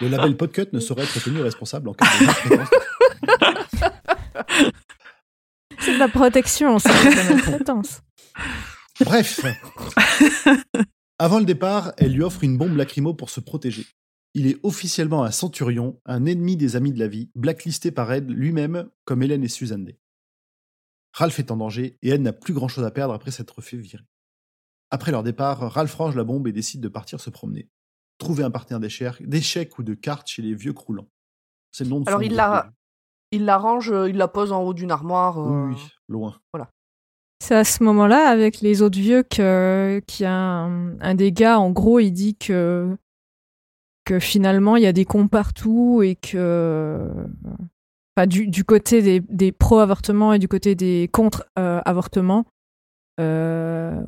[0.00, 2.58] Le label Podcut ne saurait être tenu responsable en cas de.
[5.78, 8.02] C'est de la protection, c'est de la maltraitance.
[9.04, 9.40] Bref.
[11.18, 13.86] Avant le départ, elle lui offre une bombe lacrymo pour se protéger.
[14.34, 18.30] Il est officiellement un centurion, un ennemi des amis de la vie, blacklisté par Ed
[18.30, 19.98] lui-même, comme Hélène et Suzanne Day.
[21.14, 24.04] Ralph est en danger et Ed n'a plus grand-chose à perdre après s'être fait virer.
[24.90, 27.70] Après leur départ, Ralph range la bombe et décide de partir se promener.
[28.18, 31.08] Trouver un partenaire d'échecs d'échecs ou de cartes chez les vieux croulants.
[31.72, 32.70] C'est le nom de Alors, son il l'a-
[33.32, 35.38] Il l'arrange, euh, il la pose en haut d'une armoire.
[35.38, 35.76] euh, Oui,
[36.08, 36.38] loin.
[37.38, 39.44] C'est à ce moment-là, avec les autres vieux, qu'il
[40.24, 42.96] un des gars, en gros, il dit que,
[44.04, 47.10] que finalement, il y a des cons partout et que.
[48.16, 52.46] Enfin, du, du côté des, des pro-avortements et du côté des contre-avortements,
[53.20, 54.02] euh,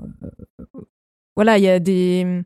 [1.37, 2.43] voilà, il y a des.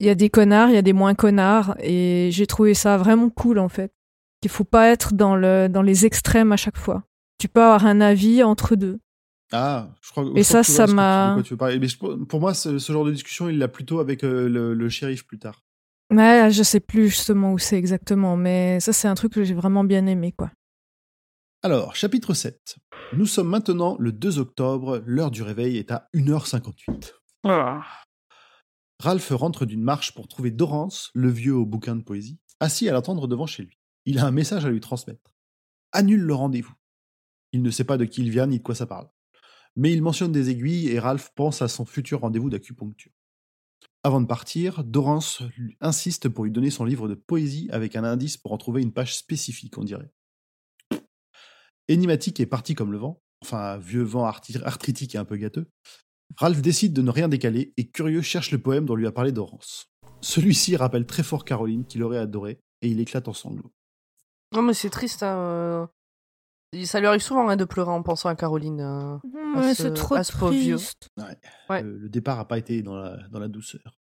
[0.00, 2.96] Il y a des connards, il y a des moins connards, et j'ai trouvé ça
[2.96, 3.92] vraiment cool en fait.
[4.40, 7.04] Qu'il faut pas être dans, le, dans les extrêmes à chaque fois.
[7.38, 8.98] Tu peux avoir un avis entre deux.
[9.52, 10.24] Ah, je crois.
[10.34, 11.36] Et je ça, crois que ça m'a-
[12.28, 15.26] pour moi, ce, ce genre de discussion, il l'a plutôt avec euh, le, le shérif
[15.26, 15.62] plus tard.
[16.10, 19.54] Ouais, je sais plus justement où c'est exactement, mais ça c'est un truc que j'ai
[19.54, 20.50] vraiment bien aimé quoi.
[21.62, 22.76] Alors, chapitre 7.
[23.14, 27.12] Nous sommes maintenant le 2 octobre, l'heure du réveil est à 1h58.
[27.44, 27.82] Ah.
[29.00, 32.92] Ralph rentre d'une marche pour trouver Dorance, le vieux au bouquin de poésie, assis à
[32.92, 33.78] l'attendre devant chez lui.
[34.06, 35.30] Il a un message à lui transmettre.
[35.92, 36.74] Annule le rendez-vous.
[37.52, 39.08] Il ne sait pas de qui il vient ni de quoi ça parle.
[39.76, 43.12] Mais il mentionne des aiguilles et Ralph pense à son futur rendez-vous d'acupuncture.
[44.04, 45.42] Avant de partir, Dorance
[45.80, 48.92] insiste pour lui donner son livre de poésie avec un indice pour en trouver une
[48.92, 50.10] page spécifique, on dirait.
[51.88, 55.68] Énigmatique et parti comme le vent, enfin vieux vent arthritique et un peu gâteux,
[56.36, 59.32] Ralph décide de ne rien décaler et curieux cherche le poème dont lui a parlé
[59.32, 59.90] Dorance.
[60.20, 63.72] Celui-ci rappelle très fort Caroline qu'il aurait adoré et il éclate en sanglots.
[64.52, 65.22] Non, mais c'est triste.
[65.22, 65.86] hein, euh,
[66.84, 68.80] Ça lui arrive souvent hein, de pleurer en pensant à Caroline.
[68.80, 69.16] euh.
[69.56, 70.76] Ouais, ce- c'est trop à ce pauvre vieux.
[70.76, 71.08] triste.
[71.68, 71.82] Ouais.
[71.82, 73.98] Le départ n'a pas été dans la, dans la douceur.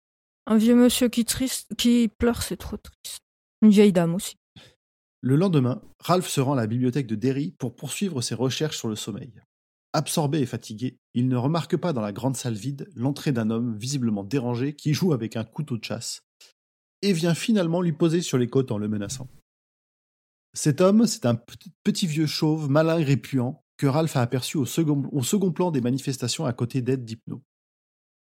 [0.45, 3.19] Un vieux monsieur qui triste, qui pleure, c'est trop triste.
[3.61, 4.35] Une vieille dame aussi.
[5.21, 8.87] Le lendemain, Ralph se rend à la bibliothèque de Derry pour poursuivre ses recherches sur
[8.87, 9.33] le sommeil.
[9.93, 13.75] Absorbé et fatigué, il ne remarque pas dans la grande salle vide l'entrée d'un homme
[13.77, 16.21] visiblement dérangé qui joue avec un couteau de chasse
[17.01, 19.27] et vient finalement lui poser sur les côtes en le menaçant.
[20.53, 24.65] Cet homme, c'est un petit- vieux chauve malingre et puant que Ralph a aperçu au
[24.65, 27.43] second, au second plan des manifestations à côté d'Ed Dipno.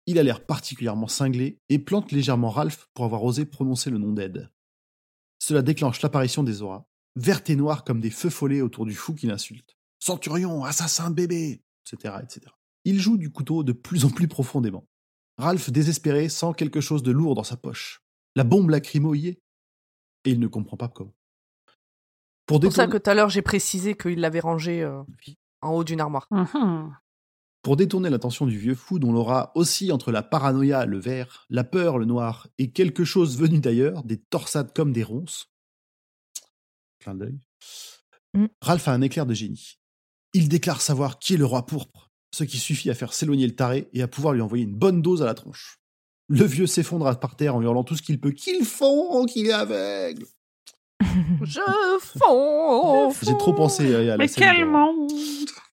[0.06, 4.12] Il a l'air particulièrement cinglé et plante légèrement Ralph pour avoir osé prononcer le nom
[4.12, 4.50] d'Ed.
[5.38, 6.84] Cela déclenche l'apparition des auras,
[7.16, 9.76] vertes et noires comme des feux follets autour du fou qui l'insulte.
[9.98, 12.46] Centurion, assassin, bébé, etc., etc.
[12.84, 14.86] Il joue du couteau de plus en plus profondément.
[15.38, 18.02] Ralph, désespéré, sent quelque chose de lourd dans sa poche.
[18.36, 19.40] La bombe lacrymo y est.
[20.24, 21.14] Et il ne comprend pas comment.
[22.50, 25.02] Pour C'est pour ça que tout à l'heure j'ai précisé qu'il l'avait rangé euh,
[25.62, 26.26] en haut d'une armoire.
[26.32, 26.92] Mhm.
[27.62, 31.62] pour détourner l'attention du vieux fou dont l'aura aussi entre la paranoïa, le vert, la
[31.62, 35.52] peur, le noir, et quelque chose venu d'ailleurs, des torsades comme des ronces.
[36.98, 37.38] Clin d'œil.
[38.34, 38.46] Mm.
[38.60, 39.78] Ralph a un éclair de génie.
[40.32, 43.54] Il déclare savoir qui est le roi pourpre, ce qui suffit à faire s'éloigner le
[43.54, 45.78] taré et à pouvoir lui envoyer une bonne dose à la tronche.
[46.26, 48.32] Le vieux s'effondre par terre en hurlant tout ce qu'il peut.
[48.32, 50.26] Qu'il fond, qu'il est aveugle
[51.42, 51.60] Je
[52.00, 55.10] fonds J'ai trop pensé à la Mais scène quel monde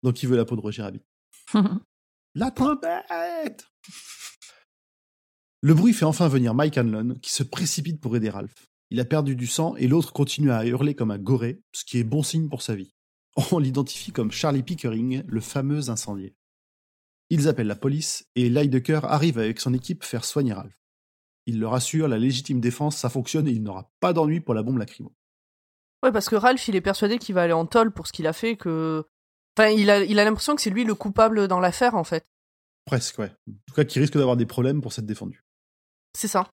[0.04, 1.04] Donc il veut la peau de Roger Rabbit.
[2.36, 3.68] La trompette
[5.62, 8.70] Le bruit fait enfin venir Mike Hanlon, qui se précipite pour aider Ralph.
[8.92, 11.98] Il a perdu du sang et l'autre continue à hurler comme un goré, ce qui
[11.98, 12.94] est bon signe pour sa vie.
[13.52, 16.32] On l'identifie comme Charlie Pickering, le fameux incendiaire.
[17.30, 20.78] Ils appellent la police et Lydecker arrive avec son équipe faire soigner Ralph.
[21.48, 24.64] Il leur assure la légitime défense, ça fonctionne et il n'aura pas d'ennui pour la
[24.64, 25.14] bombe lacrymo.
[26.04, 28.28] Ouais, parce que Ralph, il est persuadé qu'il va aller en tôle pour ce qu'il
[28.28, 29.06] a fait, que.
[29.58, 32.26] Enfin, il a il a l'impression que c'est lui le coupable dans l'affaire, en fait.
[32.86, 33.32] Presque, ouais.
[33.50, 35.44] En tout cas, qui risque d'avoir des problèmes pour s'être défendu.
[36.16, 36.50] C'est ça.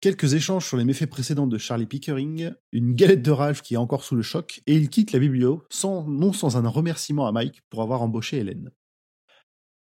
[0.00, 3.78] Quelques échanges sur les méfaits précédents de Charlie Pickering, une galette de Ralph qui est
[3.78, 7.32] encore sous le choc, et il quitte la biblio, sans, non sans un remerciement à
[7.32, 8.72] Mike pour avoir embauché Hélène.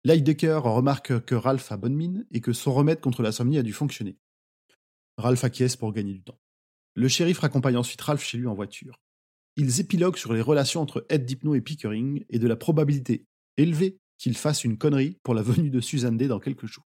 [0.05, 3.73] Lidecker remarque que Ralph a bonne mine et que son remède contre l'insomnie a dû
[3.73, 4.17] fonctionner.
[5.19, 6.39] Ralph acquiesce pour gagner du temps.
[6.97, 8.99] Le shérif raccompagne ensuite Ralph chez lui en voiture.
[9.57, 13.27] Ils épiloguent sur les relations entre Ed Dipno et Pickering et de la probabilité
[13.59, 16.89] élevée qu'il fasse une connerie pour la venue de Suzanne Day dans quelques jours.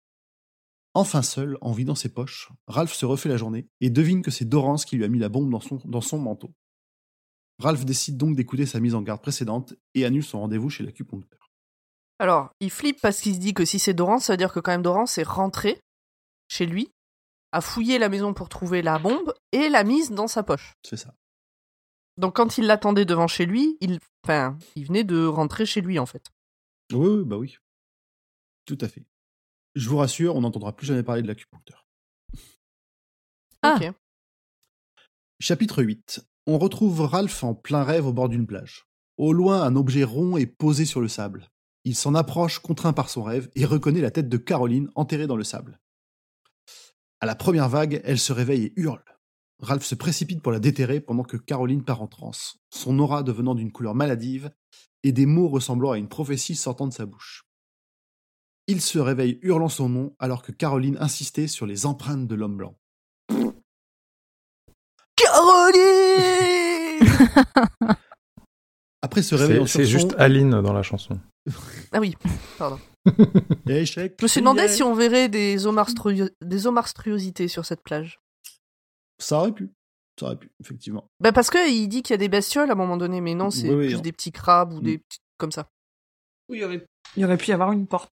[0.95, 4.45] Enfin seul, en vidant ses poches, Ralph se refait la journée et devine que c'est
[4.45, 5.52] Dorance qui lui a mis la bombe
[5.86, 6.52] dans son, manteau.
[7.60, 11.52] Ralph décide donc d'écouter sa mise en garde précédente et annule son rendez-vous chez l'acupuncteur.
[12.18, 14.60] Alors, il flippe parce qu'il se dit que si c'est Dorance, ça veut dire que
[14.60, 15.80] quand même Dorance est rentré
[16.48, 16.91] chez lui,
[17.52, 20.73] a fouillé la maison pour trouver la bombe et l'a mise dans sa poche.
[20.84, 21.14] C'est ça.
[22.18, 25.99] Donc quand il l'attendait devant chez lui, il, enfin, il venait de rentrer chez lui
[25.99, 26.32] en fait.
[26.91, 27.57] Oui, oui, bah oui.
[28.65, 29.06] Tout à fait.
[29.76, 31.86] Je vous rassure, on n'entendra plus jamais parler de l'acupuncteur.
[33.64, 33.80] Ah.
[35.40, 36.26] Chapitre 8.
[36.48, 38.88] On retrouve Ralph en plein rêve au bord d'une plage.
[39.18, 41.49] Au loin, un objet rond est posé sur le sable.
[41.84, 45.36] Il s'en approche, contraint par son rêve, et reconnaît la tête de Caroline enterrée dans
[45.36, 45.80] le sable.
[47.23, 49.03] À la première vague, elle se réveille et hurle.
[49.60, 53.53] Ralph se précipite pour la déterrer pendant que Caroline part en transe, son aura devenant
[53.53, 54.49] d'une couleur maladive
[55.03, 57.45] et des mots ressemblant à une prophétie sortant de sa bouche.
[58.65, 62.57] Il se réveille hurlant son nom alors que Caroline insistait sur les empreintes de l'homme
[62.57, 62.76] blanc.
[65.15, 65.77] Caroline
[69.11, 71.19] Après ce réveil C'est en c'est sursaut, juste Aline dans la chanson.
[71.91, 72.15] Ah oui,
[72.57, 72.79] pardon.
[73.67, 74.15] échec.
[74.19, 78.21] Je me suis demandé si on verrait des omarstruosités sur cette plage.
[79.19, 79.69] Ça aurait pu.
[80.17, 81.05] Ça aurait pu, effectivement.
[81.19, 83.33] Bah parce que il dit qu'il y a des bestioles à un moment donné, mais
[83.35, 84.01] non, c'est Oui, oui, plus non.
[84.01, 84.83] des petits crabes ou Mm.
[84.83, 85.67] des petits comme ça.
[86.47, 86.85] Oui, il y aurait,
[87.17, 88.09] il y aurait pu y avoir une porte.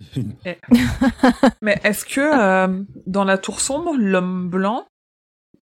[0.44, 0.58] Eh.
[1.62, 4.86] Mais est-ce que euh, dans la tour sombre, l'homme blanc,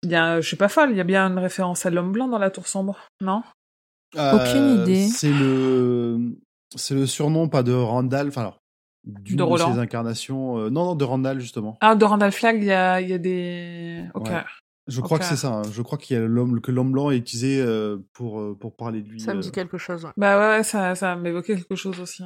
[0.03, 2.13] il y a, je suis pas folle, il y a bien une référence à l'homme
[2.13, 3.43] blanc dans la tour sombre, non?
[4.15, 5.07] Aucune idée.
[5.07, 6.37] Euh, C'est le,
[6.77, 8.61] c'est le surnom, pas de Randall, enfin alors,
[9.05, 10.59] d'une De ses incarnations.
[10.59, 11.79] euh, non, non, de Randall, justement.
[11.81, 14.05] Ah, de Randall Flagg, il y a, il y a des.
[14.15, 14.29] Ok.
[14.29, 14.43] Ouais.
[14.87, 15.53] Je crois que c'est ça.
[15.53, 15.63] hein.
[15.73, 19.03] Je crois qu'il y a l'homme, que l'homme blanc est utilisé euh, pour, pour parler
[19.03, 19.21] de lui.
[19.21, 19.43] Ça me euh.
[19.43, 20.05] dit quelque chose.
[20.05, 20.11] ouais.
[20.17, 22.25] Bah ouais, ouais, ça, ça m'évoquait quelque chose aussi.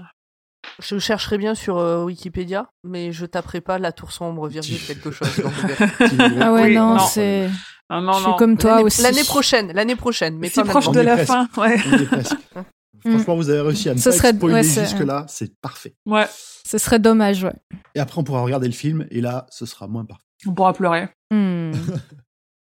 [0.82, 5.10] Je chercherai bien sur euh, Wikipédia, mais je taperai pas la tour sombre virgule quelque
[5.10, 5.28] chose.
[5.40, 5.50] dans.
[6.40, 6.98] Ah ouais, Oui, non, non.
[7.06, 7.48] c'est.
[7.88, 8.36] Ah, non, je suis non.
[8.36, 9.02] comme toi L'année- aussi.
[9.02, 11.00] L'année prochaine, l'année prochaine, mais si pas proche maintenant.
[11.02, 11.26] de la presque.
[11.28, 11.78] fin, ouais.
[12.06, 12.34] Presque.
[13.06, 15.26] Franchement, vous avez réussi à ne Ce pas serait- ouais, c'est- jusque-là.
[15.28, 15.94] C'est parfait.
[16.06, 16.26] Ouais,
[16.66, 17.52] Ce serait dommage, ouais.
[17.94, 20.24] Et après, on pourra regarder le film, et là, ce sera moins parfait.
[20.46, 21.08] on pourra pleurer.
[21.30, 21.74] Il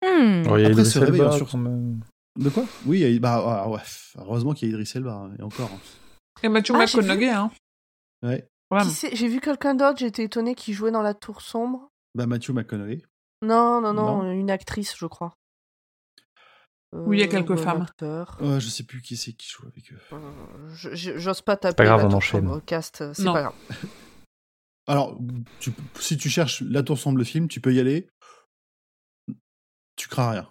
[0.04, 2.00] y a Après Idris ce réveil Elba, en sur- quand même.
[2.38, 2.64] De quoi?
[2.86, 3.78] Oui, bah, ah, ouais.
[4.18, 5.70] Heureusement qu'il y a Idris Elba, hein, et encore.
[5.72, 5.78] hein.
[6.42, 7.50] Et Matthew Ah, McConaughey, hein.
[8.22, 8.48] Ouais.
[9.12, 11.90] J'ai vu quelqu'un d'autre, j'étais étonnée qui jouait dans la tour sombre.
[12.14, 13.02] Bah, Matthew McConaughey.
[13.42, 14.30] Non, non, non, Non.
[14.32, 15.34] une actrice, je crois.
[16.94, 17.86] Oui, il y a quelques ou un femmes.
[18.60, 19.98] je sais plus qui c'est qui joue avec eux.
[20.12, 22.46] Euh, J'ose pas taper pas grave, on enchaîne.
[22.46, 23.54] sombre cast, c'est pas grave.
[24.86, 25.18] Alors,
[25.58, 28.08] tu- si tu cherches La Tour semble film, tu peux y aller.
[29.96, 30.50] Tu crains rien.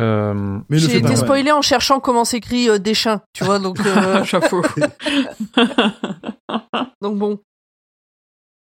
[0.00, 4.62] Euh, J'ai été spoilé en cherchant comment s'écrit euh, Deschamps, tu vois, donc, euh, Chapeau.
[7.02, 7.42] donc bon.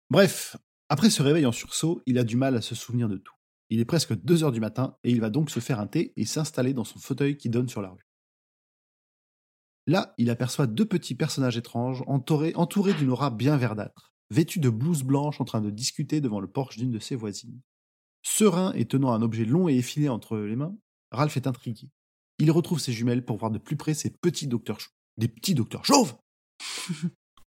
[0.10, 0.58] Bref,
[0.90, 3.34] après ce réveil en sursaut, il a du mal à se souvenir de tout.
[3.70, 6.14] Il est presque 2 heures du matin et il va donc se faire un thé
[6.16, 8.08] et s'installer dans son fauteuil qui donne sur la rue.
[9.86, 14.70] Là, il aperçoit deux petits personnages étranges entourés, entourés d'une aura bien verdâtre, vêtus de
[14.70, 17.62] blouses blanches en train de discuter devant le porche d'une de ses voisines.
[18.24, 20.76] Serein et tenant un objet long et effilé entre les mains,
[21.12, 21.90] Ralph est intrigué.
[22.40, 24.92] Il retrouve ses jumelles pour voir de plus près ses petits docteurs chauves.
[25.18, 26.16] Des petits docteurs chauves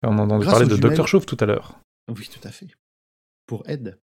[0.03, 1.07] on a entendu Grâce parler aux de jumelles- Dr.
[1.07, 1.79] Chauve tout à l'heure.
[2.15, 2.67] Oui, tout à fait.
[3.47, 3.99] Pour Ed.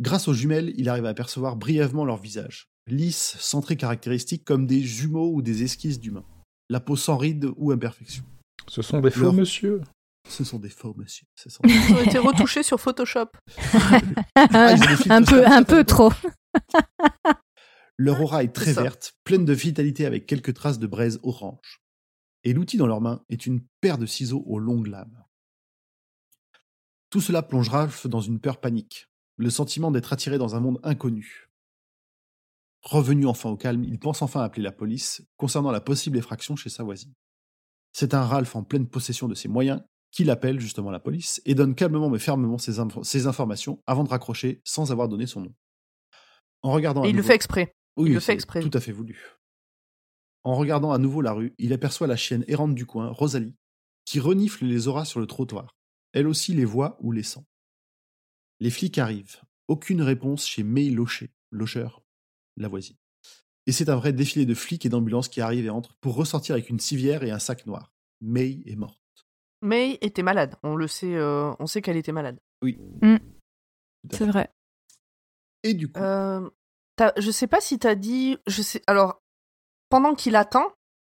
[0.00, 4.66] Grâce aux jumelles, il arrive à apercevoir brièvement leur visage, lisses, sans traits caractéristiques comme
[4.66, 6.24] des jumeaux ou des esquisses d'humains.
[6.68, 8.24] La peau sans rides ou imperfections.
[8.68, 9.80] Ce sont des faux Leur- monsieur.
[10.28, 11.26] Ce sont des faux, monsieur.
[11.34, 13.26] Ce sont- Ils ont été retouchés sur Photoshop.
[14.36, 14.74] Ah,
[15.10, 16.12] un peu, un peu trop.
[18.02, 21.82] Leur aura est très verte, pleine de vitalité avec quelques traces de braise orange.
[22.44, 25.22] Et l'outil dans leurs mains est une paire de ciseaux aux longues lames.
[27.10, 30.80] Tout cela plonge Ralph dans une peur panique, le sentiment d'être attiré dans un monde
[30.82, 31.50] inconnu.
[32.80, 36.70] Revenu enfin au calme, il pense enfin appeler la police concernant la possible effraction chez
[36.70, 37.12] sa voisine.
[37.92, 41.54] C'est un Ralph en pleine possession de ses moyens qui l'appelle justement la police et
[41.54, 45.42] donne calmement mais fermement ses, inf- ses informations avant de raccrocher sans avoir donné son
[45.42, 45.54] nom.
[46.62, 47.74] En regardant Et il le fait exprès.
[47.96, 48.60] Oui, Il le fait exprès.
[48.60, 49.18] Tout à fait voulu.
[50.44, 53.56] En regardant à nouveau la rue, il aperçoit la chienne errante du coin, Rosalie,
[54.04, 55.76] qui renifle les auras sur le trottoir.
[56.12, 57.44] Elle aussi les voit ou les sent.
[58.58, 59.40] Les flics arrivent.
[59.68, 61.88] Aucune réponse chez May Locher, Locher,
[62.56, 62.96] la voisine.
[63.66, 66.54] Et c'est un vrai défilé de flics et d'ambulances qui arrivent et entrent pour ressortir
[66.54, 67.92] avec une civière et un sac noir.
[68.20, 68.98] May est morte.
[69.62, 70.56] May était malade.
[70.62, 72.40] On le sait, euh, on sait qu'elle était malade.
[72.62, 72.78] Oui.
[73.02, 73.16] Mm.
[74.10, 74.50] À C'est vrai.
[75.62, 76.48] Et du coup, Euh,
[77.16, 78.36] je sais pas si t'as dit.
[78.46, 78.82] Je sais.
[78.86, 79.20] Alors,
[79.88, 80.66] pendant qu'il attend,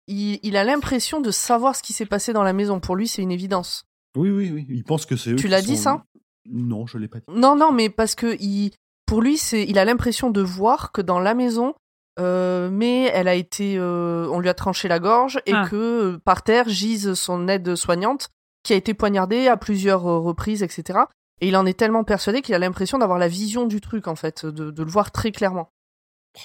[0.07, 2.79] il, il a l'impression de savoir ce qui s'est passé dans la maison.
[2.79, 3.85] Pour lui, c'est une évidence.
[4.17, 6.03] oui, oui, oui, il pense que c'est eux Tu l'as dit, sont- ça?
[6.47, 7.25] Non, je l'ai pas dit.
[7.29, 8.71] Non, non, mais parce que il,
[9.07, 11.73] pour lui, c'est, il a l'impression de voir que dans la maison,
[12.19, 15.67] euh, mais elle a été, euh, on lui a tranché la gorge et Ah.
[15.69, 15.75] que
[16.15, 18.29] euh, par terre gise son aide-soignante
[18.63, 20.99] qui a été poignardée à plusieurs euh, reprises, etc.
[21.41, 24.15] Et il en est tellement persuadé qu'il a l'impression d'avoir la vision du truc, en
[24.15, 25.69] fait, de, de le voir très clairement.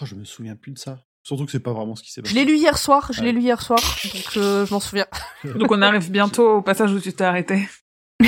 [0.00, 1.04] Oh, je me souviens plus de ça.
[1.22, 2.34] Surtout que c'est pas vraiment ce qui s'est passé.
[2.34, 3.26] Je l'ai lu hier soir, je Ouais.
[3.26, 5.06] l'ai lu hier soir, donc euh, je m'en souviens.
[5.44, 7.68] Donc on arrive bientôt au passage où tu t'es arrêté.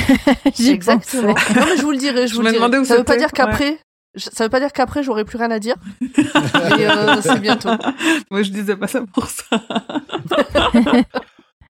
[0.59, 1.35] Exactement.
[1.57, 2.79] Non, mais je vous le dirai, je Je vous le dirai.
[2.79, 3.79] où Ça veut pas dire qu'après,
[4.17, 5.77] ça veut pas dire qu'après j'aurai plus rien à dire.
[6.01, 7.71] mais euh, c'est bientôt.
[8.31, 9.45] Moi, je disais pas ça pour ça.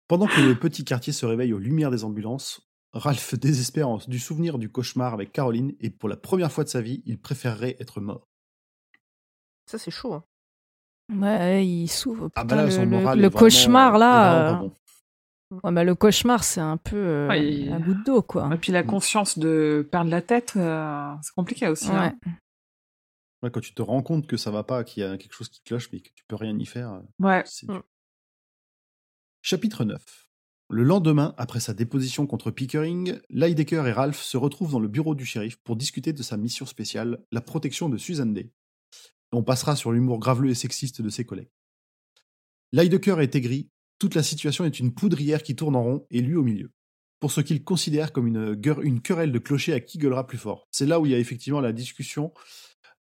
[0.09, 2.61] Pendant que le petit quartier se réveille aux lumières des ambulances,
[2.93, 6.81] Ralph désespère du souvenir du cauchemar avec Caroline et pour la première fois de sa
[6.83, 8.29] vie, il préférerait être mort.
[9.67, 10.15] Ça c'est chaud.
[10.15, 10.25] hein.
[11.13, 12.31] Ouais, il s'ouvre.
[12.37, 14.53] Ah bah là, le, son le- cauchemar là.
[14.53, 14.73] vraiment
[15.53, 18.49] euh, ouais, bah, le cauchemar, c'est un peu euh, Ouais, il- un goutte d'eau, quoi.
[18.55, 21.89] Et puis la conscience de perdre la tête, euh, c'est compliqué aussi.
[21.91, 21.97] Ouais.
[21.97, 22.19] hein.
[23.43, 25.49] Ouais, quand tu te rends compte que ça va pas, qu'il y a quelque chose
[25.49, 27.43] qui cloche, mais que tu peux rien y faire, euh, Ouais.
[27.45, 27.73] c'est Mm.
[27.73, 27.83] dur.
[29.43, 30.29] Chapitre 9.
[30.71, 35.15] Le lendemain, après sa déposition contre Pickering, Lydecker et Ralph se retrouvent dans le bureau
[35.15, 38.51] du shérif pour discuter de sa mission spéciale, la protection de Susan Day.
[39.33, 41.51] On passera sur l'humour graveleux et sexiste de ses collègues.
[42.73, 43.69] Lydecker est aigri,
[43.99, 46.71] toute la situation est une poudrière qui tourne en rond et lui au milieu.
[47.21, 50.67] Pour ce qu'il considère comme une, querelle de clocher à qui gueulera plus fort.
[50.73, 52.33] C'est là où il y a effectivement la discussion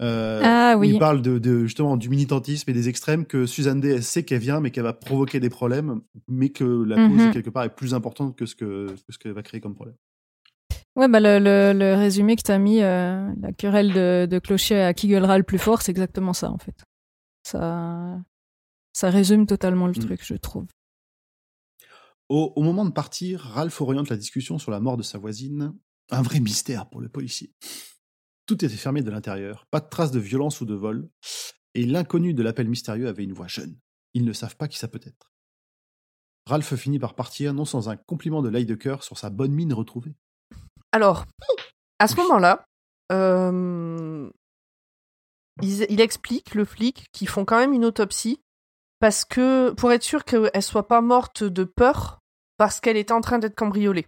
[0.01, 3.81] euh, Ah où il parle de, de- justement du militantisme et des extrêmes que Suzanne
[3.81, 7.21] Day elle sait qu'elle vient mais qu'elle va provoquer des problèmes mais que la cause
[7.21, 7.31] Mhm.
[7.33, 9.95] quelque part est plus importante que ce que, que ce qu'elle va créer comme problème.
[10.97, 14.81] Ouais, bah le, le, le résumé que t'as mis, euh, la querelle de, de clocher
[14.81, 16.83] à qui gueulera le plus fort, c'est exactement ça, en fait.
[17.43, 18.21] Ça,
[18.93, 19.99] ça résume totalement le Mm.
[20.05, 20.65] truc, je trouve.
[22.29, 25.73] Au, au moment de partir, Ralph oriente la discussion sur la mort de sa voisine.
[26.09, 27.53] Un vrai mystère pour le policier.
[28.45, 31.09] Tout était fermé de l'intérieur, pas de traces de violence ou de vol,
[31.73, 33.77] et l'inconnu de l'appel mystérieux avait une voix jeune.
[34.13, 35.31] Ils ne savent pas qui ça peut être.
[36.47, 40.15] Ralph finit par partir, non sans un compliment de Lydecker sur sa bonne mine retrouvée.
[40.91, 41.25] Alors,
[41.99, 42.65] à ce moment-là,
[43.11, 44.29] euh,
[45.61, 48.41] il, explique, le flic, qu'ils font quand même une autopsie
[48.99, 52.19] parce que pour être sûr qu'elle soit pas morte de peur
[52.57, 54.05] parce qu'elle était en train d'être cambriolée.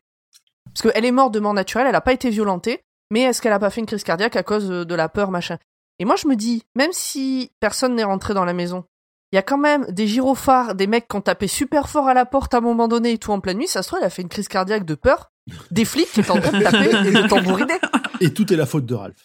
[0.65, 3.53] Parce qu'elle est morte de mort naturelle, elle n'a pas été violentée, mais est-ce qu'elle
[3.53, 5.57] a pas fait une crise cardiaque à cause de la peur, machin?
[5.99, 8.85] Et moi, je me dis, même si personne n'est rentré dans la maison,
[9.31, 12.13] il y a quand même des gyrophares, des mecs qui ont tapé super fort à
[12.13, 13.67] la porte à un moment donné et tout en pleine nuit.
[13.67, 15.31] Ça se trouve, elle a fait une crise cardiaque de peur.
[15.71, 17.73] Des flics qui étaient en train de taper et de tambouriner.
[18.21, 19.17] Et tout est la faute de Ralph.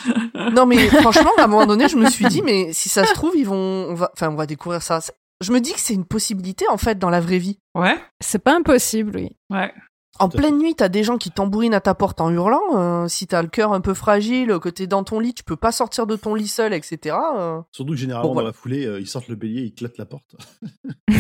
[0.53, 3.13] Non, mais franchement, à un moment donné, je me suis dit, mais si ça se
[3.15, 3.57] trouve, ils vont,
[3.91, 5.01] on va, enfin, on va découvrir ça.
[5.41, 7.59] Je me dis que c'est une possibilité, en fait, dans la vraie vie.
[7.77, 7.97] Ouais.
[8.21, 9.31] C'est pas impossible, oui.
[9.51, 9.73] Ouais.
[10.19, 12.61] En pleine nuit, t'as des gens qui tambourinent à ta porte en hurlant.
[13.05, 15.55] euh, si t'as le cœur un peu fragile, que t'es dans ton lit, tu peux
[15.55, 17.15] pas sortir de ton lit seul, etc.
[17.37, 17.61] euh.
[17.71, 18.47] Surtout que généralement, Bon, voilà.
[18.49, 20.35] dans la foulée, euh, ils sortent le bélier, ils clatent la porte.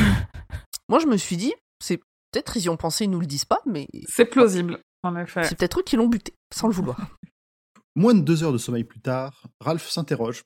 [0.89, 1.99] Moi, je me suis dit, c'est
[2.33, 5.45] peut-être ils y ont pensé, ils nous le disent pas, mais C'est plausible, en effet.
[5.45, 7.17] c'est peut-être eux qui l'ont buté, sans le vouloir.
[7.95, 10.43] Moins de deux heures de sommeil plus tard, Ralph s'interroge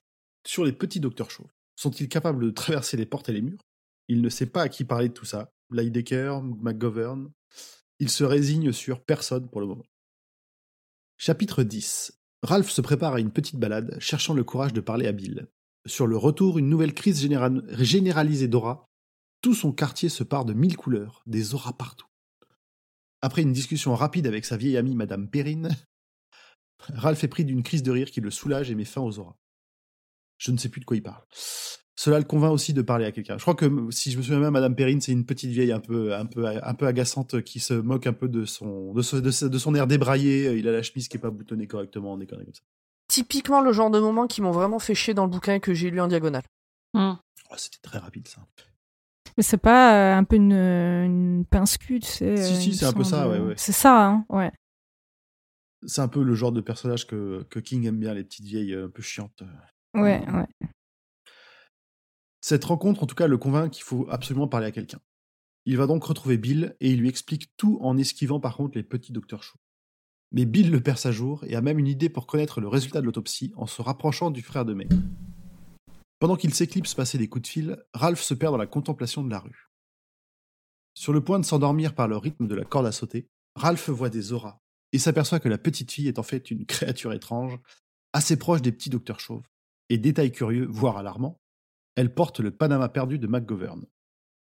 [0.47, 1.51] sur les petits docteurs chauves.
[1.77, 3.61] Sont-ils capables de traverser les portes et les murs?
[4.09, 5.51] Il ne sait pas à qui parler de tout ça.
[5.71, 7.31] Lydecker, McGovern.
[7.99, 9.85] Il se résigne sur personne pour le moment.
[11.19, 12.13] Chapitre 10.
[12.43, 15.47] Ralph se prépare à une petite balade, cherchant le courage de parler à Bill.
[15.87, 17.51] Sur le retour, une nouvelle crise généra-
[17.83, 18.89] généralisée d'aura.
[19.41, 22.07] Tout son quartier se part de mille couleurs, des auras partout.
[23.23, 25.71] Après une discussion rapide avec sa vieille amie Madame Perrine,
[26.89, 29.37] Ralph est pris d'une crise de rire qui le soulage et met fin aux auras.
[30.39, 31.23] Je ne sais plus de quoi il parle.
[31.95, 33.37] Cela le convainc aussi de parler à quelqu'un.
[33.39, 35.79] Je crois que si je me souviens bien, Madame Perrine, c'est une petite vieille un
[35.79, 39.17] peu, un peu, un peu agaçante qui se moque un peu de son, de, ce-
[39.17, 40.53] de ce- de son air débraillé.
[40.57, 42.63] Il a la chemise qui est pas boutonnée correctement, des conneries comme ça.
[43.09, 45.91] Typiquement le genre de moments qui m'ont vraiment fait chier dans le bouquin que j'ai
[45.91, 46.43] lu en diagonale.
[46.95, 47.13] Hmm.
[47.51, 48.41] Oh, C'était très rapide ça.
[49.37, 52.37] Mais c'est pas euh, un peu une, une pince-cul, tu sais.
[52.37, 53.55] Si, euh, si, c'est un peu ça, ouais, ouais.
[53.57, 54.53] C'est ça, hein, ouais.
[55.87, 58.75] C'est un peu le genre de personnage que, que King aime bien, les petites vieilles
[58.75, 59.43] euh, un peu chiantes.
[59.95, 60.69] Ouais, ouais.
[62.41, 65.01] Cette rencontre, en tout cas, le convainc qu'il faut absolument parler à quelqu'un.
[65.65, 68.83] Il va donc retrouver Bill et il lui explique tout en esquivant par contre les
[68.83, 69.61] petits docteurs chauds.
[70.33, 73.01] Mais Bill le perce à jour et a même une idée pour connaître le résultat
[73.01, 74.89] de l'autopsie en se rapprochant du frère de May.
[76.23, 79.31] Pendant qu'il s'éclipse passer des coups de fil, Ralph se perd dans la contemplation de
[79.31, 79.73] la rue.
[80.95, 84.09] Sur le point de s'endormir par le rythme de la corde à sauter, Ralph voit
[84.09, 84.61] des auras
[84.93, 87.59] et s'aperçoit que la petite fille est en fait une créature étrange,
[88.13, 89.43] assez proche des petits docteurs chauves.
[89.89, 91.41] Et détail curieux, voire alarmant,
[91.97, 93.85] elle porte le Panama perdu de McGovern.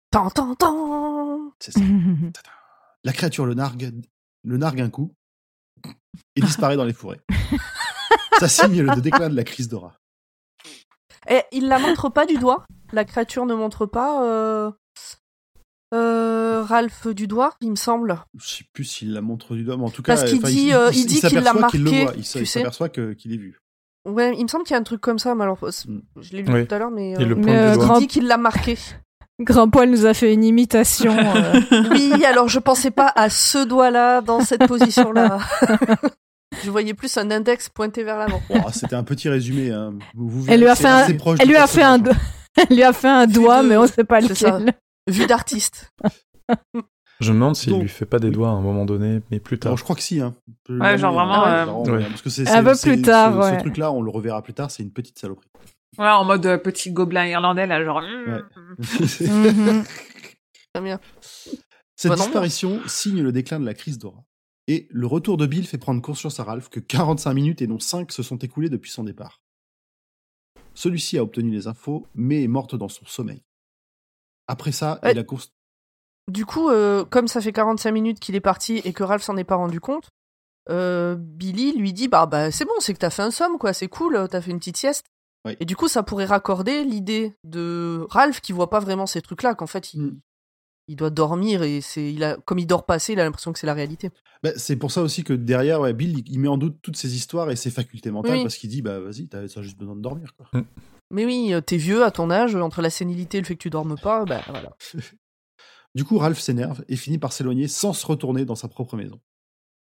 [0.10, 1.82] Tan, tan, tan C'est ça.
[3.04, 3.94] La créature le nargue,
[4.44, 5.14] le nargue un coup
[6.36, 7.22] et disparaît dans les forêts.
[8.40, 9.99] Ça signe le déclin de la crise d'aura.
[11.30, 14.72] Et il la montre pas du doigt La créature ne montre pas euh...
[15.94, 18.20] euh, Ralph du doigt, il me semble.
[18.38, 20.74] Je sais plus s'il la montre du doigt, mais en tout cas, Parce qu'il dit,
[20.74, 23.38] euh, il dit qu'il l'a s'aperçoit qu'il le marqué, il il s'aperçoit que- qu'il est
[23.38, 23.60] vu.
[24.08, 26.00] Ouais, il me semble qu'il y a un truc comme ça, mais alors Mm.
[26.22, 26.68] je l'ai lu Oui.
[26.68, 27.14] tout à l'heure, mais.
[27.20, 28.78] Il euh, Mais, euh, Il dit qu'il l'a marqué.
[29.42, 31.16] Grand Poil nous a fait une imitation.
[31.18, 31.62] euh,
[31.92, 35.38] Oui, alors je pensais pas à ce doigt-là, dans cette position-là.
[36.64, 38.42] je voyais plus un index pointé vers l'avant.
[38.50, 39.72] Bon, C'était un petit résumé.
[39.72, 39.94] Hein.
[40.16, 41.08] Vous, vous Elle lui a fait un-
[41.40, 42.26] elle lui a fait un personnage.
[42.70, 44.58] Elle lui a fait un Vu doigt, de- mais on sait pas ça.
[44.60, 44.74] lequel.
[45.08, 45.92] Vue d'artiste.
[47.22, 49.40] Je me demande s'il Donc- lui fait pas des doigts à un moment donné, mais
[49.40, 49.70] plus tard.
[49.70, 50.20] Alors, je crois que si.
[50.22, 50.36] Hein.
[50.70, 52.06] Ouais, genre vraiment, euh, euh, genre, Ouais.
[52.10, 54.84] Parce que c'est, Un peu plus tard, ce, truc-là, on le reverra plus tard, c'est
[54.84, 55.48] une petite saloperie.
[55.98, 58.02] Ouais, en mode euh, petit gobelin irlandais, là, genre.
[58.02, 58.42] Ouais.
[59.28, 59.84] Mhm.
[60.74, 61.00] Très bien.
[61.96, 62.26] Cette ambiance.
[62.28, 64.24] disparition signe le déclin de la crise d'aura.
[64.72, 67.80] Et le retour de Bill fait prendre conscience à Ralph que 45 minutes et non
[67.80, 69.41] 5 se sont écoulées depuis son départ.
[70.76, 73.44] Celui-ci a obtenu les infos, mais est morte dans son sommeil.
[74.48, 75.12] Après ça, Ouais.
[75.14, 75.50] il a cons-
[76.32, 79.36] Du coup, euh, comme ça fait 45 minutes qu'il est parti et que Ralph s'en
[79.38, 80.10] est pas rendu compte,
[80.70, 83.74] euh, Billy lui dit bah, bah c'est bon, c'est que t'as fait un somme, quoi,
[83.74, 85.06] c'est cool, t'as fait une petite sieste.
[85.46, 85.58] Ouais.
[85.60, 89.56] Et du coup, ça pourrait raccorder l'idée de Ralph qui voit pas vraiment ces trucs-là,
[89.56, 90.20] qu'en fait, il, Mm.
[90.90, 93.53] Il doit dormir et c'est, il a, comme il dort pas assez, il a l'impression
[93.53, 94.10] que c'est la réalité.
[94.44, 97.16] Bah, c'est pour ça aussi que derrière, ouais, Bill, il- met en doute toutes ses
[97.16, 98.41] histoires et ses facultés mentales Oui.
[98.44, 100.34] parce qu'il dit bah vas-y, t'as juste besoin de dormir.
[100.36, 100.64] Quoi.
[101.11, 103.61] Mais oui, euh, t'es vieux à ton âge, entre la sénilité et le fait que
[103.61, 104.76] tu dormes pas, bah voilà.
[105.95, 109.20] Du coup, Ralph s'énerve et finit par s'éloigner sans se retourner dans sa propre maison,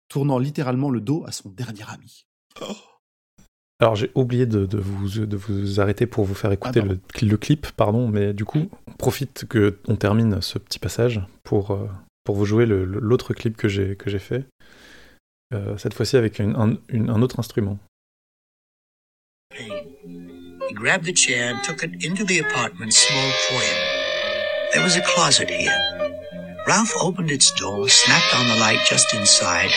[0.07, 2.25] tournant littéralement le dos à son dernier ami.
[3.79, 6.99] Alors j'ai oublié de, de vous, de vous arrêter pour vous faire écouter Ah, le,
[7.27, 11.71] le clip, pardon, mais du coup, on profite que on termine ce petit passage pour,
[11.71, 11.87] euh,
[12.23, 14.45] pour vous jouer l'autre clip que j'ai que j'ai fait,
[15.53, 17.77] euh, cette fois-ci avec une- un, une- un autre instrument.
[19.53, 23.77] He grabbed the chair and took it into the apartment's small foyer.
[24.73, 25.71] There was a closet here.
[26.67, 29.71] Ralph opened its door, snapped on the light just inside,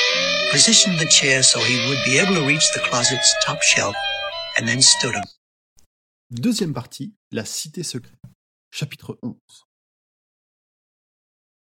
[0.51, 3.95] positioned the chair so he would be able to reach the closet's top shelf,
[4.59, 5.29] and then stood up.
[6.33, 8.19] Deuxième partie, la cité secrète.
[8.73, 9.37] Chapitre 11.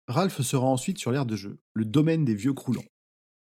[0.08, 2.82] Ralph se rend ensuite sur l'aire de jeu, le domaine des vieux croulants.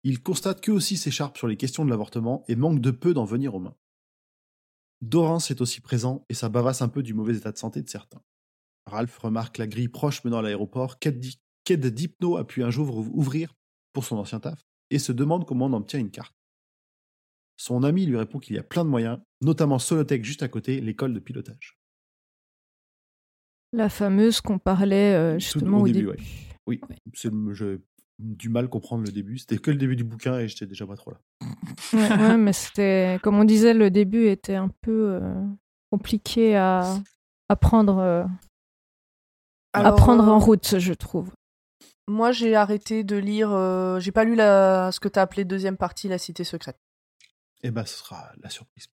[0.04, 3.26] Il constate qu'eux aussi s'écharpent sur les questions de l'avortement et manque de peu d'en
[3.26, 3.78] venir aux mains.
[5.02, 7.90] Dorance est aussi présent et ça bavasse un peu du mauvais état de santé de
[7.90, 8.24] certains.
[8.88, 10.98] Ralph remarque la grille proche menant à l'aéroport
[11.70, 13.54] qu'Ed Dipno a pu un jour ouvrir
[13.94, 14.60] pour son ancien taf
[14.90, 16.36] et se demande comment on obtient une carte.
[17.58, 20.82] Son ami lui répond qu'il y a plein de moyens, notamment Solotech juste à côté,
[20.82, 21.78] l'école de pilotage.
[23.72, 26.10] La fameuse qu'on parlait euh, justement au au, début, début.
[26.10, 26.18] ouais.
[26.66, 26.82] Oui,
[27.14, 27.80] c'est j'ai
[28.18, 29.38] du mal à comprendre le début.
[29.38, 31.18] C'était que le début du bouquin et j'étais déjà pas trop là.
[31.94, 35.46] Ouais, ouais, mais c'était, comme on disait, le début était un peu euh,
[35.92, 36.98] compliqué à,
[37.48, 38.24] à prendre, euh,
[39.74, 41.32] à Alors, prendre euh, en route, je trouve.
[42.10, 43.52] Moi, j'ai arrêté de lire.
[43.52, 46.80] euh, j'ai pas lu la, ce que t'as appelé deuxième partie, la cité secrète.
[47.62, 48.88] Et ben, ce sera la surprise.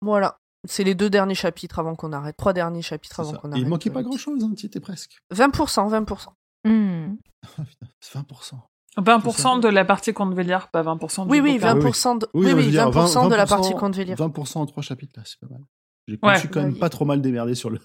[0.00, 0.40] Voilà.
[0.64, 2.36] C'est les deux derniers chapitres avant qu'on arrête.
[2.36, 3.62] Trois derniers chapitres avant qu'on arrête.
[3.62, 5.22] il manquait pas euh, grand chose, hein, tu y étais presque.
[5.32, 6.28] 20%, 20%.
[6.64, 7.14] Hmm.
[7.44, 8.54] Ah, putain, c'est 20%.
[8.98, 11.76] 20% de la partie qu'on devait lire, pas 20% du Oui, oui, bouquin.
[11.78, 14.16] 20% de, oui, oui, 20% de la 20%, partie qu'on devait lire.
[14.16, 15.60] 20% en trois chapitres, là, c'est pas mal.
[16.08, 16.34] J'ai Ouais.
[16.34, 17.80] je suis quand même pas trop mal démerdé sur le.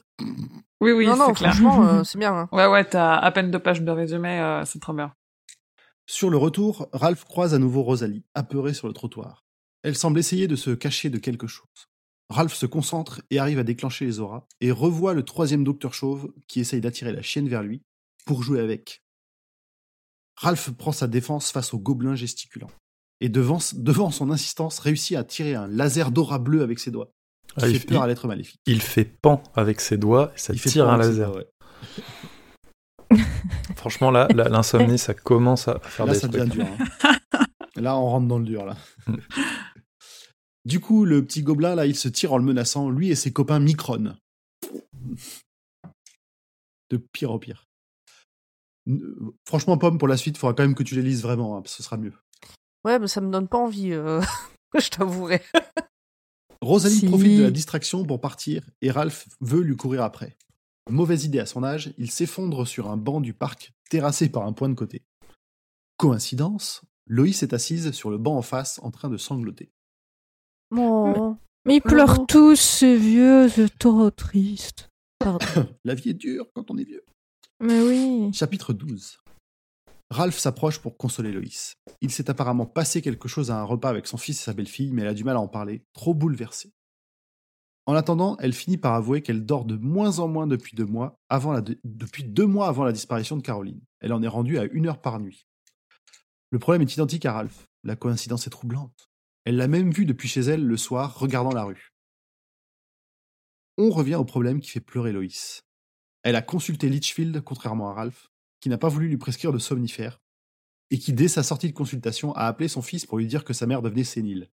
[0.80, 1.56] Oui, oui, non, non, c'est clair.
[1.56, 2.34] franchement, euh, c'est bien.
[2.36, 2.50] hein.
[2.52, 5.14] Ouais, ouais, t'as à peine deux pages de résumé, euh, c'est trop bien.
[6.08, 9.44] Sur le retour, Ralph croise à nouveau Rosalie, apeurée sur le trottoir.
[9.84, 11.68] Elle semble essayer de se cacher de quelque chose.
[12.30, 16.32] Ralph se concentre et arrive à déclencher les auras, et revoit le troisième docteur chauve
[16.48, 17.82] qui essaye d'attirer la chienne vers lui
[18.26, 19.04] pour jouer avec.
[20.38, 22.70] Ralph prend sa défense face au gobelin gesticulant,
[23.20, 27.12] et devant, devant son insistance réussit à tirer un laser d'aura bleu avec ses doigts,
[27.58, 28.60] qui Ah, il, fait peur il- à l'être maléfique.
[28.66, 31.32] il fait pan avec ses doigts et ça Il tire un laser.
[31.32, 31.48] doigts, ouais.
[33.76, 36.40] Franchement, là, l'insomnie, ça commence à faire Là, des ça trucs.
[36.42, 36.66] devient dur.
[36.68, 37.46] hein.
[37.76, 38.78] là, on rentre dans le dur, là.
[39.08, 39.16] Mm.
[40.66, 43.34] du coup, le petit gobelin, là, il se tire en le menaçant, lui et ses
[43.34, 44.16] copains Micron.
[46.90, 47.66] De pire en pire.
[48.88, 49.02] N-
[49.48, 51.62] Franchement, Pomme, pour la suite, il faudra quand même que tu les lises vraiment, hein,
[51.62, 52.14] parce que ce sera mieux.
[52.86, 54.22] Ouais, mais ça me donne pas envie, euh,
[54.80, 55.42] je t'avouerai.
[56.62, 57.06] Rosalie Si.
[57.08, 60.38] profite de la distraction pour partir et Ralph veut lui courir après.
[60.90, 64.54] Mauvaise idée à son âge, il s'effondre sur un banc du parc, terrassé par un
[64.54, 65.04] point de côté.
[65.98, 69.72] Coïncidence, Loïs est assise sur le banc en face en train de sangloter.
[70.72, 71.38] Bon.
[71.66, 74.90] Mais ils pleurent tous, ces vieux, c'est trop triste.
[75.20, 75.46] Pardon.
[75.86, 77.04] La vie est dure quand on est vieux.
[77.60, 78.32] Mais oui.
[78.34, 79.20] Chapitre 12
[80.12, 81.78] Ralph s'approche pour consoler Loïs.
[82.02, 84.92] Il s'est apparemment passé quelque chose à un repas avec son fils et sa belle-fille,
[84.92, 86.74] mais elle a du mal à en parler, trop bouleversée.
[87.86, 91.18] En attendant, elle finit par avouer qu'elle dort de moins en moins depuis deux mois,
[91.30, 93.80] avant la depuis deux mois avant la disparition de Caroline.
[94.02, 95.48] Elle en est rendue à une heure par nuit.
[96.50, 97.70] Le problème est identique à Ralph.
[97.86, 99.10] La coïncidence est troublante.
[99.46, 101.94] Elle l'a même vu depuis chez elle le soir, regardant la rue.
[103.78, 105.64] On revient au problème qui fait pleurer Loïs.
[106.24, 108.31] Elle a consulté Litchfield, contrairement à Ralph,
[108.62, 110.22] qui n'a pas voulu lui prescrire de somnifères,
[110.90, 113.54] et qui, dès sa sortie de consultation, a appelé son fils pour lui dire que
[113.54, 114.50] sa mère devenait sénile.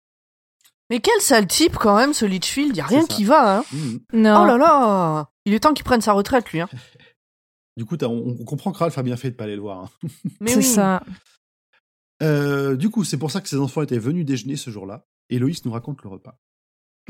[0.88, 2.76] Mais quel sale type quand même, ce Litchfield.
[2.76, 3.64] Y a rien qui va, hein.
[3.72, 4.00] Mhm.
[4.12, 4.42] Non.
[4.42, 6.60] Oh là là Il est temps qu'il prenne sa retraite, lui.
[6.60, 6.68] Hein.
[7.76, 9.84] Du coup, on, on comprend que Ralph a bien fait de pas aller le voir.
[9.84, 10.08] hein.
[10.40, 10.62] Mais c'est oui.
[10.64, 11.02] ça.
[12.22, 15.38] Euh, du coup, c'est pour ça que ses enfants étaient venus déjeuner ce jour-là, et
[15.38, 16.38] Loïs nous raconte le repas.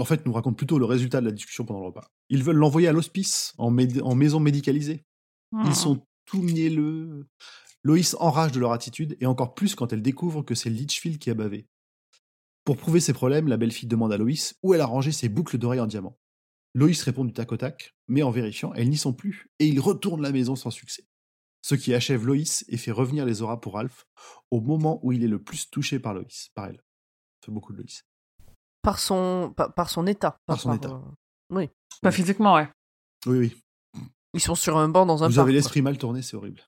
[0.01, 2.11] En fait, nous raconte plutôt le résultat de la discussion pendant le repas.
[2.31, 5.05] Ils veulent l'envoyer à l'hospice, en, maison médicalisée.
[5.65, 7.27] Ils sont tout mielleux.
[7.83, 11.31] Loïs enrage de leur attitude, et encore plus quand elle découvre que c'est Litchfield qui
[11.31, 11.67] a bavé.
[12.65, 15.57] Pour prouver ses problèmes, la belle-fille demande à Loïs où elle a rangé ses boucles
[15.57, 16.19] d'oreilles en diamant.
[16.75, 19.81] Loïs répond du tac au tac, mais en vérifiant, elles n'y sont plus, et il
[19.81, 21.07] retourne la maison sans succès.
[21.63, 24.07] Ce qui achève Loïs et fait revenir les auras pour Ralph
[24.51, 26.77] au moment où il est le plus touché par Loïs, par elle.
[27.41, 28.05] Ça fait beaucoup de Loïs.
[28.83, 30.37] Par son, par, par son état.
[30.47, 30.91] Par son état.
[30.91, 31.01] euh,
[31.51, 31.71] Oui.
[32.03, 32.69] Pas physiquement, ouais.
[33.27, 33.63] Oui, oui.
[34.37, 35.47] Ils sont sur un banc dans un Vous parc.
[35.47, 36.61] avez l'esprit mal tourné, c'est horrible.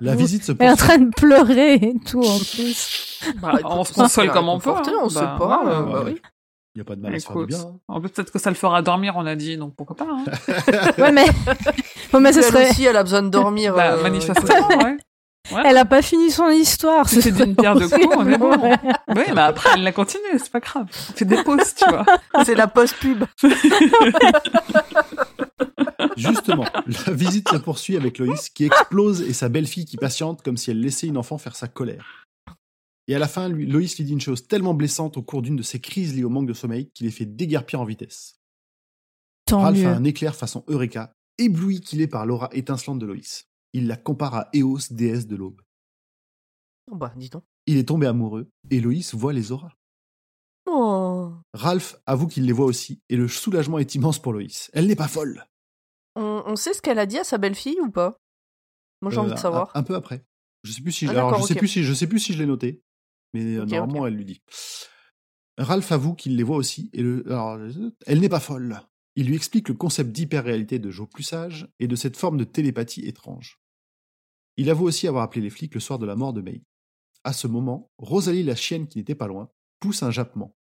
[0.00, 0.88] La visite se Elle est en poursuit.
[0.88, 3.20] train de pleurer et tout en plus.
[3.42, 4.82] Bah, on se console comme on peut, hein.
[5.02, 5.62] On sait Bah, pas.
[5.64, 6.20] ouais, euh, ouais, bah oui.
[6.74, 7.58] Il n'y a pas de mal à se faire du bien.
[7.58, 7.74] hein.
[7.88, 10.06] En plus, peut-être que ça le fera dormir, on a dit, donc pourquoi pas.
[10.08, 10.24] Hein.
[10.98, 11.26] Ouais, mais,
[12.14, 12.70] Ouais, mais ce Elle serait.
[12.70, 13.74] aussi, elle a besoin de dormir.
[13.74, 14.96] Bah, euh, manifestement, ouais.
[15.52, 15.62] Ouais.
[15.64, 17.08] Elle a pas fini son histoire.
[17.08, 18.56] C'est d'une pierre deux coups, on est bon.
[18.56, 18.78] Ouais.
[19.08, 20.86] Oui, mais après, elle l'a continué, c'est pas grave.
[21.10, 22.04] On fait des pauses, tu vois.
[22.44, 23.24] C'est la post-pub.
[26.16, 26.66] Justement,
[27.06, 30.70] la visite se poursuit avec Loïs qui explose et sa belle-fille qui patiente comme si
[30.70, 32.26] elle laissait une enfant faire sa colère.
[33.08, 35.56] Et à la fin, lui, Loïs lui dit une chose tellement blessante au cours d'une
[35.56, 38.40] de ses crises liées au manque de sommeil qu'il les fait déguerpir en vitesse.
[39.46, 39.86] Tant Ralph mieux.
[39.86, 43.48] a un éclair façon Eureka, ébloui qu'il est par l'aura étincelante de Loïs.
[43.72, 45.60] Il la compare à Eos, déesse de l'aube.
[46.90, 47.44] Oh, bah, dis donc.
[47.66, 49.72] Il est tombé amoureux et Loïs voit les auras.
[50.66, 51.32] Oh.
[51.52, 54.70] Ralph avoue qu'il les voit aussi et le soulagement est immense pour Loïs.
[54.72, 55.44] Elle n'est pas folle.
[56.46, 58.16] On, on sait ce qu'elle a dit à sa belle-fille ou pas?
[59.02, 59.70] Moi, j'ai Euh, envie de un- savoir.
[59.74, 60.24] Un, peu après.
[60.64, 62.32] Je sais plus si je, Ah, alors, je sais plus si je sais plus si
[62.34, 62.82] je l'ai noté,
[63.32, 64.42] mais euh, normalement elle lui dit.
[65.58, 68.80] Ralph avoue qu'il les voit aussi et le alors, euh, elle n'est pas folle.
[69.16, 72.44] Il lui explique le concept d'hyper-réalité de Joe plus sage et de cette forme de
[72.44, 73.58] télépathie étrange.
[74.56, 76.62] Il avoue aussi avoir appelé les flics le soir de la mort de May.
[77.24, 79.50] À ce moment, Rosalie la chienne qui n'était pas loin
[79.80, 80.54] pousse un jappement.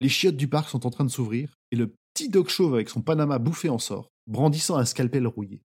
[0.00, 2.88] Les chiottes du parc sont en train de s'ouvrir et le petit dog chauve avec
[2.90, 5.62] son panama bouffé en sort, brandissant un scalpel rouillé.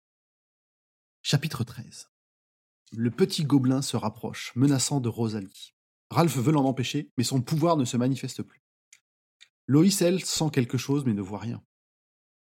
[1.21, 2.09] Chapitre 13
[2.91, 5.75] le petit gobelin se rapproche, menaçant de Rosalie.
[6.09, 8.63] Ralph veut l'en empêcher, mais son pouvoir ne se manifeste plus.
[9.67, 11.61] Loïs, elle, sent quelque chose, mais ne voit rien.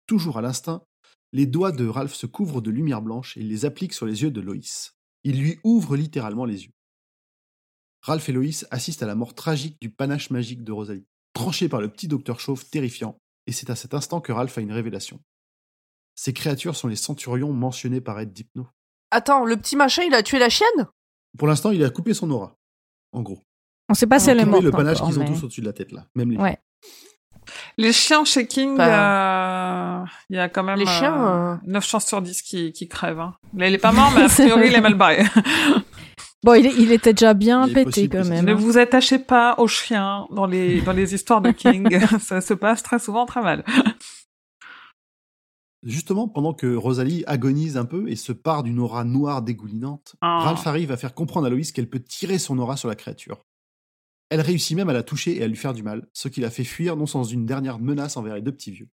[0.07, 0.85] Toujours à l'instinct,
[1.33, 4.31] les doigts de Ralph se couvrent de lumière blanche et les applique sur les yeux
[4.31, 4.97] de Loïs.
[5.25, 6.73] Il lui ouvre littéralement les yeux.
[8.03, 11.81] Ralph et Loïs assistent à la mort tragique du panache magique de Rosalie, tranché par
[11.81, 13.19] le petit docteur chauve terrifiant,
[13.49, 15.21] et c'est à cet instant que Ralph a une révélation.
[16.21, 18.67] Ces créatures sont les centurions mentionnés par Ed Dipno.
[19.13, 20.89] Attends, le petit machin, il a tué la chienne?
[21.39, 22.57] Pour l'instant, il a coupé son aura.
[23.13, 23.45] En gros.
[23.89, 25.61] On sait pas si elle est Coupé morte le panache qu'ils ont mais- tous au-dessus
[25.61, 26.07] de la tête, là.
[26.17, 26.59] Même les Ouais.
[27.77, 30.03] Les chiens chez King, Bah.
[30.03, 32.89] euh, il y a quand même Les chiens, euh, 9 chances sur 10 qui, qui
[32.89, 33.21] crèvent.
[33.21, 33.37] Hein.
[33.57, 35.23] Là, il est pas mort, mais a C'est priori, il est mal barré.
[36.45, 38.45] Bon, il, est- il était déjà bien pété possible quand même.
[38.45, 38.55] ne hein.
[38.55, 41.99] vous attachez pas aux chiens dans les, dans les histoires de King.
[42.21, 43.65] Ça se passe très souvent très mal.
[45.85, 50.41] Justement, pendant que Rosalie agonise un peu et se part d'une aura noire dégoulinante, Ah.
[50.41, 53.45] Ralph arrive à faire comprendre à Loïs qu'elle peut tirer son aura sur la créature.
[54.31, 56.51] Elle réussit même à la toucher et à lui faire du mal, ce qui la
[56.51, 58.91] fait fuir non sans une dernière menace envers les deux petits vieux.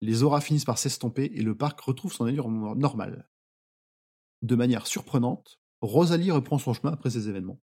[0.00, 3.28] Les auras finissent par s'estomper et le parc retrouve son allure no- normale.
[4.42, 7.60] De manière surprenante, Rosalie reprend son chemin après ces événements.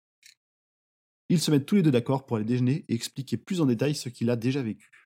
[1.30, 3.94] Ils se mettent tous les deux d'accord pour aller déjeuner et expliquer plus en détail
[3.96, 5.03] ce qu'il a déjà vécu.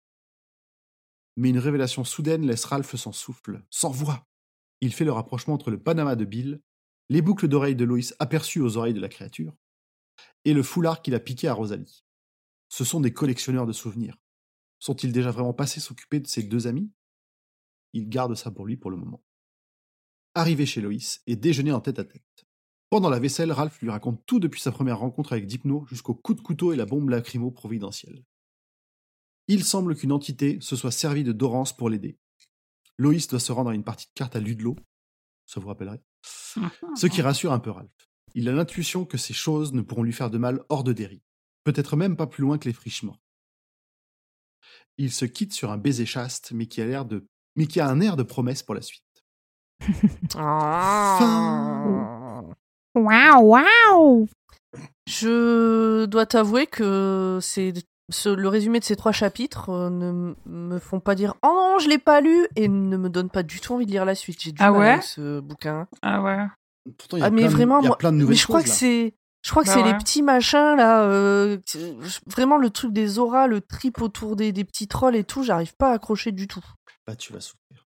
[1.38, 4.28] Mais une révélation soudaine laisse Ralph sans souffle, sans voix.
[4.82, 6.62] Il fait le rapprochement entre le Panama de Bill,
[7.10, 9.56] les boucles d'oreilles de Loïs aperçues aux oreilles de la créature,
[10.46, 12.04] et le foulard qu'il a piqué à Rosalie.
[12.70, 14.18] Ce sont des collectionneurs de souvenirs.
[14.80, 16.92] Sont-ils déjà vraiment passés s'occuper de ses deux amis?
[17.94, 19.24] Il garde ça pour lui pour le moment.
[20.36, 22.46] Arrivé chez Loïs et déjeuner en tête à tête.
[22.90, 26.34] Pendant la vaisselle, Ralph lui raconte tout depuis sa première rencontre avec Dipno jusqu'au coup
[26.34, 28.24] de couteau et la bombe lacrymo providentielle.
[29.48, 32.18] Il semble qu'une entité se soit servie de Dorance pour l'aider.
[32.98, 34.76] Loïs doit se rendre à une partie de cartes à Ludlow,
[35.46, 36.02] ça vous rappellerait,
[36.96, 37.90] ce qui rassure un peu Ralph.
[38.34, 41.22] Il a l'intuition que ces choses ne pourront lui faire de mal hors de Derry,
[41.64, 43.22] peut-être même pas plus loin que les friches mortes.
[44.98, 47.88] Il se quitte sur un baiser chaste, mais qui a l'air de, mais qui a
[47.88, 49.04] un air de promesse pour la suite.
[50.36, 52.42] Ah.
[52.96, 54.28] Waouh, waouh
[55.08, 57.74] Je dois t'avouer que c'est
[58.10, 61.80] ce- le résumé de ces trois chapitres euh, ne me font pas dire oh non
[61.80, 64.16] je l'ai pas lu et ne me donne pas du tout envie de lire la
[64.16, 64.42] suite.
[64.42, 65.88] J'ai du Ah mal ouais avec ce bouquin.
[66.02, 66.38] Ah ouais.
[66.98, 68.18] Pourtant, il y a, Ah mais plein, de- vraiment il y a moi- plein de
[68.18, 68.76] mais nouvelles je crois choses, que là.
[68.76, 69.14] c'est
[69.44, 69.92] je crois que Bah c'est ouais.
[69.92, 71.58] les petits machins là euh,
[72.28, 75.76] vraiment le truc des auras, le trip autour des, des petits trolls et tout, j'arrive
[75.76, 76.64] pas à accrocher du tout.
[77.06, 77.86] Bah, tu vas souffrir.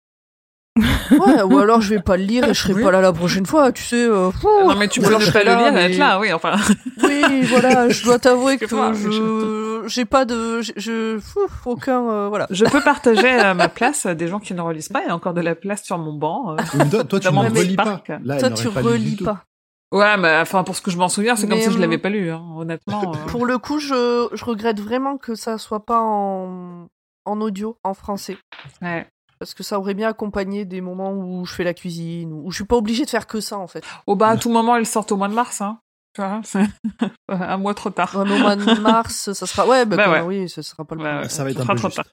[1.12, 2.84] Ouais, ou alors je vais pas le lire et je serai Oui.
[2.84, 3.96] pas là la prochaine fois, tu sais.
[4.08, 4.50] euh, fou.
[4.68, 6.34] Non mais tu peux alors ne je pas le lire et mais- être là, oui,
[6.34, 6.56] enfin.
[7.02, 12.28] Oui, voilà, je dois t'avouer que mais je j'ai pas de je, fou, aucun euh,
[12.28, 12.48] voilà.
[12.50, 15.02] Je peux partager ma place à des gens qui ne relisent pas.
[15.04, 16.54] Il y a encore de la place sur mon banc.
[16.54, 16.56] euh.
[16.78, 18.02] Mais toi, toi, tu ne relis pas.
[18.24, 19.44] Là, Toi n'aurait tu pas relis pas.
[19.92, 22.10] Ouais, mais enfin pour ce que je m'en souviens, c'est comme si je l'avais pas
[22.10, 23.02] lu, hein, honnêtement.
[23.16, 23.18] euh.
[23.28, 26.88] Pour le coup, je, je regrette vraiment que ça soit pas en
[27.28, 28.38] en audio en français
[28.82, 29.08] Ouais.
[29.40, 32.56] Parce que ça aurait bien accompagné des moments où je fais la cuisine où je
[32.57, 33.84] suis pas obligée de faire que ça en fait.
[34.07, 35.80] Oh bah à tout moment, ils sortent au mois de mars, hein.
[36.14, 36.64] Tu vois, c'est
[37.30, 38.16] un mois trop tard.
[38.16, 40.22] Ouais, mais au mois de mars, ça sera ouais bah, Bah ouais.
[40.22, 41.98] oui, ce sera pas le ouais, Ça va être un peu trop juste.
[41.98, 42.06] tard.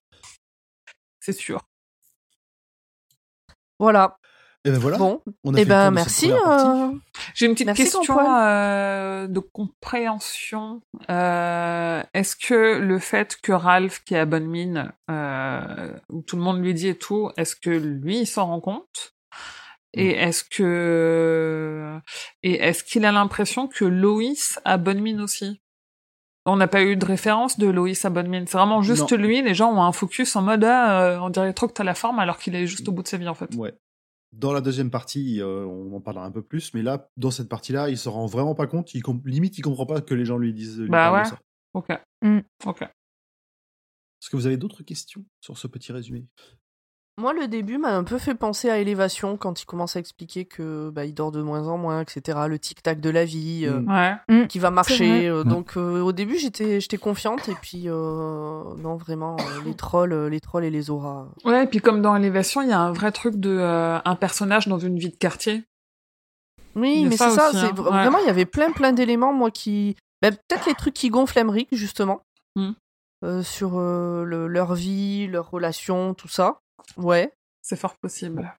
[1.20, 1.61] C'est sûr.
[3.78, 4.19] Voilà.
[4.65, 4.97] Et ben voilà.
[4.97, 6.93] Bon, on a et fait le ben merci euh,
[7.35, 10.83] J'ai une petite Merci, question euh, de compréhension.
[11.11, 16.43] Euh, Est-ce que le fait que Ralph, qui a bonne mine, euh, où tout le
[16.43, 19.15] monde lui dit et tout, est-ce que lui, il s'en rend compte?
[19.95, 21.99] Et est-ce que
[22.43, 25.61] et est-ce qu'il a l'impression que Loïs a bonne mine aussi?
[26.47, 28.47] On n'a pas eu de référence de Loïs à bonne mine.
[28.47, 29.19] C'est vraiment juste Non.
[29.19, 29.43] lui.
[29.43, 31.95] Les gens ont un focus en mode ah, euh, on dirait trop que t'as la
[31.95, 33.55] forme alors qu'il est juste au bout de sa vie en fait.
[33.55, 33.75] Ouais.
[34.33, 37.49] Dans la deuxième partie, euh, on en parlera un peu plus, mais là, dans cette
[37.49, 38.95] partie-là, il se rend vraiment pas compte.
[38.95, 40.81] Il limite, il comprend pas que les gens lui disent.
[40.81, 41.25] lui Bah ouais.
[41.25, 41.39] ça.
[41.75, 41.91] Ok.
[42.23, 42.41] Mm.
[42.65, 42.83] Ok.
[42.83, 46.27] Est-ce que vous avez d'autres questions sur ce petit résumé?
[47.19, 50.47] Moi, le début m'a un peu fait penser à Élévation quand il commence à expliquer
[50.47, 52.39] que bah, il dort de moins en moins, etc.
[52.49, 54.17] Le tic-tac de la vie euh, Mm.
[54.31, 54.47] Ouais.
[54.49, 55.29] qui va marcher.
[55.29, 55.49] euh, Mm.
[55.49, 57.93] donc, euh, au début, j'étais, j'étais confiante et puis euh,
[58.79, 61.27] non, vraiment, euh, les trolls, les trolls et les auras.
[61.45, 64.17] Ouais, et puis comme dans Élévation, il y a un vrai truc de euh, un
[64.17, 65.65] personnage dans une vie de quartier.
[66.75, 67.49] Oui, mais ça c'est ça.
[67.51, 67.75] aussi, c'est hein.
[67.77, 67.91] Ouais.
[67.91, 69.97] Vraiment, il y avait plein, plein d'éléments, moi, qui.
[70.23, 72.23] bah, peut-être les trucs qui gonflent Emmerich, justement.
[72.57, 72.71] Mm.
[73.25, 76.59] Euh, sur euh, le- leur vie, leurs relations, tout ça.
[76.97, 77.33] Ouais.
[77.63, 78.53] C'est fort possible.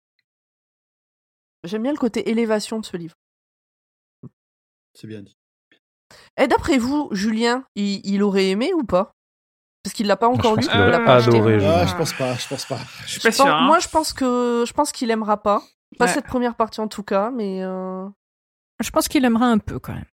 [1.64, 3.16] J'aime bien le côté élévation de ce livre.
[4.94, 5.36] C'est bien dit.
[6.38, 9.12] Et d'après vous, Julien, il, il aurait aimé ou pas?
[9.84, 10.74] Parce qu'il l'a pas encore Je lu.
[10.74, 12.80] il l'a aurait pas adoré, je- Ah, je pense pas, je pense pas.
[13.06, 13.62] Je suis hein.
[13.66, 15.62] Moi, je pense que je pense qu'il aimera pas.
[15.98, 16.12] Pas Ouais.
[16.14, 18.08] cette première partie en tout cas, mais euh,
[18.82, 20.06] Je pense qu'il aimera un peu quand même.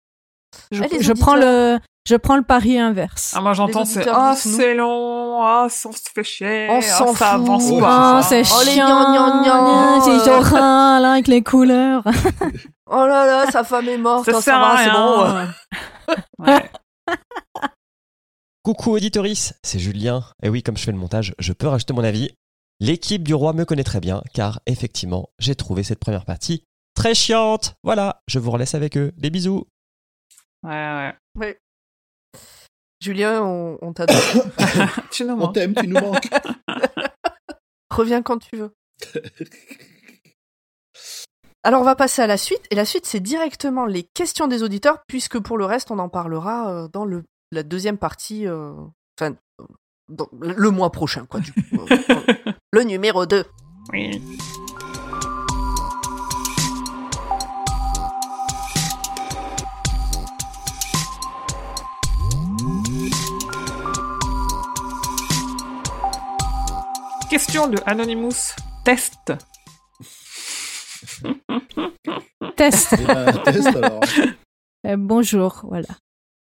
[0.71, 3.33] Je, les je prends le, je prends le pari inverse.
[3.35, 6.81] Ah, moi j'entends c'est ah c'est long, ah ça, on se fait chier, On ah,
[6.81, 7.41] s'en ça fout.
[7.41, 8.19] avance Oh, pas.
[8.19, 10.25] Oh, c'est Oh, les chiant, c'est euh.
[10.25, 12.03] Jorin, là, avec les couleurs.
[12.87, 14.25] oh là là, sa femme est morte.
[14.29, 16.15] Ça sert va, à c'est bon.
[16.39, 16.69] Ouais.
[18.63, 20.23] Coucou auditoris, c'est Julien.
[20.41, 22.31] Et oui, comme je fais le montage, je peux rajouter mon avis.
[22.79, 26.63] L'équipe du roi me connaît très bien, car effectivement, j'ai trouvé cette première partie
[26.95, 27.75] très chiante.
[27.83, 29.11] Voilà, je vous relaisse avec eux.
[29.17, 29.65] Des bisous.
[30.63, 31.57] Ouais, ouais.
[33.01, 34.17] Julien, on, on t'adore.
[35.11, 35.53] tu nous On manques.
[35.53, 36.29] t'aime, tu nous manques.
[37.91, 38.71] Reviens quand tu veux.
[41.63, 44.63] Alors on va passer à la suite, et la suite c'est directement les questions des
[44.63, 48.71] auditeurs, puisque pour le reste on en parlera euh, dans le, la deuxième partie, euh,
[49.19, 49.65] enfin euh,
[50.07, 51.59] dans- le mois prochain quoi, du coup.
[51.73, 53.43] Euh, le numéro 2.
[53.91, 54.21] Oui.
[67.29, 68.55] Question de Anonymous.
[68.83, 69.33] Test.
[72.55, 72.95] Test.
[72.99, 74.01] Eh ben, test alors.
[74.87, 75.89] Euh, bonjour, voilà.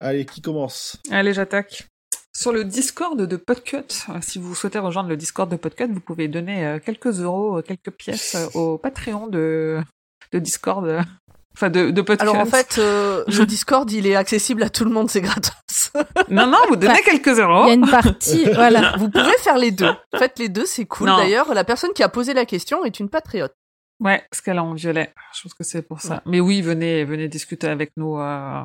[0.02, 0.98] Allez, qui commence?
[1.10, 1.88] Allez, j'attaque.
[2.36, 3.78] Sur le Discord de Podcut,
[4.10, 7.62] euh, si vous souhaitez rejoindre le Discord de Podcut, vous pouvez donner euh, quelques euros,
[7.62, 9.82] quelques pièces au Patreon de,
[10.34, 11.00] de Discord.
[11.58, 12.22] Enfin, de, de podcast.
[12.30, 15.52] Alors en fait, euh, le Discord, il est accessible à tout le monde, c'est gratos.
[16.30, 17.02] Non, non, vous donnez Ouais.
[17.04, 17.66] quelques Il euros.
[17.68, 18.94] y a une partie, voilà.
[19.00, 19.90] Vous pouvez faire les deux.
[20.18, 21.08] Faites les deux, c'est cool.
[21.08, 23.54] D'ailleurs, la personne qui a posé la question est une patriote.
[24.00, 25.12] Ouais, parce qu'elle est en violet.
[25.36, 26.22] Je pense que c'est pour ça.
[26.28, 28.62] Mais oui, venez, venez discuter avec nous euh,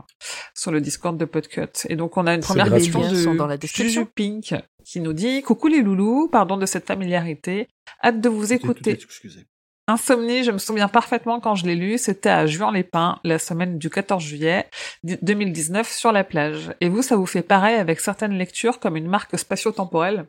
[0.55, 1.69] sur le Discord de Podcut.
[1.89, 4.03] Et donc, on a une première question Les liens sont de dans la description.
[4.03, 4.55] Juju Pink
[4.85, 7.69] qui nous dit «Coucou les loulous, pardon de cette familiarité.
[8.05, 8.91] Hâte de vous écouter.
[8.91, 9.47] Excusez.
[9.89, 13.91] Insomnie, je me souviens parfaitement quand je l'ai lu, c'était à Juan-les-Pins, la semaine du
[13.91, 14.69] 14 juillet
[15.03, 16.73] 2019 sur la plage.
[16.81, 20.27] Et vous, ça vous fait pareil avec certaines lectures comme une marque spatio-temporelle?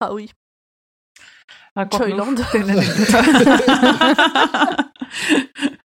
[0.00, 0.30] Ah oui.
[1.90, 2.34] Joyland.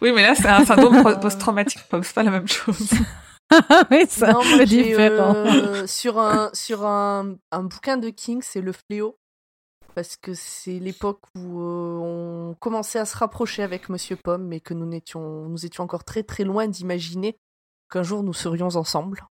[0.00, 2.90] Oui, mais là, c'est un syndrome post-traumatique, c'est pas la même chose.
[3.90, 5.34] oui, un Non, moi, différent.
[5.36, 9.18] euh, sur un, sur un, un bouquin de King, c'est Le Fléau.
[9.94, 14.60] Parce que c'est l'époque où euh, on commençait à se rapprocher avec Monsieur Pomme, mais
[14.60, 17.36] que nous, n'étions, nous étions encore très très loin d'imaginer
[17.90, 19.22] qu'un jour nous serions ensemble.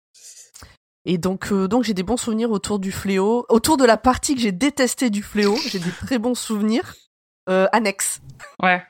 [1.07, 3.47] Et donc, euh, donc j'ai des bons souvenirs autour du Fléau.
[3.49, 6.95] Autour de la partie que j'ai détestée du Fléau, j'ai des très bons souvenirs
[7.49, 8.20] euh, annexes.
[8.62, 8.82] Ouais.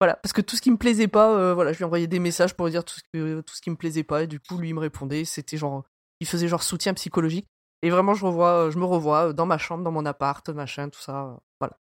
[0.00, 2.54] Voilà, parce que tout ce qui me plaisait pas, voilà, je lui envoyais des messages
[2.54, 4.56] pour lui dire tout ce, que, tout ce qui me plaisait pas, et du coup,
[4.56, 5.82] lui, il me répondait, c'était genre,
[6.20, 7.48] il faisait genre soutien psychologique.
[7.82, 11.00] Et vraiment, je revois, je me revois dans ma chambre, dans mon appart, machin, tout
[11.00, 11.76] ça, euh, voilà.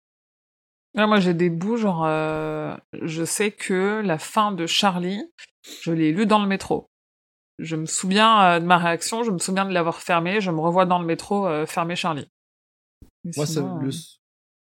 [0.95, 5.23] Là, moi, j'ai des bouts, genre, euh, je sais que la fin de Charlie,
[5.81, 6.89] je l'ai lu dans le métro.
[7.59, 10.59] Je me souviens euh, de ma réaction, je me souviens de l'avoir fermé, je me
[10.59, 12.27] revois dans le métro euh, fermer Charlie.
[13.23, 13.91] Mais Moi, ça- le, euh,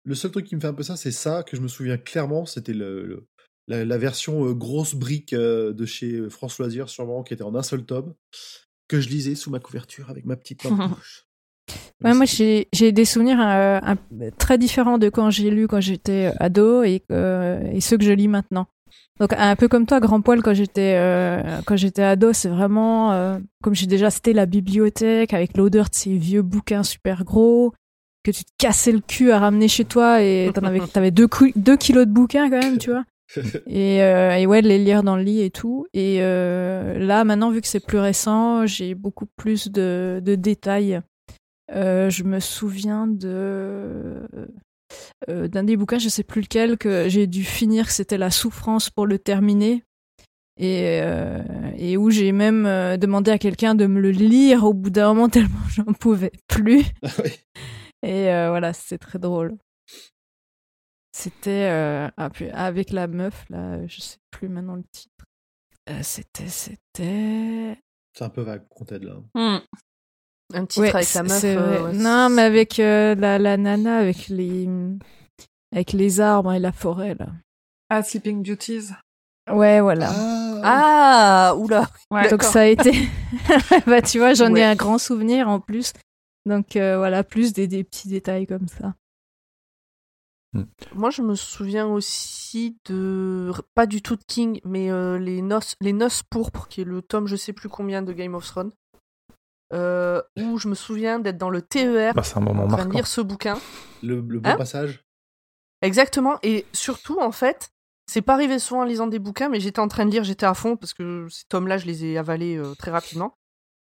[0.05, 1.99] le seul truc qui me fait un peu ça, c'est ça que je me souviens
[1.99, 2.47] clairement.
[2.47, 3.27] C'était le, le-
[3.69, 7.55] la, la version euh, grosse brique euh, de chez France Loisirs, sûrement, qui était en
[7.55, 8.15] un seul tome,
[8.91, 11.25] que je lisais sous ma couverture avec ma petite lampe rouge.
[12.03, 13.97] Ouais, moi, j'ai des souvenirs euh, un-
[14.39, 18.11] très différents de quand j'ai lu quand j'étais ado et, euh, et ceux que je
[18.13, 18.67] lis maintenant.
[19.21, 23.13] Donc, un peu comme toi, Grand Poil, quand j'étais euh, quand j'étais ado, c'est vraiment,
[23.13, 27.73] euh, comme j'ai déjà cité, la bibliothèque avec l'odeur de ces vieux bouquins super gros
[28.25, 31.29] que tu te cassais le cul à ramener chez toi et t'en avais, t'avais deux
[31.29, 33.05] kilos de bouquins quand même, tu vois.
[33.67, 35.87] Et, euh, et ouais, de les lire dans le lit et tout.
[35.93, 41.01] Et euh, là, maintenant, vu que c'est plus récent, j'ai beaucoup plus de, de détails.
[41.73, 44.27] Euh, je me souviens de
[45.29, 48.31] euh, d'un des bouquins, je sais plus lequel, que j'ai dû finir, que c'était La
[48.31, 49.85] souffrance pour le terminer.
[50.63, 51.01] Et,
[51.79, 52.65] et où j'ai même
[52.99, 56.85] demandé à quelqu'un de me le lire au bout d'un moment tellement j'en pouvais plus.
[57.03, 57.09] Ah.
[58.03, 59.57] Et voilà, c'était très drôle.
[61.21, 65.27] C'était euh, ah, avec la meuf, là, je sais plus maintenant le titre.
[65.91, 67.79] Euh, c'était, c'était.
[68.17, 69.17] C'est un peu vague t'aide là.
[69.35, 69.59] hmm.
[70.55, 71.45] Un titre Ouais, avec la meuf.
[71.45, 74.69] euh, ouais, non, mais avec euh, la, la nana, avec les,
[75.75, 77.29] avec les arbres et la forêt, là.
[77.91, 78.89] Ah, Sleeping Beauties.
[79.53, 80.11] Ouais, voilà.
[80.63, 81.89] Ah, oula.
[82.11, 82.29] Ouais.
[82.31, 82.93] Donc ça a été.
[83.87, 84.61] bah, tu vois, j'en Ouais.
[84.61, 85.93] ai un grand souvenir en plus.
[86.47, 88.95] Donc euh, voilà, plus des, des petits détails comme ça.
[90.95, 93.53] Moi, je me souviens aussi de.
[93.75, 97.03] Pas du tout de King, mais euh, les, noces, les Noces pourpres, qui est le
[97.03, 98.73] tome je sais plus combien de Game of Thrones.
[99.73, 102.87] euh, où je me souviens d'être dans le TER Bah, c'est un moment en train
[102.87, 103.57] de lire ce bouquin.
[104.03, 105.05] Le, le bon Hein passage.
[105.83, 106.39] Exactement.
[106.43, 107.71] Et surtout, en fait,
[108.11, 110.47] c'est pas arrivé souvent en lisant des bouquins, mais j'étais en train de lire, j'étais
[110.47, 113.35] à fond, parce que ces tomes-là, je les ai avalés euh, très rapidement.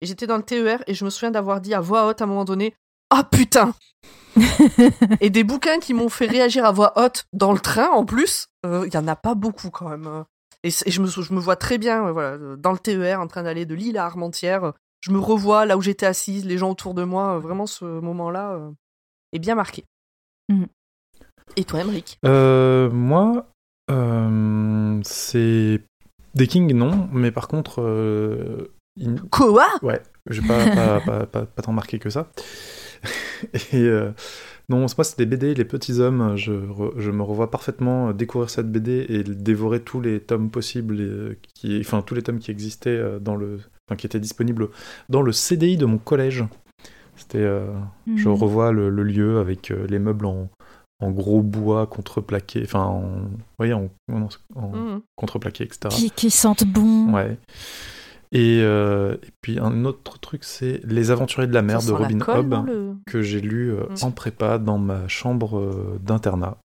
[0.00, 2.24] Et j'étais dans le TER, et je me souviens d'avoir dit à voix haute à
[2.24, 2.74] un moment donné
[3.10, 3.74] Ah putain
[5.20, 8.48] Et des bouquins qui m'ont fait réagir à voix haute dans le train, en plus,
[8.66, 10.06] euh, il y en a pas beaucoup quand même.
[10.06, 10.22] euh.
[10.62, 13.28] Et, je, me, je me vois très bien, euh, voilà, euh, dans le TER, en
[13.28, 14.64] train d'aller de Lille à Armentières.
[14.64, 17.36] euh, Je me revois là où j'étais assise, les gens autour de moi.
[17.36, 18.70] euh, Vraiment, ce moment-là euh,
[19.32, 19.84] est bien marqué.
[20.50, 20.66] Mhm.
[21.56, 23.46] Et toi, Emric Euh, moi,
[23.90, 25.80] euh, c'est
[26.34, 31.46] des Kings, non, mais par contre, euh, il- Quoi ouais, j'ai pas, pas, pas, pas,
[31.46, 32.26] pas tant marqué que ça.
[33.72, 34.10] Et euh,
[34.68, 36.36] non, moi, c'est des BD, Les Petits Hommes.
[36.36, 41.00] Je, re- je me revois parfaitement découvrir cette BD et dévorer tous les tomes possibles,
[41.00, 44.68] et, qui, enfin tous les tomes qui existaient euh, dans le, enfin, qui étaient disponibles
[45.08, 46.44] dans le CDI de mon collège.
[47.16, 47.72] C'était, euh,
[48.14, 48.34] je Mhm.
[48.34, 50.50] revois le, le lieu avec euh, les meubles en,
[51.00, 55.00] en gros bois contreplaqué, enfin, en, oui, en, en- en Mhm.
[55.16, 55.88] contreplaqué, etc.
[55.90, 57.12] Qui, qui sentent bon.
[57.14, 57.38] Ouais.
[58.32, 61.92] Et, euh, et puis un autre truc, c'est Les Aventuriers de la mer Ça de
[61.92, 64.04] Robin Hobb, le- que j'ai lu euh, Mm.
[64.04, 66.58] en prépa dans ma chambre euh, d'internat.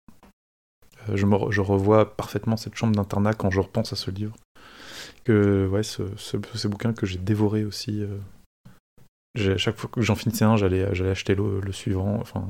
[1.15, 4.35] Je, me re- je revois parfaitement cette chambre d'internat quand je repense à ce livre.
[5.25, 8.03] Que, ouais, ce, ce, ce bouquin que j'ai dévoré aussi.
[9.57, 12.19] chaque fois que j'en finissais un, j'allais acheter le, le suivant.
[12.21, 12.49] Enfin,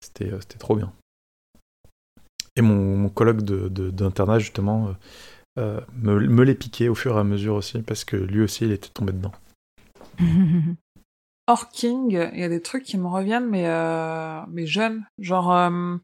[0.00, 0.92] c'était trop bien.
[2.56, 4.94] Et mon, mon colloque de- de- d'internat, justement,
[5.56, 8.72] euh, me, les piquait au fur et à mesure aussi, parce que lui aussi, il
[8.72, 9.32] était tombé dedans.
[11.46, 15.04] Hors King, il y a des trucs qui me reviennent, mais, euh, mais jeunes.
[15.18, 15.98] Genre, euh,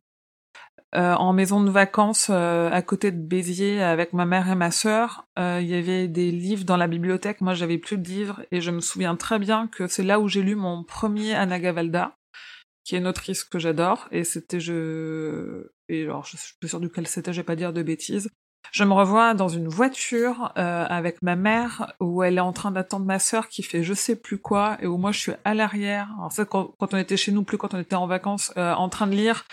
[0.93, 5.67] en maison de vacances à côté de Béziers avec ma mère et ma sœur, il
[5.67, 7.41] y avait des livres dans la bibliothèque.
[7.41, 10.29] Moi, j'avais plus de livres et je me souviens très bien que c'est là où
[10.29, 12.17] j'ai lu mon premier Anna Gavalda,
[12.85, 14.09] qui est une autrice que j'adore.
[14.11, 17.73] Et c'était je et alors je suis plus sûre duquel c'était, je vais pas dire
[17.73, 18.29] de bêtises.
[18.73, 22.71] Je me revois dans une voiture euh, avec ma mère où elle est en train
[22.71, 25.55] d'attendre ma sœur qui fait je sais plus quoi et où moi je suis à
[25.55, 26.09] l'arrière.
[26.49, 29.09] Quand, quand on était chez nous, plus quand on était en vacances, euh, en train
[29.09, 29.45] de lire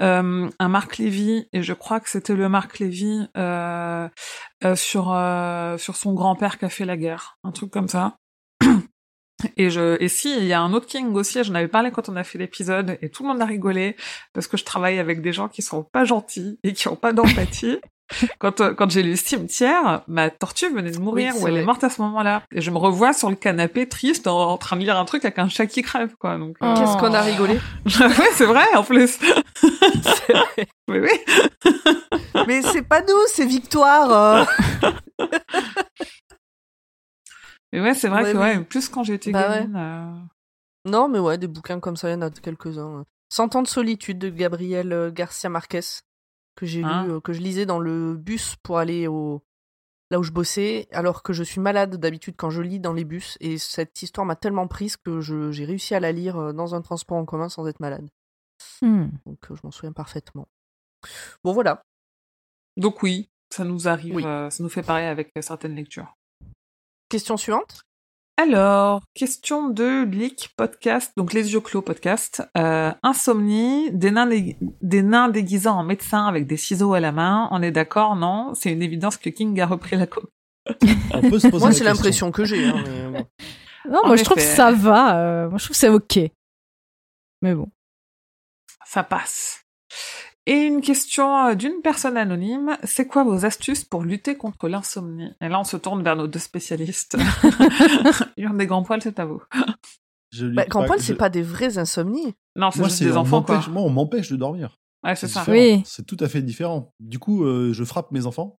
[0.00, 4.08] euh, un Marc Lévy et je crois que c'était le Marc Lévy euh,
[4.64, 8.16] euh, sur euh, sur son grand-père qui a fait la guerre, un truc comme ça.
[9.56, 12.08] Et je et si il y a un autre King aussi, j'en avais parlé quand
[12.08, 13.96] on a fait l'épisode et tout le monde a rigolé
[14.32, 17.12] parce que je travaille avec des gens qui sont pas gentils et qui ont pas
[17.12, 17.78] d'empathie.
[18.38, 21.64] Quand euh, quand j'ai lu Cimetière, ma tortue venait de mourir Oui, ou elle est
[21.64, 24.76] morte à ce moment-là et je me revois sur le canapé triste en, en train
[24.76, 26.38] de lire un truc avec un chat qui crève quoi.
[26.38, 27.54] Donc euh, Qu'est-ce qu'on a rigolé
[27.86, 29.18] ouais, c'est vrai en plus.
[29.18, 30.68] Vrai.
[30.88, 31.72] Oui oui.
[32.46, 34.46] Mais c'est pas nous, c'est Victoire.
[35.20, 35.26] euh.
[37.72, 39.58] Mais ouais, c'est vrai Ouais, que ouais, plus quand j'étais Bah ouais.
[39.60, 39.76] gamine.
[39.76, 43.04] euh, Non, mais ouais, des bouquins comme ça, il y en a quelques-uns.
[43.30, 45.80] Cent ans de solitude de Gabriel Garcia Marquez,
[46.58, 47.04] que j'ai Ah.
[47.06, 49.42] lu, euh, que je lisais dans le bus pour aller au
[50.10, 53.04] là où je bossais, alors que je suis malade d'habitude quand je lis dans les
[53.04, 53.36] bus.
[53.40, 56.74] Et cette histoire m'a tellement prise que je- j'ai réussi à la lire euh, dans
[56.74, 58.08] un transport en commun sans être malade.
[58.82, 59.08] Hmm.
[59.26, 60.48] Donc euh, je m'en souviens parfaitement.
[61.44, 61.82] Bon voilà.
[62.78, 64.24] Donc oui, ça nous arrive, Oui.
[64.24, 66.16] euh, ça nous fait pareil avec certaines lectures.
[67.10, 67.82] Question suivante.
[68.40, 72.40] Alors, question de Leak Podcast, donc Les Yeux Clos Podcast.
[72.56, 74.28] Euh, insomnie, des nains,
[74.80, 77.48] des nains déguisés en médecins avec des ciseaux à la main.
[77.50, 78.54] On est d'accord, non?
[78.54, 80.22] C'est une évidence que King a repris la co.
[81.14, 82.64] On peut se poser Moi, c'est l'impression que j'ai.
[82.68, 83.26] hein, mais bon.
[83.90, 85.18] Non, En moi je trouve que ça va.
[85.18, 86.18] euh, moi je trouve que c'est ok.
[87.42, 87.68] Mais bon.
[88.86, 89.64] Ça passe.
[90.50, 92.76] Et une question euh, d'une personne anonyme.
[92.82, 95.30] C'est quoi vos astuces pour lutter contre l'insomnie?
[95.42, 97.18] Et là, on se tourne vers nos deux spécialistes.
[98.38, 99.42] Une des grands poils, c'est à vous.
[100.32, 102.34] Je Bah, grand bah, poil, je- c'est pas des vrais insomnies.
[102.56, 103.60] Non, c'est juste c'est des enfants, quoi.
[103.70, 104.78] Moi, on m'empêche de dormir.
[105.04, 105.44] Ouais, c'est ça.
[105.48, 105.82] Oui.
[105.84, 106.92] C'est tout à fait différent.
[106.98, 108.58] Du coup, euh, je frappe mes enfants.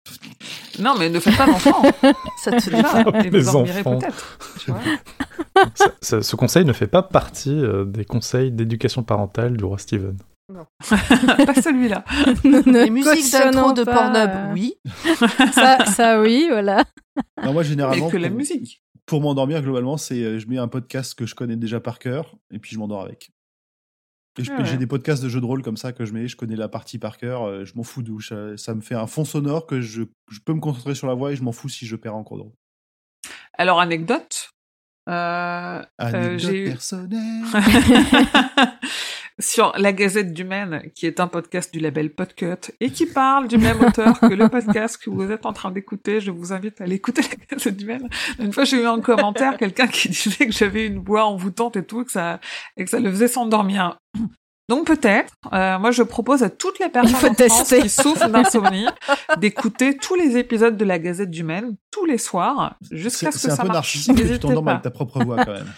[0.78, 1.82] Non, mais ne faites pas d'enfants.
[2.44, 3.12] Ça te défend.
[3.12, 3.98] et Les vous dormirez enfants.
[3.98, 4.38] peut-être.
[6.22, 10.16] ce conseil ne fait pas partie euh, des conseils d'éducation parentale du roi Steven.
[10.78, 12.04] pas celui-là.
[12.44, 14.74] Les musiques d'intro de Pornhub, euh, oui.
[15.52, 16.84] Ça, ça oui, voilà.
[17.44, 18.82] Non, moi, généralement, que la pour, musique.
[19.06, 22.36] pour m'endormir, globalement, c'est euh, je mets un podcast que je connais déjà par cœur
[22.50, 23.30] et puis je m'endors avec.
[24.38, 24.64] Ah ouais.
[24.66, 26.68] j'ai des podcasts de jeux de rôle comme ça que je mets, je connais la
[26.68, 28.20] partie par cœur, euh, je m'en fous d'où.
[28.20, 31.14] Ça, ça me fait un fond sonore que je, je peux me concentrer sur la
[31.14, 32.54] voix et je m'en fous si je perds en cours de route.
[33.54, 34.50] Alors, anecdote.
[35.08, 37.42] Euh, Anecdote j'ai eu- personnelle.
[39.38, 43.48] sur La Gazette du Maine, qui est un podcast du label Podcut, et qui parle
[43.48, 46.20] du même auteur que le podcast que vous êtes en train d'écouter.
[46.20, 48.08] Je vous invite à aller écouter La Gazette du Maine.
[48.38, 51.84] Une fois, j'ai eu un commentaire, quelqu'un qui disait que j'avais une voix envoûtante et
[51.84, 52.40] tout, que ça,
[52.76, 53.98] et que ça le faisait s'endormir.
[54.68, 58.86] Donc peut-être, euh, moi je propose à toutes les personnes en France qui souffrent d'insomnie
[59.38, 63.38] d'écouter tous les épisodes de la Gazette du Maine tous les soirs jusqu'à C'est ce
[63.38, 63.76] c'est que un ça peu marche.
[63.94, 64.70] narcissique que tu N'hésitez t'endormes pas.
[64.72, 65.72] avec ta propre voix quand même.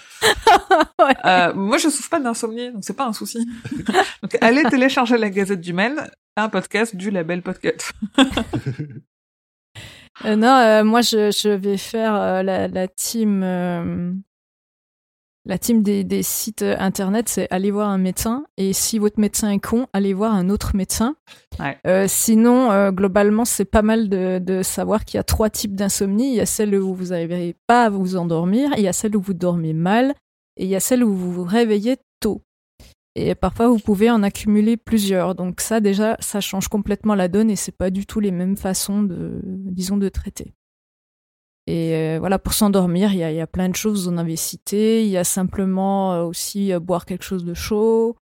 [1.25, 3.49] Euh, moi, je souffre pas d'insomnie, donc c'est pas un souci.
[4.23, 7.93] donc, allez télécharger la Gazette du Maine, un podcast du label Podcast.
[10.25, 13.43] Euh, non, euh, moi je, je vais faire euh, la, la team.
[15.51, 18.45] Euh, la team des, des sites internet, c'est aller voir un médecin.
[18.57, 21.17] Et si votre médecin est con, allez voir un autre médecin.
[21.59, 21.77] Ouais.
[21.87, 25.75] Euh, sinon, euh, globalement, c'est pas mal de, de savoir qu'il y a trois types
[25.75, 26.31] d'insomnie.
[26.31, 29.17] Il y a celle où vous n'arrivez pas à vous endormir, il y a celle
[29.17, 30.15] où vous dormez mal,
[30.57, 32.43] et il y a celle où vous vous réveillez tôt.
[33.17, 35.35] Et parfois, vous pouvez en accumuler plusieurs.
[35.35, 38.57] Donc ça, déjà, ça change complètement la donne et c'est pas du tout les mêmes
[38.57, 40.55] façons de, disons, de traiter.
[41.71, 44.13] Et euh, voilà, pour s'endormir, il y a, il y a plein de choses, vous
[44.13, 45.05] en avez cité.
[45.05, 48.17] Il y a simplement euh, aussi euh, boire quelque chose de chaud.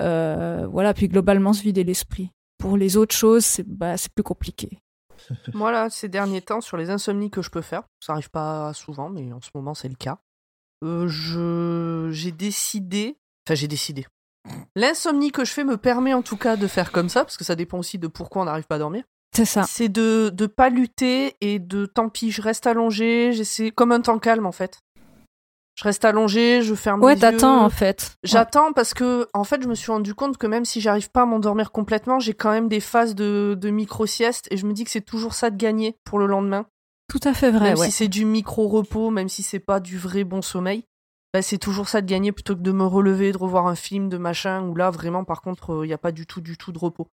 [0.00, 2.32] Euh, voilà, puis globalement, se vider l'esprit.
[2.58, 4.80] Pour les autres choses, c'est bah, c'est plus compliqué.
[5.54, 8.72] Moi, là, ces derniers temps, sur les insomnies que je peux faire, ça arrive pas
[8.72, 10.18] souvent, mais en ce moment, c'est le cas.
[10.82, 14.04] Euh, je j'ai décidé, enfin, j'ai décidé.
[14.74, 17.44] L'insomnie que je fais me permet en tout cas de faire comme ça, parce que
[17.44, 19.04] ça dépend aussi de pourquoi on n'arrive pas à dormir.
[19.34, 19.62] C'est ça.
[19.62, 24.00] C'est de de pas lutter et de tant pis, je reste allongé, j'essaie comme un
[24.00, 24.78] temps calme en fait.
[25.76, 27.64] Je reste allongée, je ferme Ouais, les t'attends yeux.
[27.64, 28.12] en fait.
[28.22, 31.22] J'attends parce que, en fait, je me suis rendu compte que même si j'arrive pas
[31.22, 34.84] à m'endormir complètement, j'ai quand même des phases de, de micro-sieste et je me dis
[34.84, 36.66] que c'est toujours ça de gagner pour le lendemain.
[37.08, 37.86] Tout à fait vrai, même ouais.
[37.86, 40.84] si c'est du micro-repos, même si c'est pas du vrai bon sommeil,
[41.32, 44.10] bah, c'est toujours ça de gagner plutôt que de me relever, de revoir un film,
[44.10, 46.72] de machin, où là, vraiment, par contre, il n'y a pas du tout, du tout
[46.72, 47.08] de repos.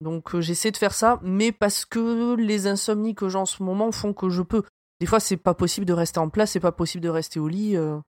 [0.00, 3.62] Donc, euh, j'essaie de faire ça, mais parce que les insomnies que j'ai en ce
[3.62, 4.62] moment font que je peux.
[5.00, 7.48] Des fois, c'est pas possible de rester en place, c'est pas possible de rester au
[7.48, 7.76] lit.
[7.76, 7.98] euh.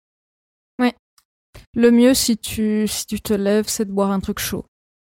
[1.75, 4.67] Le mieux, si tu, si tu te lèves, c'est de boire un truc chaud.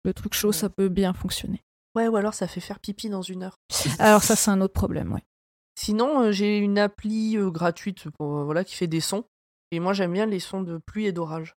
[0.04, 1.62] Le truc chaud, ça peut bien fonctionner.
[1.94, 3.56] Ouais, ou alors ça fait faire pipi dans une heure.
[3.98, 5.22] Alors ça, c'est un autre problème, ouais.
[5.74, 9.24] Sinon, euh, j'ai une appli euh, gratuite pour, euh, voilà, qui fait des sons.
[9.70, 11.54] Et moi, j'aime bien les sons de pluie et d'orage.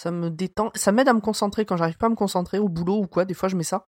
[0.00, 0.70] Ça me détend.
[0.74, 3.24] Ça m'aide à me concentrer quand j'arrive pas à me concentrer au boulot ou quoi.
[3.24, 3.86] Des fois, je mets ça.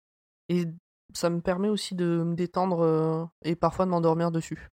[0.51, 0.67] Et
[1.15, 4.69] ça me permet aussi de me détendre euh, et parfois de m'endormir dessus.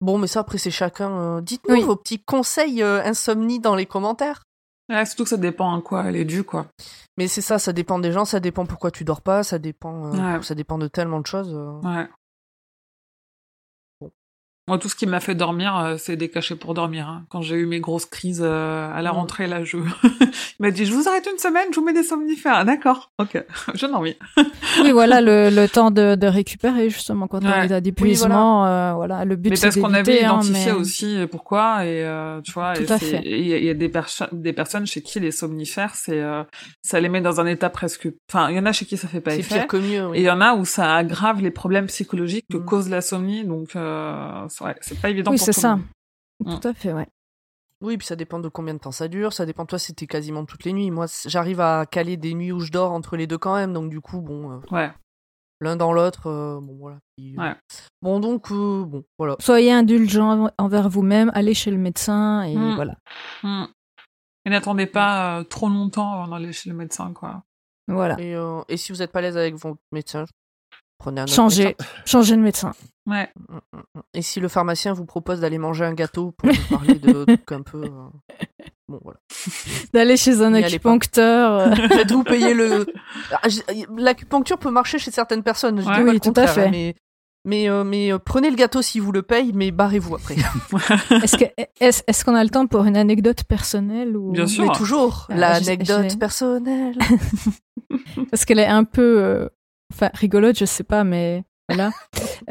[0.00, 1.10] Bon, mais ça, après, c'est chacun.
[1.10, 1.82] euh, Dites-nous Oui.
[1.82, 4.42] vos petits conseils euh, insomnie dans les commentaires.
[4.90, 6.66] Ouais, surtout que ça dépend à quoi elle est due, quoi.
[7.16, 10.10] Mais c'est ça, ça dépend des gens, ça dépend pourquoi tu dors pas, ça dépend,
[10.12, 10.42] Ouais.
[10.42, 11.54] ça dépend de tellement de choses.
[11.82, 12.06] Ouais.
[14.66, 17.06] Moi, tout ce qui m'a fait dormir, euh, c'est des cachets pour dormir.
[17.06, 17.24] hein.
[17.28, 19.16] Quand j'ai eu mes grosses crises euh, à la Mm.
[19.16, 19.76] rentrée, là, je...
[20.02, 20.26] il
[20.60, 22.54] m'a dit, je vous arrête une semaine, je vous mets des somnifères.
[22.56, 24.16] Ah, D'accord, ok, je dormis.
[24.82, 27.66] Oui, voilà, le, le temps de, de récupérer, justement, quand on Ouais.
[27.66, 30.78] est à d'épuisement, euh, voilà, le but Mais c'est parce qu'on avait hein, identifié mais-
[30.78, 33.22] aussi pourquoi et euh, tu vois, Tout et à c'est- fait.
[33.26, 35.94] et il y a, il y a des, perso- des personnes chez qui les somnifères,
[35.94, 36.42] c'est euh,
[36.80, 38.08] ça les met dans un état presque.
[38.32, 39.54] Enfin, il y en a chez qui ça fait pas C'est effet.
[39.56, 40.06] pire que mieux.
[40.06, 40.16] oui.
[40.16, 42.64] Et il y en a où ça aggrave les problèmes psychologiques que Mm.
[42.64, 45.76] cause l'insomnie, donc euh, c'est ouais, c'est pas évident Oui, pour c'est tout le ça.
[45.76, 45.84] monde.
[46.44, 46.58] Mm.
[46.60, 47.08] Tout à fait, ouais.
[47.80, 49.32] Oui, puis ça dépend de combien de temps ça dure.
[49.32, 50.90] Ça dépend, toi, c'était quasiment toutes les nuits.
[50.90, 53.72] Moi, j'arrive à caler des nuits où je dors entre les deux quand même.
[53.72, 54.90] Donc, du coup, bon, euh, Ouais.
[55.60, 56.98] l'un dans l'autre, euh, bon, voilà.
[57.16, 57.54] Puis, euh, Ouais.
[58.00, 59.36] Bon, donc, euh, bon, voilà.
[59.40, 62.74] Soyez indulgent envers vous-même, allez chez le médecin, et Mm.
[62.74, 62.96] voilà.
[63.42, 63.64] Mm.
[64.46, 67.42] Et n'attendez pas euh, trop longtemps avant d'aller chez le médecin, quoi.
[67.88, 68.18] Voilà.
[68.18, 70.24] Et, euh, et si vous n'êtes pas à l'aise avec votre médecin,
[71.04, 72.72] prenez un autre Changez, de médecin.
[73.06, 73.28] Ouais.
[73.48, 74.00] Mm, mm, mm.
[74.14, 77.52] Et si le pharmacien vous propose d'aller manger un gâteau pour vous parler de trucs
[77.52, 77.82] un peu.
[77.84, 77.88] euh,
[78.88, 79.18] Bon, voilà.
[79.92, 80.90] D'aller chez un N'y allez pas.
[80.90, 81.52] acupuncteur.
[81.52, 82.86] euh, Faites-vous payer le.
[83.32, 83.62] Ah, j-
[83.96, 85.80] L'acupuncture peut marcher chez certaines personnes.
[85.80, 85.92] Je Ouais.
[85.94, 86.64] dis pas Oui, le tout à contraire, fait.
[86.66, 86.94] hein, Mais,
[87.46, 90.36] mais, euh, mais euh, prenez le gâteau si vous le payez, mais barrez-vous après.
[91.22, 91.44] Est-ce que-
[91.80, 94.32] est-ce est-ce qu'on a le temps pour une anecdote personnelle ou...
[94.32, 94.64] Bien sûr.
[94.66, 96.98] Mais toujours, Ah, l'anecdote j'ai- personnelle.
[98.30, 99.48] Parce qu'elle est un peu, euh,
[99.94, 101.90] enfin, rigolote, je sais pas, mais voilà.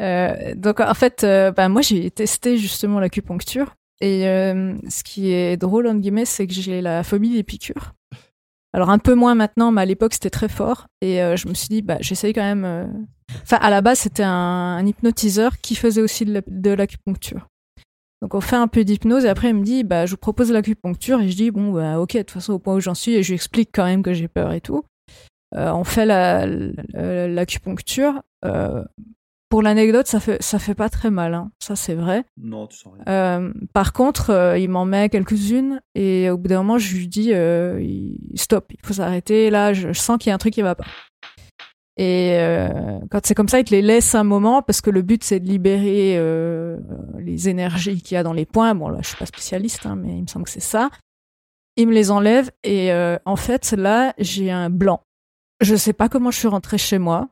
[0.00, 5.30] Euh, donc en fait, euh, bah, moi j'ai testé justement l'acupuncture et euh, ce qui
[5.30, 7.92] est drôle entre guillemets, c'est que j'ai la phobie des piqûres.
[8.72, 11.54] Alors un peu moins maintenant, mais à l'époque c'était très fort et euh, je me
[11.54, 13.06] suis dit bah j'essaye quand même.
[13.42, 17.46] Enfin à la base c'était un, un hypnotiseur qui faisait aussi de l'acupuncture.
[18.20, 20.50] Donc on fait un peu d'hypnose et après il me dit bah je vous propose
[20.50, 23.12] l'acupuncture et je dis bon bah ok de toute façon au point où j'en suis
[23.12, 24.82] et je lui explique quand même que j'ai peur et tout.
[25.56, 28.22] Euh, on fait la- la- l'acupuncture.
[28.44, 28.84] Euh,
[29.50, 31.50] pour l'anecdote, ça fait ça fait pas très mal, hein.
[31.60, 32.24] ça c'est vrai.
[32.36, 33.04] Non, tu sens rien.
[33.08, 37.06] Euh, par contre, euh, il m'en met quelques-unes et au bout d'un moment, je lui
[37.06, 37.80] dis euh,
[38.34, 39.50] stop, il faut s'arrêter.
[39.50, 40.84] Là, je, je sens qu'il y a un truc qui va pas.
[41.96, 42.36] Et
[43.12, 45.38] quand c'est comme ça, il te les laisse un moment parce que le but c'est
[45.38, 46.18] de libérer
[47.20, 48.74] les énergies qu'il y a dans les points.
[48.74, 50.90] Bon là, je suis pas spécialiste, hein, mais il me semble que c'est ça.
[51.76, 52.90] Il me les enlève et
[53.24, 55.02] en fait là, j'ai un blanc.
[55.64, 57.28] Je sais pas comment je suis rentrée chez moi.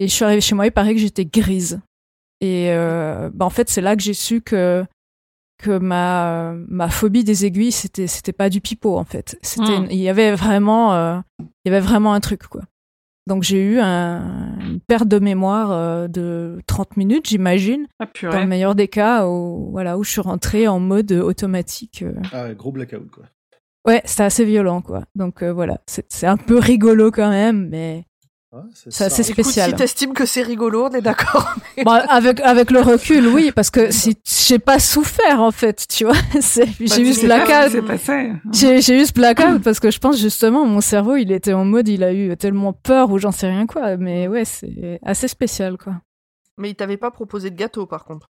[0.00, 1.80] Et je suis arrivée chez moi, il paraît que j'étais grise.
[2.40, 4.84] Et euh, bah en fait, c'est là que j'ai su que
[5.62, 9.38] que ma ma phobie des aiguilles, c'était c'était pas du pipeau en fait.
[9.42, 9.86] C'était Mm.
[9.90, 12.62] il y avait vraiment euh, il y avait vraiment un truc quoi.
[13.26, 18.40] Donc j'ai eu un, une perte de mémoire euh, de 30 minutes, j'imagine, Ah, dans
[18.40, 22.04] le meilleur des cas où voilà où je suis rentrée en mode automatique.
[22.32, 23.24] Ah, gros blackout, quoi.
[23.86, 25.04] Ouais, c'était assez violent quoi.
[25.14, 28.04] Donc euh, voilà, c'est un peu rigolo quand même, mais
[28.52, 29.22] Ouais, c'est assez.
[29.22, 29.70] Écoute, spécial.
[29.70, 31.54] si t'estimes que c'est rigolo, on est d'accord.
[31.84, 36.04] Bon, avec avec le recul, oui, parce que si j'ai pas souffert en fait, tu
[36.04, 37.72] vois, c'est- j'ai eu ce blackout.
[38.52, 41.88] j'ai eu ce blackout parce que je pense justement mon cerveau il était en mode
[41.88, 45.76] il a eu tellement peur ou j'en sais rien quoi, mais ouais c'est assez spécial
[45.76, 45.94] quoi.
[46.56, 48.28] Mais il t'avait pas proposé de gâteau, par contre.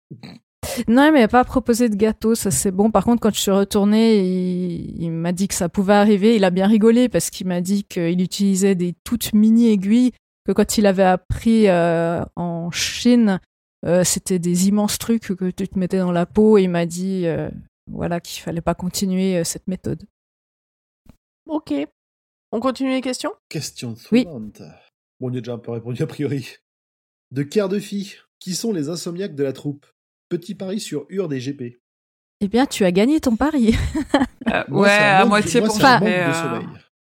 [0.88, 2.90] Non, il m'avait pas proposé de gâteau, ça c'est bon.
[2.90, 6.36] Par contre, quand je suis retournée, il, il m'a dit que ça pouvait arriver.
[6.36, 10.12] Il a bien rigolé parce qu'il m'a dit qu'il utilisait des toutes mini aiguilles
[10.46, 13.40] que quand il avait appris euh, en Chine,
[13.86, 16.58] euh, c'était des immenses trucs que tu te mettais dans la peau.
[16.58, 17.48] Et il m'a dit euh,
[17.90, 20.02] voilà qu'il fallait pas continuer euh, cette méthode.
[21.46, 21.72] Ok.
[22.52, 23.32] On continue les questions?
[23.48, 24.20] Question Oui.
[24.20, 24.62] suivante.
[25.20, 26.56] Bon, on y a déjà un peu répondu a priori.
[27.30, 29.86] De Quart de Fille, qui sont les insomniaques de la troupe?
[30.28, 31.80] Petit pari sur Urde et GP.
[32.40, 33.74] Eh bien, tu as gagné ton pari.
[34.52, 36.00] Euh, Moi, ouais, à manque- moitié moi, pour ça.
[36.00, 36.60] mais, euh.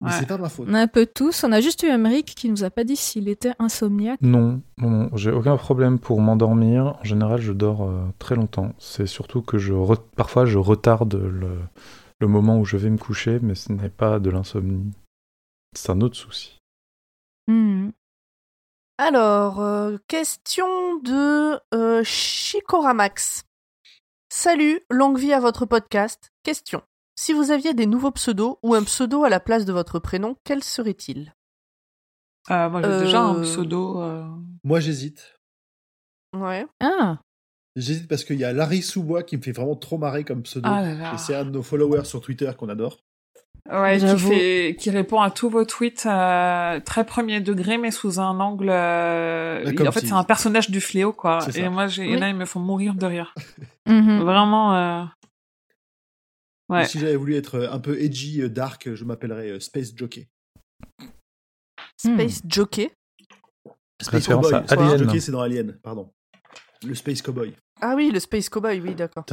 [0.03, 0.13] Mais ouais.
[0.19, 0.67] c'est pas ma faute.
[0.69, 1.45] On a un peu tous.
[1.45, 4.21] On a juste eu Emmerich qui nous a pas dit s'il était insomniaque.
[4.21, 6.99] Non, non, non, j'ai aucun problème pour m'endormir.
[7.01, 8.75] En général, je dors euh, très longtemps.
[8.79, 11.57] C'est surtout que je re- parfois je retarde le,
[12.21, 14.91] le moment où je vais me coucher, mais ce n'est pas de l'insomnie.
[15.75, 16.59] C'est un autre souci.
[17.49, 17.89] Hmm.
[18.99, 23.45] Alors, euh, question de euh, Chikoramax.
[24.29, 26.31] Salut, longue vie à votre podcast.
[26.43, 26.83] Question.
[27.17, 30.37] Si vous aviez des nouveaux pseudos ou un pseudo à la place de votre prénom,
[30.45, 31.35] quel serait-il?
[32.51, 34.01] Euh, moi, j'ai déjà un Euh, pseudo.
[34.03, 34.25] euh,
[34.65, 35.37] Moi, j'hésite.
[36.37, 36.67] Ouais.
[36.81, 37.19] Ah,
[37.77, 40.69] J'hésite parce qu'il y a Larry Sous-Bois qui me fait vraiment trop marrer comme pseudo.
[40.71, 41.15] Ah là là.
[41.15, 42.99] Et c'est un de nos followers sur Twitter qu'on adore.
[43.71, 48.19] Ouais, qui, fait, qui répond à tous vos tweets euh, très premier degré, mais sous
[48.19, 48.69] un angle.
[48.71, 51.39] euh, il- en fait, c'est un personnage du fléau, quoi.
[51.55, 52.31] Et moi, j'ai, il y en a, Oui.
[52.31, 53.35] ils me font mourir de rire.
[53.87, 54.21] mhm.
[54.23, 54.75] Vraiment.
[54.77, 55.05] euh,
[56.69, 56.87] Ouais.
[56.87, 60.29] Si j'avais voulu être un peu edgy, euh, dark, je m'appellerais euh, Space Jockey.
[61.99, 62.91] Space Jockey?
[64.01, 64.61] Space Référence Cowboy.
[64.61, 64.99] à Space Alien.
[65.05, 66.11] Jockey, c'est dans Alien, pardon.
[66.85, 67.55] Le Space Cowboy.
[67.85, 69.25] Ah oui, le Space Cowboy, oui, d'accord.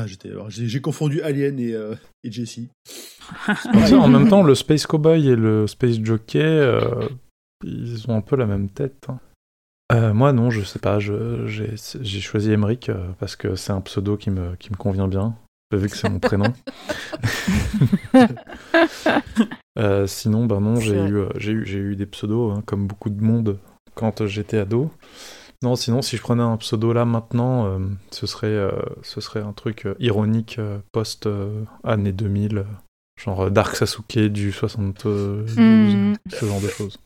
[0.50, 1.94] J'ai, confondu Alien et, euh,
[2.24, 2.62] et Jesse.
[3.94, 7.08] En même temps, le Space Cowboy et le Space Jockey, euh,
[7.64, 9.06] ils ont un peu la même tête.
[9.08, 9.20] hein.
[9.92, 10.98] Euh, moi, non, je sais pas.
[11.00, 11.76] J'ai
[12.22, 15.36] choisi Emmerich euh, parce que c'est un pseudo qui me, qui me convient bien,
[15.72, 16.52] vu que c'est mon prénom.
[19.78, 22.86] Euh, sinon, ben non, j'ai eu, euh, j'ai eu, j'ai eu des pseudos, hein, comme
[22.86, 23.60] beaucoup de monde,
[23.96, 24.92] quand j'étais ado.
[25.62, 27.80] Non, sinon, si je prenais un pseudo là maintenant, euh,
[28.12, 28.72] ce, serait, euh,
[29.04, 32.64] ce serait un truc euh, ironique euh, post-année 2000, euh,
[33.22, 36.14] genre Dark Sasuke du 72, Mm.
[36.32, 36.98] ce genre de choses.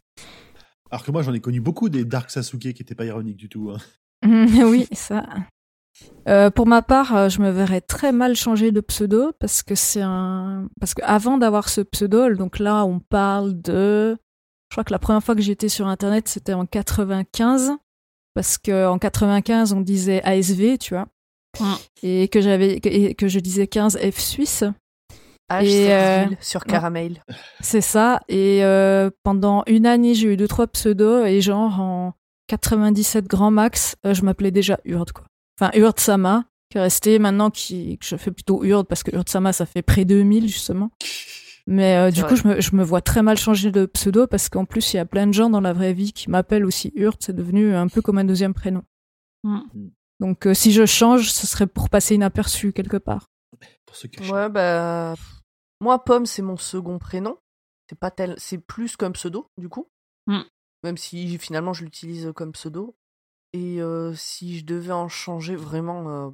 [0.92, 3.50] Alors que moi, j'en ai connu beaucoup des Dark Sasuke qui étaient pas ironiques du
[3.50, 3.72] tout.
[3.72, 3.80] hein.
[4.24, 5.26] Mhm, oui, ça.
[6.28, 10.02] Euh, pour ma part, je me verrais très mal changer de pseudo parce que c'est
[10.04, 10.68] un.
[10.80, 14.16] Parce qu'avant d'avoir ce pseudo, donc là, on parle de.
[14.70, 17.74] Je crois que la première fois que j'étais sur Internet, c'était en 95.
[18.34, 21.08] Parce qu'en 95, on disait ASV, tu vois.
[21.60, 21.74] Mm.
[22.04, 24.64] Et que, j'avais, que, je disais 15 F suisse.
[25.52, 25.66] H.
[25.66, 27.24] Et, euh, sur Caramel.
[27.62, 28.22] C'est ça.
[28.28, 31.26] Et euh, pendant une année, j'ai eu deux, trois pseudos.
[31.26, 32.14] Et genre, en
[32.48, 35.26] 97 grand max, euh, je m'appelais déjà Urd, quoi.
[35.60, 39.16] Enfin, Urd Sama, qui est resté maintenant, qui, que je fais plutôt Urd, parce que
[39.16, 40.90] Urd Sama, ça fait près de 2000, justement.
[41.66, 42.30] Mais euh, du vrai.
[42.30, 44.98] coup, je me, je me vois très mal changer de pseudo, parce qu'en plus, il
[44.98, 47.18] y a plein de gens dans la vraie vie qui m'appellent aussi Urd.
[47.22, 48.84] C'est devenu un peu comme un deuxième prénom.
[49.44, 49.62] Mm.
[50.20, 53.30] Donc, euh, si je change, ce serait pour passer inaperçu quelque part.
[53.86, 54.32] Pour se cacher.
[54.32, 55.16] Ouais, bah.
[55.80, 57.38] Moi, Pomme, c'est mon second prénom.
[57.90, 58.36] C'est pas tel...
[58.38, 59.88] C'est plus qu'un pseudo, du coup.
[60.28, 60.42] Mm.
[60.84, 62.96] Même si finalement je l'utilise comme pseudo.
[63.54, 66.10] Et euh, si je devais en changer vraiment.
[66.10, 66.30] euh,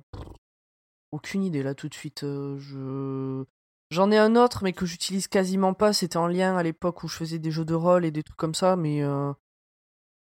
[1.12, 2.24] Aucune idée là tout de suite.
[2.24, 3.44] euh, je.
[3.92, 5.94] J'en ai un autre, mais que j'utilise quasiment pas.
[5.94, 8.38] C'était en lien à l'époque où je faisais des jeux de rôle et des trucs
[8.38, 9.32] comme ça, mais euh,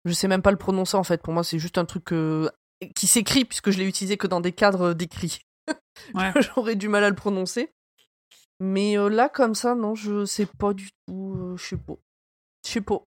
[0.06, 1.22] je sais même pas le prononcer en fait.
[1.22, 2.49] Pour moi, c'est juste un truc euh,
[2.95, 5.40] qui s'écrit puisque je l'ai utilisé que dans des cadres d'écrit.
[6.15, 6.31] Ouais.
[6.41, 7.73] J'aurais du mal à le prononcer.
[8.61, 11.36] Mais euh, là, comme ça, non, je sais pas du tout.
[11.38, 11.95] euh, je sais pas.
[12.65, 13.03] Je sais pas.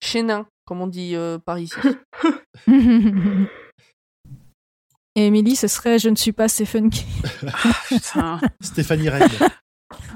[0.00, 1.74] Chénin, comme on dit euh, par ici.
[5.14, 7.06] Et Émilie, ce serait Je ne suis pas Stephen King.
[7.88, 8.40] Putain.
[8.60, 9.28] Stéphanie Rennes.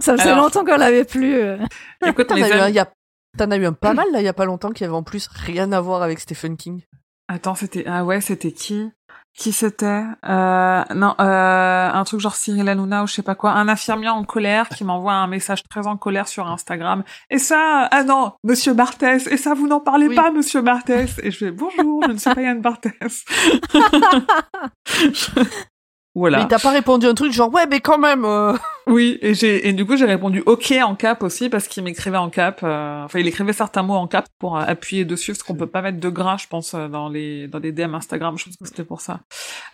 [0.01, 1.35] Ça faisait Alors- longtemps qu'on l'avait plus.
[1.35, 1.59] euh.
[2.07, 2.93] Écoute, T'en as, eu un, amis- il y a-
[3.39, 5.03] t'en as eu un pas mal là, il y a pas longtemps, qui avait en
[5.03, 6.83] plus rien à voir avec Stephen King.
[7.29, 8.91] Attends, c'était ah ouais, c'était qui?
[9.35, 10.05] Qui c'était?
[10.29, 14.09] Euh, Non, euh, un truc genre Cyril Hanouna ou je sais pas quoi, un infirmier
[14.11, 17.03] en colère qui m'envoie un message très en colère sur Instagram.
[17.31, 19.27] Et ça, ah non, Monsieur Barthès.
[19.29, 20.15] Et ça, vous n'en parlez Oui.
[20.17, 21.19] pas, Monsieur Barthès.
[21.23, 23.25] Et je fais bonjour, je ne suis pas Yann Barthès.
[26.15, 26.39] voilà.
[26.39, 28.25] Mais t'as pas répondu un truc genre ouais, mais quand même.
[28.25, 28.55] euh.
[28.89, 32.17] Oui, et j'ai et du coup j'ai répondu OK en cap aussi parce qu'il m'écrivait
[32.17, 32.61] en cap.
[32.65, 35.69] euh, enfin, il écrivait certains mots en cap pour euh, appuyer dessus parce qu'on peut
[35.69, 38.37] pas mettre de gras, je pense, euh, dans les dans les DM Instagram.
[38.37, 39.21] Je pense que c'était pour ça.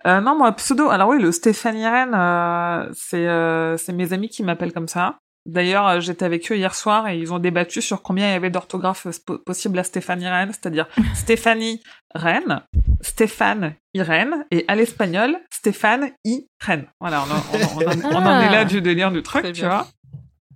[0.06, 0.90] Euh, non, moi pseudo.
[0.90, 5.16] Alors oui, le Stéphanie euh, c'est euh, c'est mes amis qui m'appellent comme ça.
[5.48, 8.34] D'ailleurs, euh, j'étais avec eux hier soir et ils ont débattu sur combien il y
[8.34, 11.82] avait d'orthographes euh, possibles à Stéphanie Rennes, c'est-à-dire Stéphanie
[12.14, 12.60] Rennes,
[13.00, 16.86] Stéphane Irène et à l'espagnol Stéphane I Rennes.
[17.00, 19.42] Voilà, on, en- on, en- on en- on en est là du délire du truc,
[19.52, 19.86] tu vois.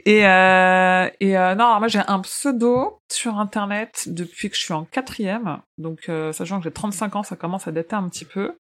[0.04, 4.62] Et euh, et euh, non, alors moi j'ai un pseudo sur internet depuis que je
[4.62, 8.08] suis en quatrième, donc euh, sachant que j'ai 35 ans, ça commence à dater un
[8.08, 8.56] petit peu,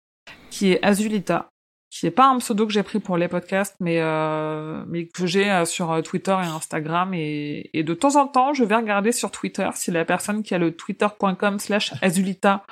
[0.50, 1.48] qui est Azulita.
[1.90, 5.26] Qui est pas un pseudo que j'ai pris pour les podcasts, mais euh, mais que
[5.26, 8.74] j'ai euh, sur euh, Twitter et Instagram et, et de temps en temps, je vais
[8.74, 12.64] regarder sur Twitter si la personne qui a le twitter.com/slash azulita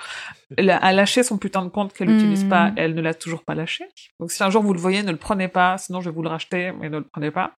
[0.57, 3.57] elle a lâché son putain de compte qu'elle n'utilise pas, elle ne l'a toujours pas
[3.57, 3.85] lâché.
[4.21, 6.23] Donc si un jour vous le voyez, ne le prenez pas, sinon je vais vous
[6.23, 7.55] le racheter, mais ne le prenez pas.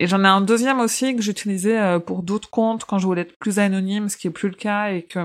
[0.00, 3.36] Et j'en ai un deuxième aussi que j'utilisais pour d'autres comptes quand je voulais être
[3.38, 5.20] plus anonyme, ce qui est plus le cas, et que,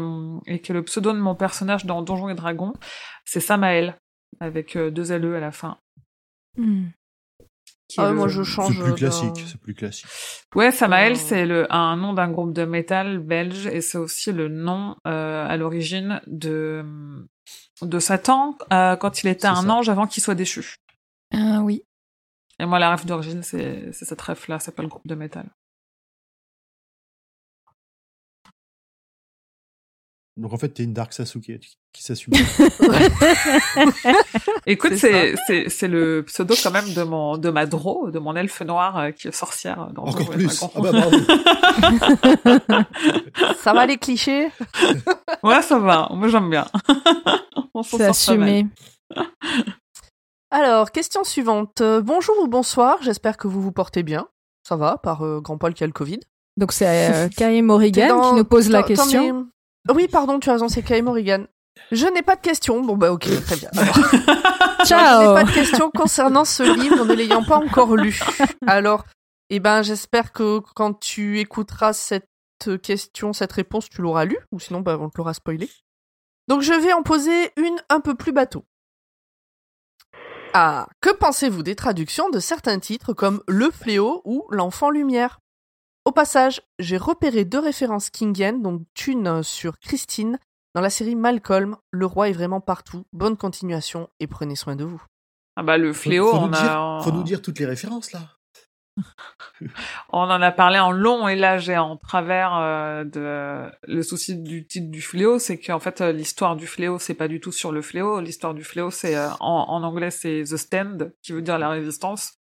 [0.45, 2.73] et que le pseudo de mon personnage dans Donjons et Dragons,
[3.23, 3.95] c'est Samael,
[4.39, 5.77] avec euh, deux LE à la fin.
[6.57, 6.87] Hmm.
[7.97, 8.75] Ah, le- moi, je change.
[8.77, 10.05] C'est plus d'un- classique, c'est plus classique.
[10.55, 11.15] Ouais, Samael, Euh.
[11.15, 15.47] c'est le un nom d'un groupe de métal belge et c'est aussi le nom euh,
[15.47, 16.85] à l'origine de
[17.81, 19.69] de Satan euh, quand il était un ça.
[19.71, 20.75] ange avant qu'il soit déchu.
[21.33, 21.83] Ah oui.
[22.59, 25.15] Et moi, la ref d'origine, c'est c'est cette ref là, c'est pas le groupe de
[25.15, 25.47] métal.
[30.39, 31.59] Donc en fait, t'es une Dark Sasuke
[31.91, 32.33] qui, s'assume.
[34.65, 38.19] Écoute, C'est c'est c'est c'est le pseudo quand même de mon de ma dro, de
[38.19, 40.63] mon elfe noir euh, qui est sorcière dans Encore plus.
[40.63, 41.17] Ah bah bravo.
[43.61, 44.49] Ça va les clichés?
[45.43, 46.09] Ouais, ça va.
[46.11, 46.65] Moi, j'aime bien.
[47.73, 48.67] On s'en sort assumé.
[50.51, 51.79] Alors, question suivante.
[51.79, 54.27] Euh, bonjour ou bonsoir, j'espère que vous vous portez bien.
[54.67, 56.19] Ça va, par euh, Grand Paul qui a le Covid.
[56.57, 59.47] Donc c'est euh, Morrigan dans- qui nous pose la question.
[59.87, 61.45] Oui, pardon, tu as raison, c'est Kai Morrigan.
[61.91, 62.81] Je n'ai pas de question.
[62.81, 63.69] Bon, bah, ok, très bien.
[63.77, 63.95] Alors,
[64.81, 65.21] Je Ciao.
[65.29, 68.19] n'ai pas de question concernant ce livre, ne l'ayant pas encore lu.
[68.67, 69.05] Alors,
[69.49, 72.27] eh ben, j'espère que quand tu écouteras cette
[72.83, 75.69] question, cette réponse, tu l'auras lu, ou sinon, bah, on te l'aura spoilé.
[76.47, 78.65] Donc, je vais en poser une un peu plus bateau.
[80.53, 85.39] Ah, que pensez-vous des traductions de certains titres comme Le Fléau ou L'Enfant Lumière?
[86.09, 90.39] Au passage, j'ai repéré deux références kingiennes, donc une sur Christine,
[90.73, 91.77] dans la série Malcolm.
[91.91, 93.05] Le roi est vraiment partout.
[93.13, 95.03] Bonne continuation et prenez soin de vous.
[95.55, 98.11] Ah bah le fléau, faut, on nous a dire, faut nous dire toutes les références
[98.11, 98.21] là.
[100.09, 104.35] On en a parlé en long et large et en travers euh, de le souci
[104.35, 107.51] du titre du fléau, c'est qu'en fait euh, l'histoire du fléau c'est pas du tout
[107.51, 111.33] sur le fléau, l'histoire du fléau c'est euh, en, en anglais c'est the stand qui
[111.33, 112.38] veut dire la résistance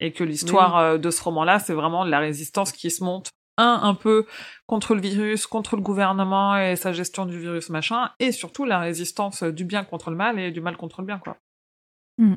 [0.00, 3.28] et que l'histoire euh, de ce roman-là c'est vraiment la résistance qui se monte
[3.58, 4.26] un un peu
[4.66, 8.78] contre le virus, contre le gouvernement et sa gestion du virus machin et surtout la
[8.78, 11.36] résistance du bien contre le mal et du mal contre le bien quoi.
[12.18, 12.34] Hmm.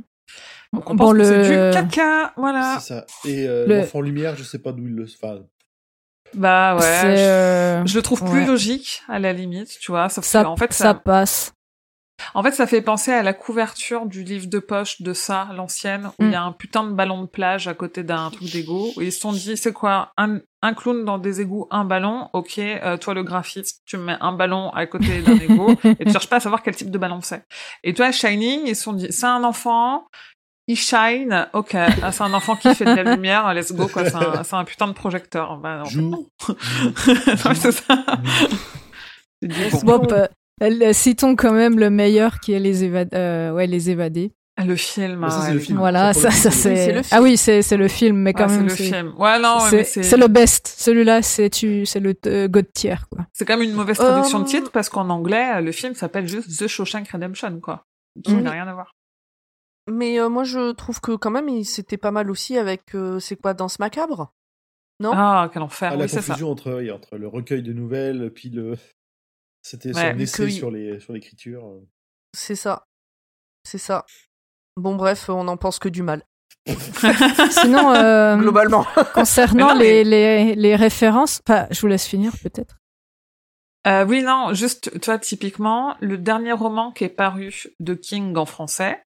[0.74, 2.78] Donc on Bon, pense que le- c'est du caca, voilà.
[2.80, 3.06] C'est ça.
[3.26, 5.04] Et euh, Le- l'enfant lumière, je sais pas d'où il le.
[5.04, 5.40] Enfin,
[6.34, 6.82] Bah ouais.
[6.82, 8.46] Je- euh, Je le trouve plus ouais.
[8.46, 10.10] logique à la limite, tu vois.
[10.10, 11.54] Sauf ça, que, en fait, ça ça, passe.
[12.36, 16.08] En fait, ça fait penser à la couverture du livre de poche de ça, l'ancienne,
[16.20, 16.32] où il Mm.
[16.32, 18.92] y a un putain de ballon de plage à côté d'un truc d'égout.
[19.02, 22.30] Ils se sont dit, c'est quoi, un, un clown dans des égouts, un ballon?
[22.34, 26.06] Ok, euh, toi le graphiste, tu me mets un ballon à côté d'un égout et
[26.06, 27.44] tu cherches pas à savoir quel type de ballon c'est.
[27.84, 30.06] Et toi, Shining, ils se sont dit, c'est un enfant.
[30.68, 34.06] Il shine, ok, ah, c'est un enfant qui fait de la lumière, let's go, quoi,
[34.10, 35.58] c'est un, c'est un putain de projecteur.
[35.58, 36.30] Bah, non, jour.
[36.48, 36.56] Ouais,
[37.56, 38.06] c'est ça.
[39.42, 39.98] C'est du bon.
[39.98, 40.08] Bon,
[40.94, 44.32] citons quand même le meilleur qui est les, éva- euh, ouais, les évadés.
[44.56, 45.22] Ah, Le film.
[45.22, 45.78] Mais ça, c'est ouais, le les- film.
[45.80, 47.02] Voilà, Ça, ça, c'est film.
[47.10, 48.68] Ah oui, c'est c'est le film, mais quand Ouais, c'est même.
[48.68, 49.14] le c'est- film.
[49.18, 50.68] Ouais, non, c'est- le best.
[50.78, 53.26] Celui-là, c'est tu, c'est le euh, god tier, quoi.
[53.34, 56.28] c'est quand même une mauvaise traduction Euh, de titre parce qu'en anglais, le film s'appelle
[56.28, 57.86] juste The Shawshank Redemption, quoi.
[58.24, 58.44] Qui Oui.
[58.44, 58.94] n'a rien à voir.
[59.92, 63.20] Mais euh, moi, je trouve que quand même, il- c'était pas mal aussi avec, euh,
[63.20, 64.32] c'est quoi, Danse Macabre?
[65.00, 65.12] Non?
[65.16, 65.90] Ah, quel enfer.
[65.94, 66.28] Ah, la oui, c'est ça.
[66.34, 68.76] confusion entre, entre le recueil de nouvelles, puis le.
[69.64, 71.64] C'était Ouais, son essai que- sur les sur l'écriture.
[72.36, 72.86] C'est ça.
[73.64, 74.06] C'est ça.
[74.76, 76.24] Bon, bref, on n'en pense que du mal.
[77.52, 78.86] Sinon, euh, Globalement.
[79.14, 82.78] concernant Mais non, mais- les, les, les références, enfin, je vous laisse finir peut-être.
[83.86, 88.36] Euh, oui, non, juste, tu vois, typiquement, le dernier roman qui est paru de King
[88.38, 89.04] en français,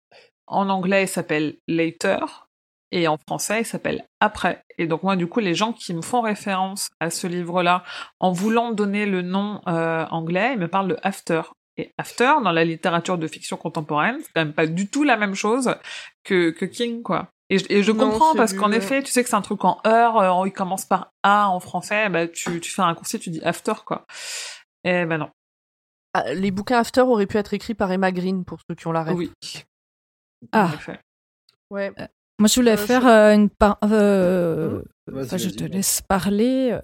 [0.47, 2.49] en anglais, il s'appelle Later,
[2.91, 4.63] et en français, il s'appelle Après.
[4.77, 7.83] Et donc, moi, du coup, les gens qui me font référence à ce livre-là,
[8.19, 11.41] en voulant donner le nom euh, anglais, ils me parlent de After.
[11.77, 15.15] Et After, dans la littérature de fiction contemporaine, c'est quand même pas du tout la
[15.15, 15.73] même chose
[16.23, 17.29] que, que King, quoi.
[17.49, 19.63] Et je, et je Non, comprends parce qu'en effet, tu sais que c'est un truc
[19.65, 23.19] en heure, euh, il commence par A en français, bah tu, tu fais un raccourci,
[23.19, 24.05] tu dis after, quoi.
[24.85, 25.29] Et ben non.
[26.13, 28.91] Ah, les bouquins After auraient pu être écrits par Emma Green, pour ceux qui ont
[28.91, 29.15] la rêve.
[29.15, 29.31] Oui.
[30.51, 30.67] Ah.
[30.67, 30.99] En effet.
[31.69, 31.93] Ouais.
[32.41, 34.81] Moi, je voulais Euh, faire je- euh, une par- euh,
[35.15, 36.75] enfin, je te laisse parler.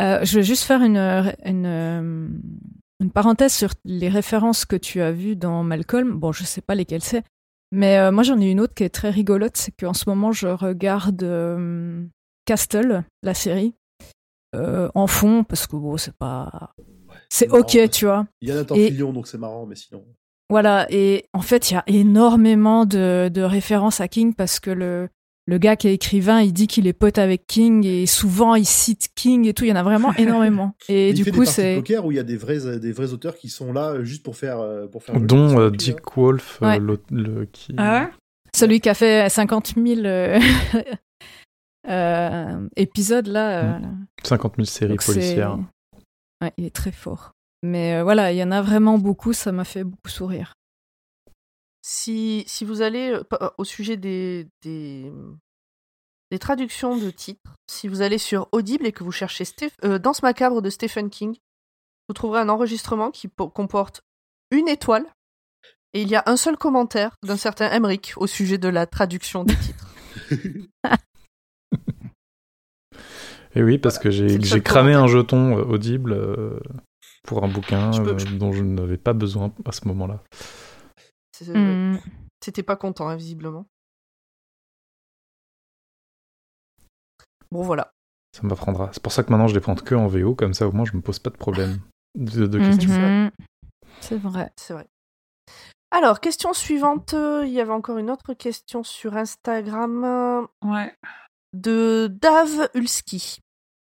[0.00, 0.96] Euh, je vais juste faire une,
[1.44, 2.40] une,
[3.00, 6.18] une parenthèse sur les références que tu as vues dans Malcolm.
[6.18, 7.22] Bon, je sais pas lesquelles c'est,
[7.70, 9.56] mais euh, moi j'en ai une autre qui est très rigolote.
[9.56, 12.04] C'est qu'en ce moment, je regarde euh,
[12.46, 13.74] Castle, la série,
[14.56, 16.74] euh, en fond, parce que bon, c'est pas.
[17.30, 18.26] C'est ok, tu vois.
[18.40, 20.04] Il y a Nathan Et- Fillion, donc c'est marrant, mais sinon.
[20.54, 24.70] Voilà, et en fait, il y a énormément de, de références à King parce que
[24.70, 25.08] le,
[25.46, 28.64] le gars qui est écrivain, il dit qu'il est pote avec King et souvent il
[28.64, 29.64] cite King et tout.
[29.64, 30.76] Il y en a vraiment énormément.
[30.88, 31.74] Et il du fait coup, c'est.
[31.74, 34.22] poker où il y a des vrais, des vrais auteurs qui sont là euh, juste
[34.22, 35.18] pour faire, euh, pour faire.
[35.20, 35.96] Dont euh, Dick.
[36.16, 36.78] Wolf, Ouais.
[36.78, 37.74] le, qui...
[37.76, 38.08] Ah ouais?
[38.54, 40.38] Celui qui a fait 50 000 euh,
[41.88, 43.76] euh, épisodes là.
[43.76, 43.78] euh,
[44.22, 45.58] 50 000 séries donc c'est- policières.
[46.40, 47.32] Ouais, il est très fort.
[47.64, 49.32] Mais euh, voilà, il y en a vraiment beaucoup.
[49.32, 50.52] Ça m'a fait beaucoup sourire.
[51.80, 55.10] Si, si vous allez euh, au sujet des, des,
[56.30, 59.98] des traductions de titres, si vous allez sur Audible et que vous cherchez Steph- euh,
[59.98, 61.36] Danse macabre de Stephen King,
[62.08, 64.02] vous trouverez un enregistrement qui po- comporte
[64.50, 65.06] une étoile
[65.94, 69.44] et il y a un seul commentaire d'un certain Emmerich au sujet de la traduction
[69.44, 69.88] des titres.
[73.56, 76.58] Et oui, parce que j'ai cramé un jeton euh, audible euh,
[77.24, 80.22] pour un bouquin Je peux- euh, je- dont je n'avais pas besoin à ce moment-là.
[81.40, 81.58] Ouais.
[81.58, 81.98] Hmm.
[82.42, 83.66] C'était pas content, hein, visiblement.
[87.50, 87.90] Bon, voilà.
[88.36, 88.90] Ça m'apprendra.
[88.92, 90.84] C'est pour ça que maintenant je les prends que en VO, comme ça au moins
[90.84, 91.78] je me pose pas de problème
[92.16, 92.90] de, de questions.
[92.90, 93.30] Mhm.
[94.00, 94.52] C'est vrai.
[94.56, 94.86] C'est vrai.
[95.92, 97.14] Alors, question suivante.
[97.14, 100.92] Euh, Il y avait encore une autre question sur Instagram euh, Ouais.
[101.52, 103.38] de Dave Ulski.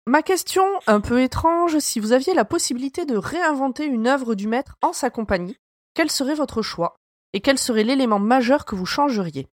[0.07, 4.49] Ma question, un peu étrange, si vous aviez la possibilité de réinventer une œuvre du
[4.49, 5.57] maître en sa compagnie,
[5.95, 6.97] quel serait votre choix
[7.33, 9.47] Et quel serait l'élément majeur que vous changeriez?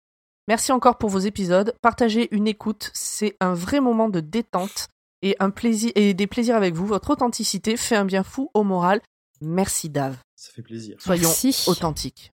[0.48, 1.74] Merci encore pour vos épisodes.
[1.82, 4.88] Partagez une écoute, c'est un vrai moment de détente
[5.22, 6.86] et, un plaisir, et des plaisirs avec vous.
[6.86, 9.00] Votre authenticité fait un bien fou au moral.
[9.40, 10.16] Merci Dave.
[10.36, 10.96] Ça fait plaisir.
[11.00, 11.64] Soyons Merci.
[11.66, 12.32] authentiques.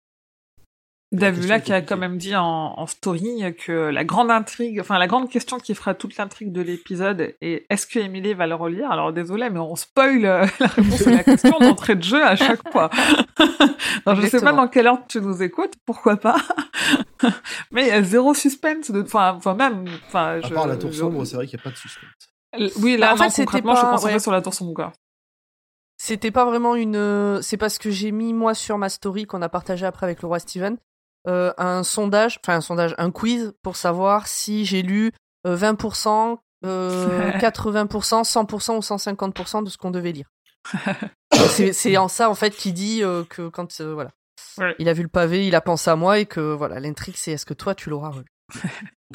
[1.13, 5.07] Davula qui a quand même dit en, en story que la grande intrigue, enfin la
[5.07, 8.91] grande question qui fera toute l'intrigue de l'épisode est est-ce que Emily va le relire?
[8.91, 12.35] Alors désolé, mais on spoil euh, la réponse à la question d'entrée de jeu à
[12.35, 12.89] chaque fois.
[14.05, 16.35] Alors, je sais pas dans quelle ordre tu nous écoutes, pourquoi pas?
[17.71, 20.91] Mais il y a zéro suspense, de, enfin, même, enfin, À je- part la tour
[20.91, 22.09] je- sombre, c'est vrai qu'il n'y a pas de suspense.
[22.53, 24.19] L- Oui, là, Bah, en fait, non, concrètement, je pas- suis concentrée ouais.
[24.19, 24.73] sur la tour sombre.
[24.73, 24.91] quoi.
[25.97, 26.95] C'était pas vraiment une.
[26.95, 30.21] euh, C'est parce que j'ai mis moi sur ma story qu'on a partagé après avec
[30.21, 30.77] le roi Steven
[31.27, 35.11] euh, un sondage, enfin un sondage, un quiz pour savoir si j'ai lu
[35.47, 40.29] euh, 20%, euh, 80%, 100% ou 150% de ce qu'on devait lire.
[41.33, 44.11] c'est en ça en fait qui dit euh, que quand euh, voilà,
[44.57, 44.75] Ouais.
[44.79, 47.31] il a vu le pavé, il a pensé à moi et que voilà l'intrigue c'est
[47.31, 48.25] est-ce que toi tu l'auras relu?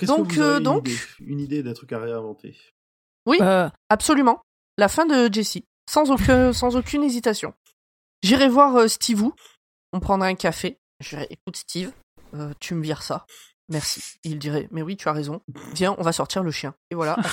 [0.02, 2.56] Donc, que vous euh, donc- idée Une idée d'un truc à réinventer?
[3.26, 3.38] Oui.
[3.40, 4.40] Euh, Absolument.
[4.78, 5.64] La fin de Jessie.
[5.90, 7.52] Sans, aucun, sans aucune hésitation.
[8.22, 9.30] J'irai voir euh, Steve Wu.
[9.92, 10.78] On prendra un café.
[11.00, 11.92] Je dirais, écoute Steve,
[12.34, 13.24] euh, tu me vires ça.
[13.70, 14.02] Merci.
[14.24, 15.42] Il dirait, mais oui, tu as raison.
[15.74, 16.74] Viens, on va sortir le chien.
[16.90, 17.16] Et voilà.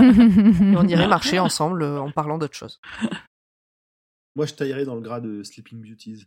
[0.00, 2.80] Et on irait marcher ensemble euh, en parlant d'autre chose.
[4.36, 6.24] Moi, je taillerais dans le gras de Sleeping Beauties.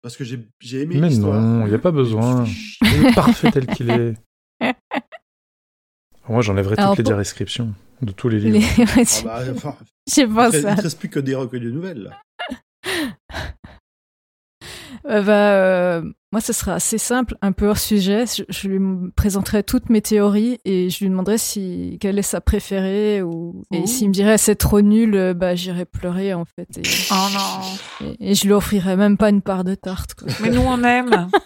[0.00, 1.38] Parce que j'ai j'ai aimé Mais l'histoire.
[1.40, 2.44] non, il n'y a pas besoin.
[2.46, 4.14] Je- Il est parfait tel qu'il est.
[6.28, 8.58] Moi, j'enlèverais Alors, toutes les pour- descriptions de tous les livres.
[8.58, 9.76] les- Ah bah, enfin,
[10.08, 12.04] J'ai il ne pensé à reste plus que des recueils de nouvelles.
[12.04, 12.22] là.
[15.06, 18.24] Euh, bah, euh, moi, ce sera assez simple, un peu hors sujet.
[18.26, 22.40] Je, je lui présenterai toutes mes théories et je lui demanderai si quelle est sa
[22.40, 26.78] préférée ou et s'il me dirait c'est trop nul, euh, bah j'irai pleurer en fait
[26.78, 28.06] et, Oh non.
[28.20, 30.14] et, et je lui offrirai même pas une part de tarte.
[30.14, 30.28] Quoi.
[30.40, 31.28] Mais nous, on aime.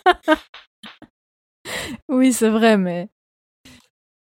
[2.08, 3.08] Oui, c'est vrai, mais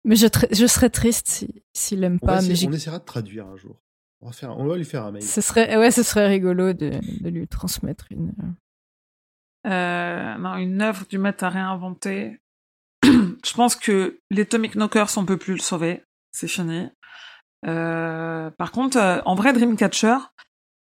[0.04, 2.40] mais je, je serais triste si s'il va pas.
[2.42, 3.80] Mais essayer- on essaiera de traduire un jour.
[4.20, 5.22] On va, faire, on va lui faire un mail.
[5.22, 6.90] ce serait ouais, ce serait rigolo de,
[7.20, 8.32] de lui transmettre une.
[9.66, 12.38] Euh, non, une œuvre du maître à réinventer.
[13.04, 16.02] je pense que les Atomic Knockers, on peut plus le sauver.
[16.32, 16.88] C'est fini.
[17.66, 20.18] Euh, par contre, euh, en vrai Dreamcatcher,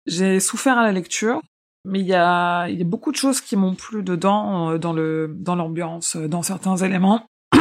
[0.05, 1.41] j'ai souffert à la lecture,
[1.85, 5.33] mais il y a, y a beaucoup de choses qui m'ont plu dedans, dans le,
[5.37, 7.27] dans l'ambiance, dans certains éléments,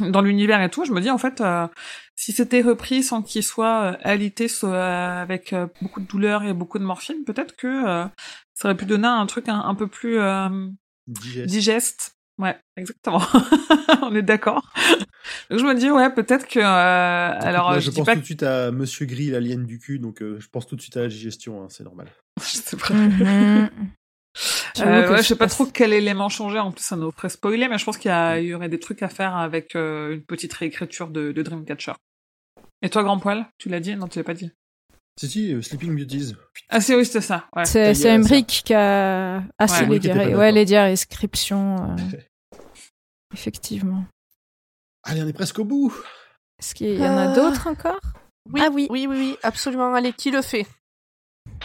[0.00, 0.84] dans l'univers et tout.
[0.84, 1.66] Je me dis en fait, euh,
[2.14, 6.52] si c'était repris sans qu'il soit euh, alité, soit avec euh, beaucoup de douleur et
[6.52, 8.04] beaucoup de morphine, peut-être que euh,
[8.54, 10.68] ça aurait pu donner un truc un, un peu plus euh,
[11.06, 11.46] Digeste.
[11.46, 12.12] digeste.
[12.38, 13.22] Ouais, exactement.
[14.02, 14.72] On est d'accord.
[15.50, 16.62] Donc je me dis ouais, peut-être que euh,
[17.40, 19.64] alors Moi, euh, je, dis pense pas tout que de suite à Monsieur Gris, l'alien
[19.64, 22.08] du cul, donc euh, je pense tout de suite à la digestion, hein, c'est normal.
[22.40, 22.92] je sais pas.
[22.92, 23.70] Mhm.
[23.70, 23.70] J'avoue
[24.80, 26.58] Euh, ouais, je sais pas passe- trop quel élément changer.
[26.58, 29.08] En plus, ça nous ferait spoiler, mais je pense qu'il y, aurait des trucs à
[29.08, 31.92] faire avec euh, une petite réécriture de, de Dreamcatcher.
[32.82, 33.96] Et toi, Grand Poil, tu l'as dit?
[33.96, 34.50] Non, tu l'as pas dit.
[35.18, 36.34] Si, si, euh, Sleeping Beauties.
[36.68, 37.46] Ah, si, oui, c'était ça.
[37.56, 37.64] Ouais.
[37.64, 39.42] C'est c'est Emmerich qui a.
[39.58, 39.98] Ah, si, Ouais.
[39.98, 41.76] les, ouais, les descriptions.
[41.96, 41.96] euh,
[43.32, 44.04] Effectivement.
[45.04, 45.94] Allez, on est presque au bout.
[46.58, 48.00] Est-ce qu'il y en a Euh, d'autres encore?
[48.52, 48.86] Oui, Ah oui.
[48.90, 49.92] oui, oui, oui, absolument.
[49.94, 50.66] Allez, qui le fait?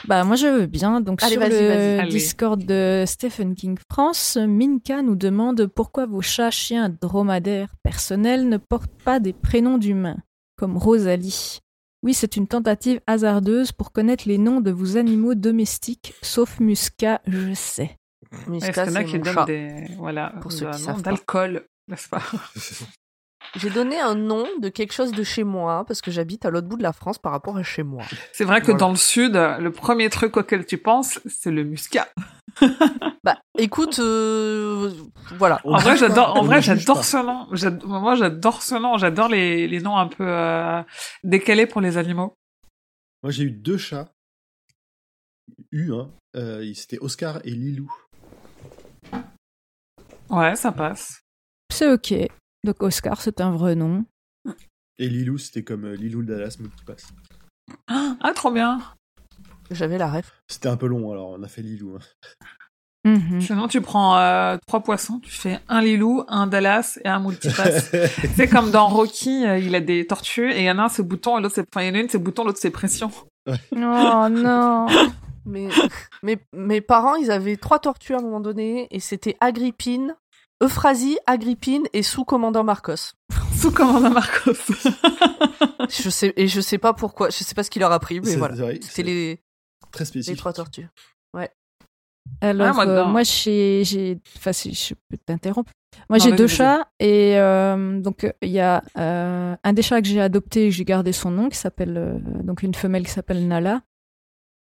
[0.07, 0.99] Bah moi je veux bien.
[1.01, 2.09] Donc Allez, sur vas-y, le.
[2.09, 8.57] Discord de Stephen King France, Minka nous demande pourquoi vos chats, chiens, dromadaires personnels ne
[8.57, 10.17] portent pas des prénoms d'humains,
[10.57, 11.59] comme Rosalie.
[12.03, 17.21] Oui, c'est une tentative hasardeuse pour connaître les noms de vos animaux domestiques, sauf Musca,
[17.27, 17.95] je sais.
[18.47, 19.45] Musca, c'est qui chat.
[19.45, 19.85] des.
[19.99, 21.11] Voilà, Pour ceux un qui nom savent pas.
[21.11, 22.21] d'alcool, n'est-ce pas?
[23.57, 26.67] J'ai donné un nom de quelque chose de chez moi parce que j'habite à l'autre
[26.67, 28.03] bout de la France par rapport à chez moi.
[28.31, 28.79] C'est vrai que Voilà.
[28.79, 32.07] dans le sud, le premier truc auquel tu penses, c'est le muscat.
[33.23, 34.91] Bah, écoute, euh,
[35.37, 35.61] voilà.
[35.63, 36.35] En vrai, j'adore.
[36.37, 37.47] En vrai, j'adore ce nom.
[37.87, 38.97] Moi, j'adore ce nom.
[38.97, 40.81] J'adore les, les noms un peu euh,
[41.23, 42.33] décalés pour les animaux.
[43.21, 44.11] Moi, j'ai eu deux chats.
[45.71, 46.09] Eu, hein.
[46.35, 47.93] Euh, C'était Oscar et Lilou.
[50.29, 51.21] Ouais, ça passe.
[51.71, 52.13] C'est ok.
[52.63, 54.05] Donc Oscar, c'est un vrai nom.
[54.99, 57.07] Et Lilou, c'était comme euh, Lilou le Dallas Multipass.
[57.87, 58.79] Ah, trop bien.
[59.71, 60.41] J'avais la ref.
[60.47, 61.95] C'était un peu long, alors on a fait Lilou.
[61.95, 61.99] hein.
[63.03, 63.41] Mhm.
[63.41, 67.91] Sinon, tu prends euh, trois poissons, tu fais un Lilou, un Dallas et un Multipass.
[68.35, 70.89] c'est comme dans Rocky, euh, il a des tortues et il y en a un
[70.89, 71.65] c'est bouton et l'autre c'est.
[71.73, 73.09] Enfin, il y en a une c'est bouton, l'autre c'est pression.
[73.47, 74.85] Oh non.
[75.47, 75.69] Mais
[76.21, 80.15] mes, mes parents, ils avaient trois tortues à un moment donné et c'était Agrippine,
[80.61, 83.13] Euphrasie, Agrippine et sous-commandant Marcos.
[83.55, 84.53] Sous commandant Marcos.
[85.89, 88.19] Je sais, et je sais pas pourquoi, je sais pas ce qui leur a pris,
[88.19, 88.55] mais C'est voilà.
[88.55, 89.39] C'était c'est les,
[89.91, 90.37] très les spécifique.
[90.39, 90.87] trois tortues.
[92.39, 95.71] Alors, Ah, moi, euh, moi, j'ai, j'ai, enfin, si je peux t'interrompre.
[96.09, 100.01] Moi, j'ai deux chats et euh, donc euh, il y a euh, un des chats
[100.01, 103.47] que j'ai adopté, j'ai gardé son nom, qui s'appelle euh, donc une femelle qui s'appelle
[103.47, 103.81] Nala.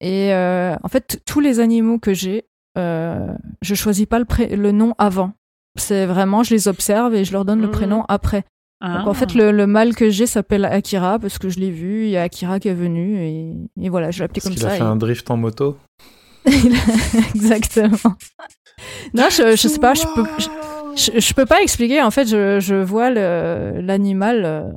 [0.00, 2.46] Et euh, en fait, tous les animaux que j'ai,
[2.76, 5.32] euh, je choisis pas le, pré- le nom avant.
[5.76, 7.72] C'est vraiment, je les observe et je leur donne le Mhm.
[7.72, 8.44] prénom après.
[8.80, 12.04] Donc en fait, le, le mâle que j'ai s'appelle Akira parce que je l'ai vu.
[12.04, 14.54] Il y a Akira qui est venu et, et voilà, je l'ai appelé Parce comme
[14.56, 14.76] qu'il a ça.
[14.76, 15.78] fait et- un drift en moto.
[16.46, 18.14] Il a- Exactement.
[19.14, 20.24] Non, je, je sais pas, je peux,
[20.96, 22.02] je, je- peux pas expliquer.
[22.02, 24.70] En fait, je, je vois l'animal euh,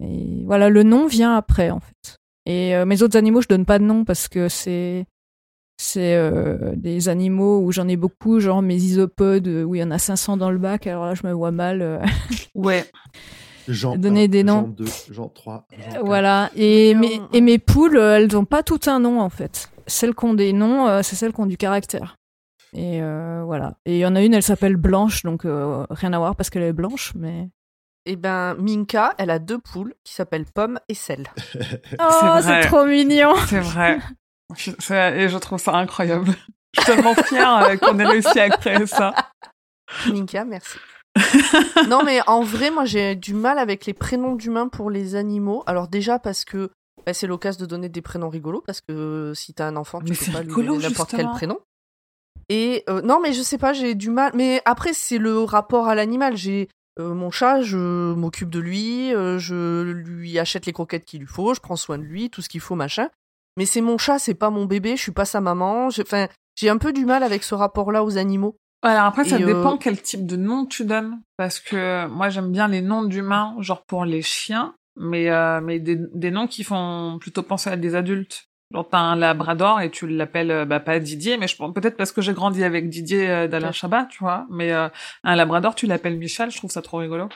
[0.00, 2.16] et voilà, le nom vient après en fait.
[2.46, 5.04] Et euh, mes autres animaux, je donne pas de nom parce que c'est
[5.76, 9.84] c'est euh, des animaux où j'en ai beaucoup, genre mes isopodes euh, où il y
[9.84, 10.86] en a 500 dans le bac.
[10.86, 11.82] Alors là, je me vois mal.
[11.82, 11.98] euh,
[12.54, 12.84] Ouais.
[13.66, 14.68] Jean Donner 1, des Jean noms.
[14.68, 15.66] 2, Jean 3.
[15.72, 16.04] Jean 4.
[16.04, 16.50] Voilà.
[16.54, 19.70] Et mes, on- et mes poules, elles ont pas tout un nom en fait.
[19.86, 22.16] Celles qui ont des noms, euh, c'est celles qui ont du caractère.
[22.74, 23.76] Et euh, voilà.
[23.86, 26.50] Et il y en a une, elle s'appelle Blanche, donc euh, rien à voir parce
[26.50, 27.48] qu'elle est blanche, mais.
[28.06, 31.26] Et ben, Minka, elle a deux poules qui s'appellent Pomme et Sel.
[32.00, 32.04] Oh,
[32.38, 32.42] vrai.
[32.42, 33.32] c'est trop mignon!
[33.46, 33.98] C'est vrai.
[34.90, 36.34] Et je trouve ça incroyable.
[36.74, 39.12] Je suis tellement fière euh, qu'on ait réussi à créer ça.
[40.06, 40.78] Minka, merci.
[41.88, 45.62] non, mais en vrai, moi, j'ai du mal avec les prénoms d'humains pour les animaux.
[45.66, 46.70] Alors, déjà, parce que
[47.06, 50.00] bah, c'est l'occasion de donner des prénoms rigolos, parce que euh, si t'as un enfant,
[50.00, 51.58] tu Mais peux pas lui rigolo, donner n'importe quel prénom.
[52.48, 54.32] Et euh, non, mais je sais pas, j'ai du mal.
[54.34, 56.36] Mais après, c'est le rapport à l'animal.
[56.36, 56.68] J'ai
[56.98, 61.54] euh, mon chat, je m'occupe de lui, je lui achète les croquettes qu'il lui faut,
[61.54, 63.08] je prends soin de lui, tout ce qu'il faut, machin.
[63.56, 65.86] Mais c'est mon chat, c'est pas mon bébé, je suis pas sa maman.
[65.86, 68.56] Enfin, j'ai un peu du mal avec ce rapport-là aux animaux.
[68.82, 71.20] Alors après, ça euh, dépend quel type de nom tu donnes.
[71.36, 75.78] Parce que moi, j'aime bien les noms d'humains, genre pour les chiens, mais, euh, mais
[75.78, 78.48] des, des noms qui font plutôt penser à des adultes.
[78.72, 81.96] Genre, t'as un labrador et tu l'appelles, euh, bah, pas Didier, mais je pense peut-être
[81.96, 83.72] parce que j'ai grandi avec Didier euh, d'Alain.
[83.72, 84.46] Chabat, tu vois.
[84.50, 84.88] Mais euh,
[85.22, 87.28] un labrador, tu l'appelles Michel, je trouve ça trop rigolo.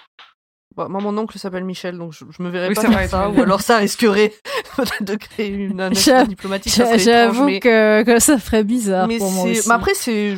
[0.78, 3.28] Bon, moi, mon oncle s'appelle Michel, donc je, je me verrais Oui, pas faire ça,
[3.28, 4.32] ou alors ça risquerait
[5.00, 6.72] de créer une, incident diplomatique.
[6.72, 9.66] J'avoue mais, que, que ça ferait bizarre mais pour moi aussi.
[9.66, 10.36] mais après, c'est,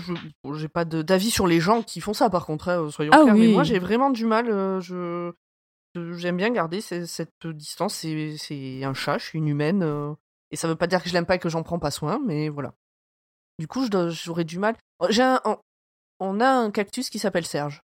[0.54, 3.36] j'ai pas d'avis sur les gens qui font ça, par contre, hein, soyons Ah clairs.
[3.36, 4.48] Mais moi, j'ai vraiment du mal.
[4.48, 5.30] euh, je,
[6.16, 7.96] j'aime bien garder ce- cette distance.
[7.96, 10.14] C'est, un chat, je suis une humaine, euh,
[10.50, 12.18] et ça veut pas dire que je l'aime pas et que j'en prends pas soin,
[12.26, 12.72] mais voilà.
[13.58, 14.74] Du coup, j'aurais du mal.
[15.00, 15.58] Oh, J'ai on,
[16.18, 17.82] on a un cactus qui s'appelle Serge.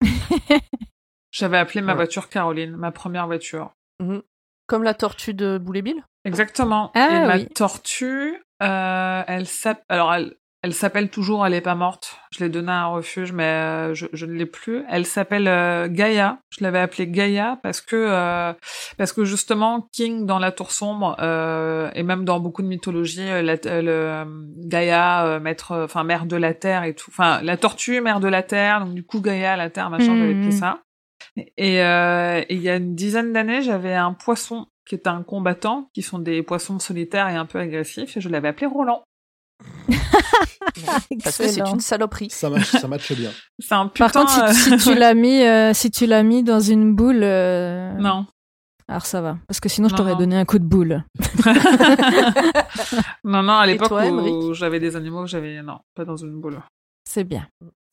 [1.30, 3.70] J'avais appelé ma voiture Caroline, ma première voiture.
[4.00, 4.22] Mhm.
[4.66, 6.04] Comme la tortue de Boulet Bill?
[6.24, 6.90] Exactement.
[6.94, 11.74] Ah et ma tortue, euh, elle s'appelle, alors elle, elle s'appelle toujours, elle est pas
[11.74, 12.18] morte.
[12.32, 14.84] Je l'ai donnée à un refuge, mais euh, je, je ne l'ai plus.
[14.90, 16.38] Elle s'appelle euh, Gaïa.
[16.50, 18.52] Je l'avais appelée Gaïa parce que euh,
[18.98, 21.14] parce que justement King dans La Tour sombre
[21.94, 24.24] et même dans beaucoup de mythologies, la, le,
[24.66, 27.10] Gaïa, maître, enfin mère de la terre et tout.
[27.10, 28.84] Enfin la tortue, mère de la terre.
[28.84, 30.16] Donc du coup Gaïa, la terre, machin.
[30.18, 30.42] J'avais Mhm.
[30.42, 30.80] pris ça.
[31.56, 35.22] Et euh, et il y a une dizaine d'années, j'avais un poisson qui était un
[35.22, 39.02] combattant, qui sont des poissons solitaires et un peu agressifs, et je l'avais appelé Roland.
[41.24, 42.30] Parce que c'est une saloperie.
[42.30, 43.30] Ça match, ça matche bien.
[43.58, 44.08] C'est un putain...
[44.08, 46.94] Par contre, si, euh, si tu l'as mis, euh, si tu l'as mis dans une
[46.94, 48.26] boule, euh, non.
[48.90, 51.04] Alors ça va, parce que sinon je t'aurais donné un coup de boule.
[53.22, 55.60] non, non, à l'époque où j'avais des animaux, j'avais.
[55.62, 56.58] Non, pas dans une boule.
[57.04, 57.46] C'est bien.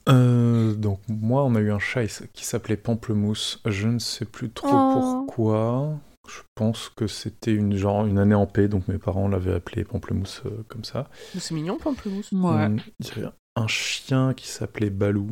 [0.08, 3.62] Euh, donc moi, on a eu un chat qui s'appelait Pamplemousse.
[3.66, 5.24] Je ne sais plus trop Oh.
[5.26, 6.00] pourquoi.
[6.28, 9.84] Je pense que c'était une genre une année en paix, donc mes parents l'avaient appelé
[9.84, 11.08] Pamplemousse euh, comme ça.
[11.38, 12.32] C'est mignon, Pamplemousse.
[12.32, 12.66] Ouais.
[12.66, 15.28] Hum, Il y avait un chien qui s'appelait Balou.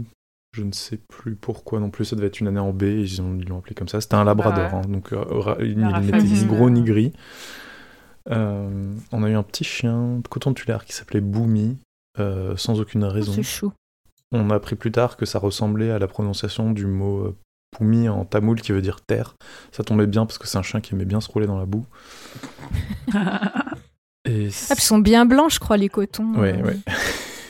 [0.55, 2.05] Je ne sais plus pourquoi non plus.
[2.05, 4.01] Ça devait être une année en B ils ont- ils l'ont appelé comme ça.
[4.01, 4.79] C'était un Labrador, ouais.
[4.79, 7.11] hein, donc euh, il n'était ni gros ni gris.
[8.29, 11.77] Euh, on a eu un petit chien de coton tulaire qui s'appelait Boumi,
[12.19, 13.33] euh, sans aucune raison.
[13.33, 13.73] C'est chou.
[14.33, 17.35] On a appris plus tard que ça ressemblait à la prononciation du mot euh,
[17.71, 19.35] Poumi en tamoul qui veut dire terre.
[19.71, 21.65] Ça tombait bien parce que c'est un chien qui aimait bien se rouler dans la
[21.65, 21.85] boue.
[24.25, 26.33] Et Ah, ils sont bien blancs, je crois, les cotons.
[26.35, 26.77] Ouais, euh, ouais.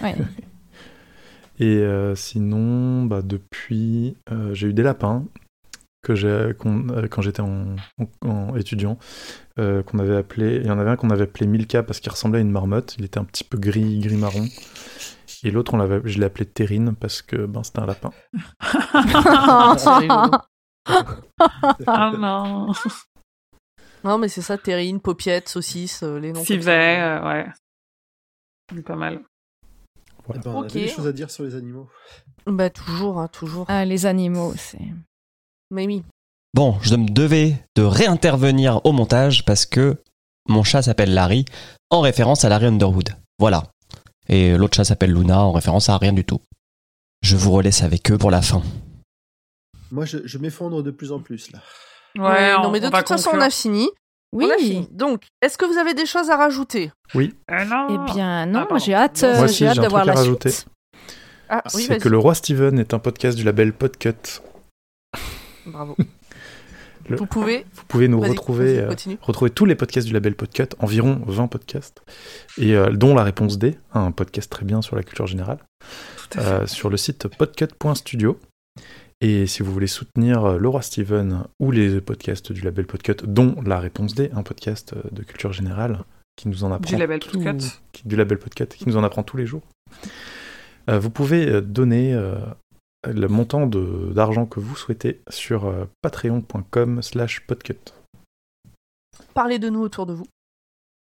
[0.02, 0.16] ouais.
[1.60, 5.24] Et euh, sinon, bah, depuis, euh, j'ai eu des lapins
[6.04, 7.76] que j'ai quand j'étais en,
[8.26, 8.98] en- en étudiant,
[9.56, 10.58] qu'on avait appelé.
[10.58, 12.96] Il y en avait un qu'on avait appelé Milka parce qu'il ressemblait à une marmotte.
[12.98, 14.46] Il était un petit peu gris, gris marron.
[15.44, 18.12] Et l'autre, on l'avait, je l'ai appelé Terrine parce que ben, c'était un lapin.
[21.88, 22.74] Ah non.
[24.04, 26.44] Non, mais c'est ça, terrine, paupiette, saucisse, euh, les noms.
[26.44, 27.46] Civet, euh, ouais.
[28.74, 29.22] C'est pas mal.
[30.34, 30.72] Eh ben, on Ok.
[30.72, 31.90] avait des choses à dire sur les animaux.
[32.46, 33.66] Bah, toujours, hein, toujours.
[33.70, 34.82] Ah, les animaux, c'est.
[35.72, 36.04] Mais oui.
[36.54, 39.98] Bon, je me devais de réintervenir au montage parce que
[40.50, 41.46] mon chat s'appelle Larry
[41.90, 43.16] en référence à Larry Underwood.
[43.40, 43.64] Voilà.
[44.30, 46.40] Et l'autre chat s'appelle Luna en référence à rien du tout.
[47.22, 48.62] Je vous relaisse avec eux pour la fin.
[49.92, 51.60] Moi, je, je m'effondre de plus en plus, là.
[52.18, 53.90] Ouais, non, on- mais de on toute façon, on a fini.
[54.32, 54.46] Oui.
[54.48, 54.88] On a fini.
[54.92, 56.92] Donc, est-ce que vous avez des choses à rajouter?
[57.16, 57.28] Euh,
[57.66, 57.88] non.
[57.90, 58.78] Eh bien, non, pardon.
[58.80, 60.50] j'ai hâte, Moi euh, hâte d'avoir la rajouter.
[60.50, 60.68] suite.
[61.50, 64.42] Ah, oui, c'est que Le Roi Steven est un podcast du label Podcut.
[65.66, 65.96] Bravo.
[67.10, 67.66] Le- Vous pouvez.
[67.74, 68.90] Vous pouvez nous retrouver, euh,
[69.22, 72.02] retrouver tous les podcasts du label Podcut, environ 20 podcasts,
[72.58, 75.58] et euh, dont La Réponse D, un podcast très bien sur la culture générale,
[76.38, 78.40] euh, sur le site podcut.studio.
[79.22, 83.80] Et si vous voulez soutenir Roi Steven ou les podcasts du label Podcut, dont La
[83.80, 86.00] Réponse D, un podcast de culture générale
[86.36, 87.66] qui nous en apprend Du label tout- Podcut.
[87.92, 89.62] qui- du label Podcut, qui nous en apprend tous les jours.
[90.92, 92.14] Vous pouvez donner
[93.06, 97.76] le montant de- d'argent que vous souhaitez sur euh, patreon.com slash podcut.
[99.34, 100.26] Parlez de nous autour de vous.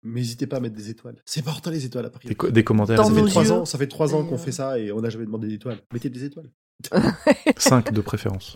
[0.03, 1.17] Mais N'hésitez pas à mettre des étoiles.
[1.25, 2.27] C'est important les étoiles après.
[2.29, 3.51] Des, co- des commentaires, Dans Ça fait, trois yeux.
[3.51, 5.79] ans, ça fait trois ans qu'on euh, fait ça et on n'a jamais demandé d'étoiles.
[5.93, 6.49] Mettez des étoiles.
[7.57, 8.55] 5 de préférence.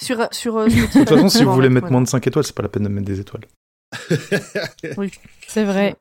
[0.00, 2.44] Sur, sur euh, Spotify, De toute façon, si vous voulez mettre moins de 5 étoiles,
[2.44, 3.44] c'est pas la peine de mettre des étoiles.
[5.48, 5.96] C'est vrai.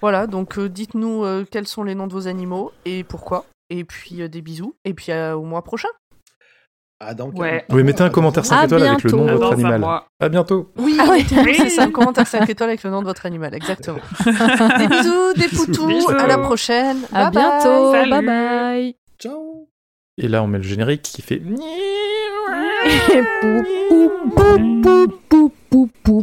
[0.00, 3.46] Voilà, donc euh, dites-nous euh, quels sont les noms de vos animaux et pourquoi.
[3.70, 4.74] Et puis euh, des bisous.
[4.84, 5.88] Et puis euh, au mois prochain.
[7.00, 7.64] Ah, donc, Ouais.
[7.70, 9.84] Oui, mettez un commentaire 5 À étoiles avec le nom de votre animal.
[10.20, 10.72] À bientôt.
[10.78, 11.24] Oui, Ah ouais.
[11.28, 13.98] c'est ça, un commentaire 5 étoiles avec le nom de votre animal, exactement.
[14.24, 16.10] des bisous, des poutous, Bisous.
[16.10, 16.98] à la prochaine.
[17.12, 17.92] À Bye bientôt.
[17.92, 18.96] Bye bye.
[19.18, 19.68] Ciao
[20.16, 21.42] Et là, on met le générique qui fait.
[23.40, 26.22] Pou, pou, pou, pou, pou, pou,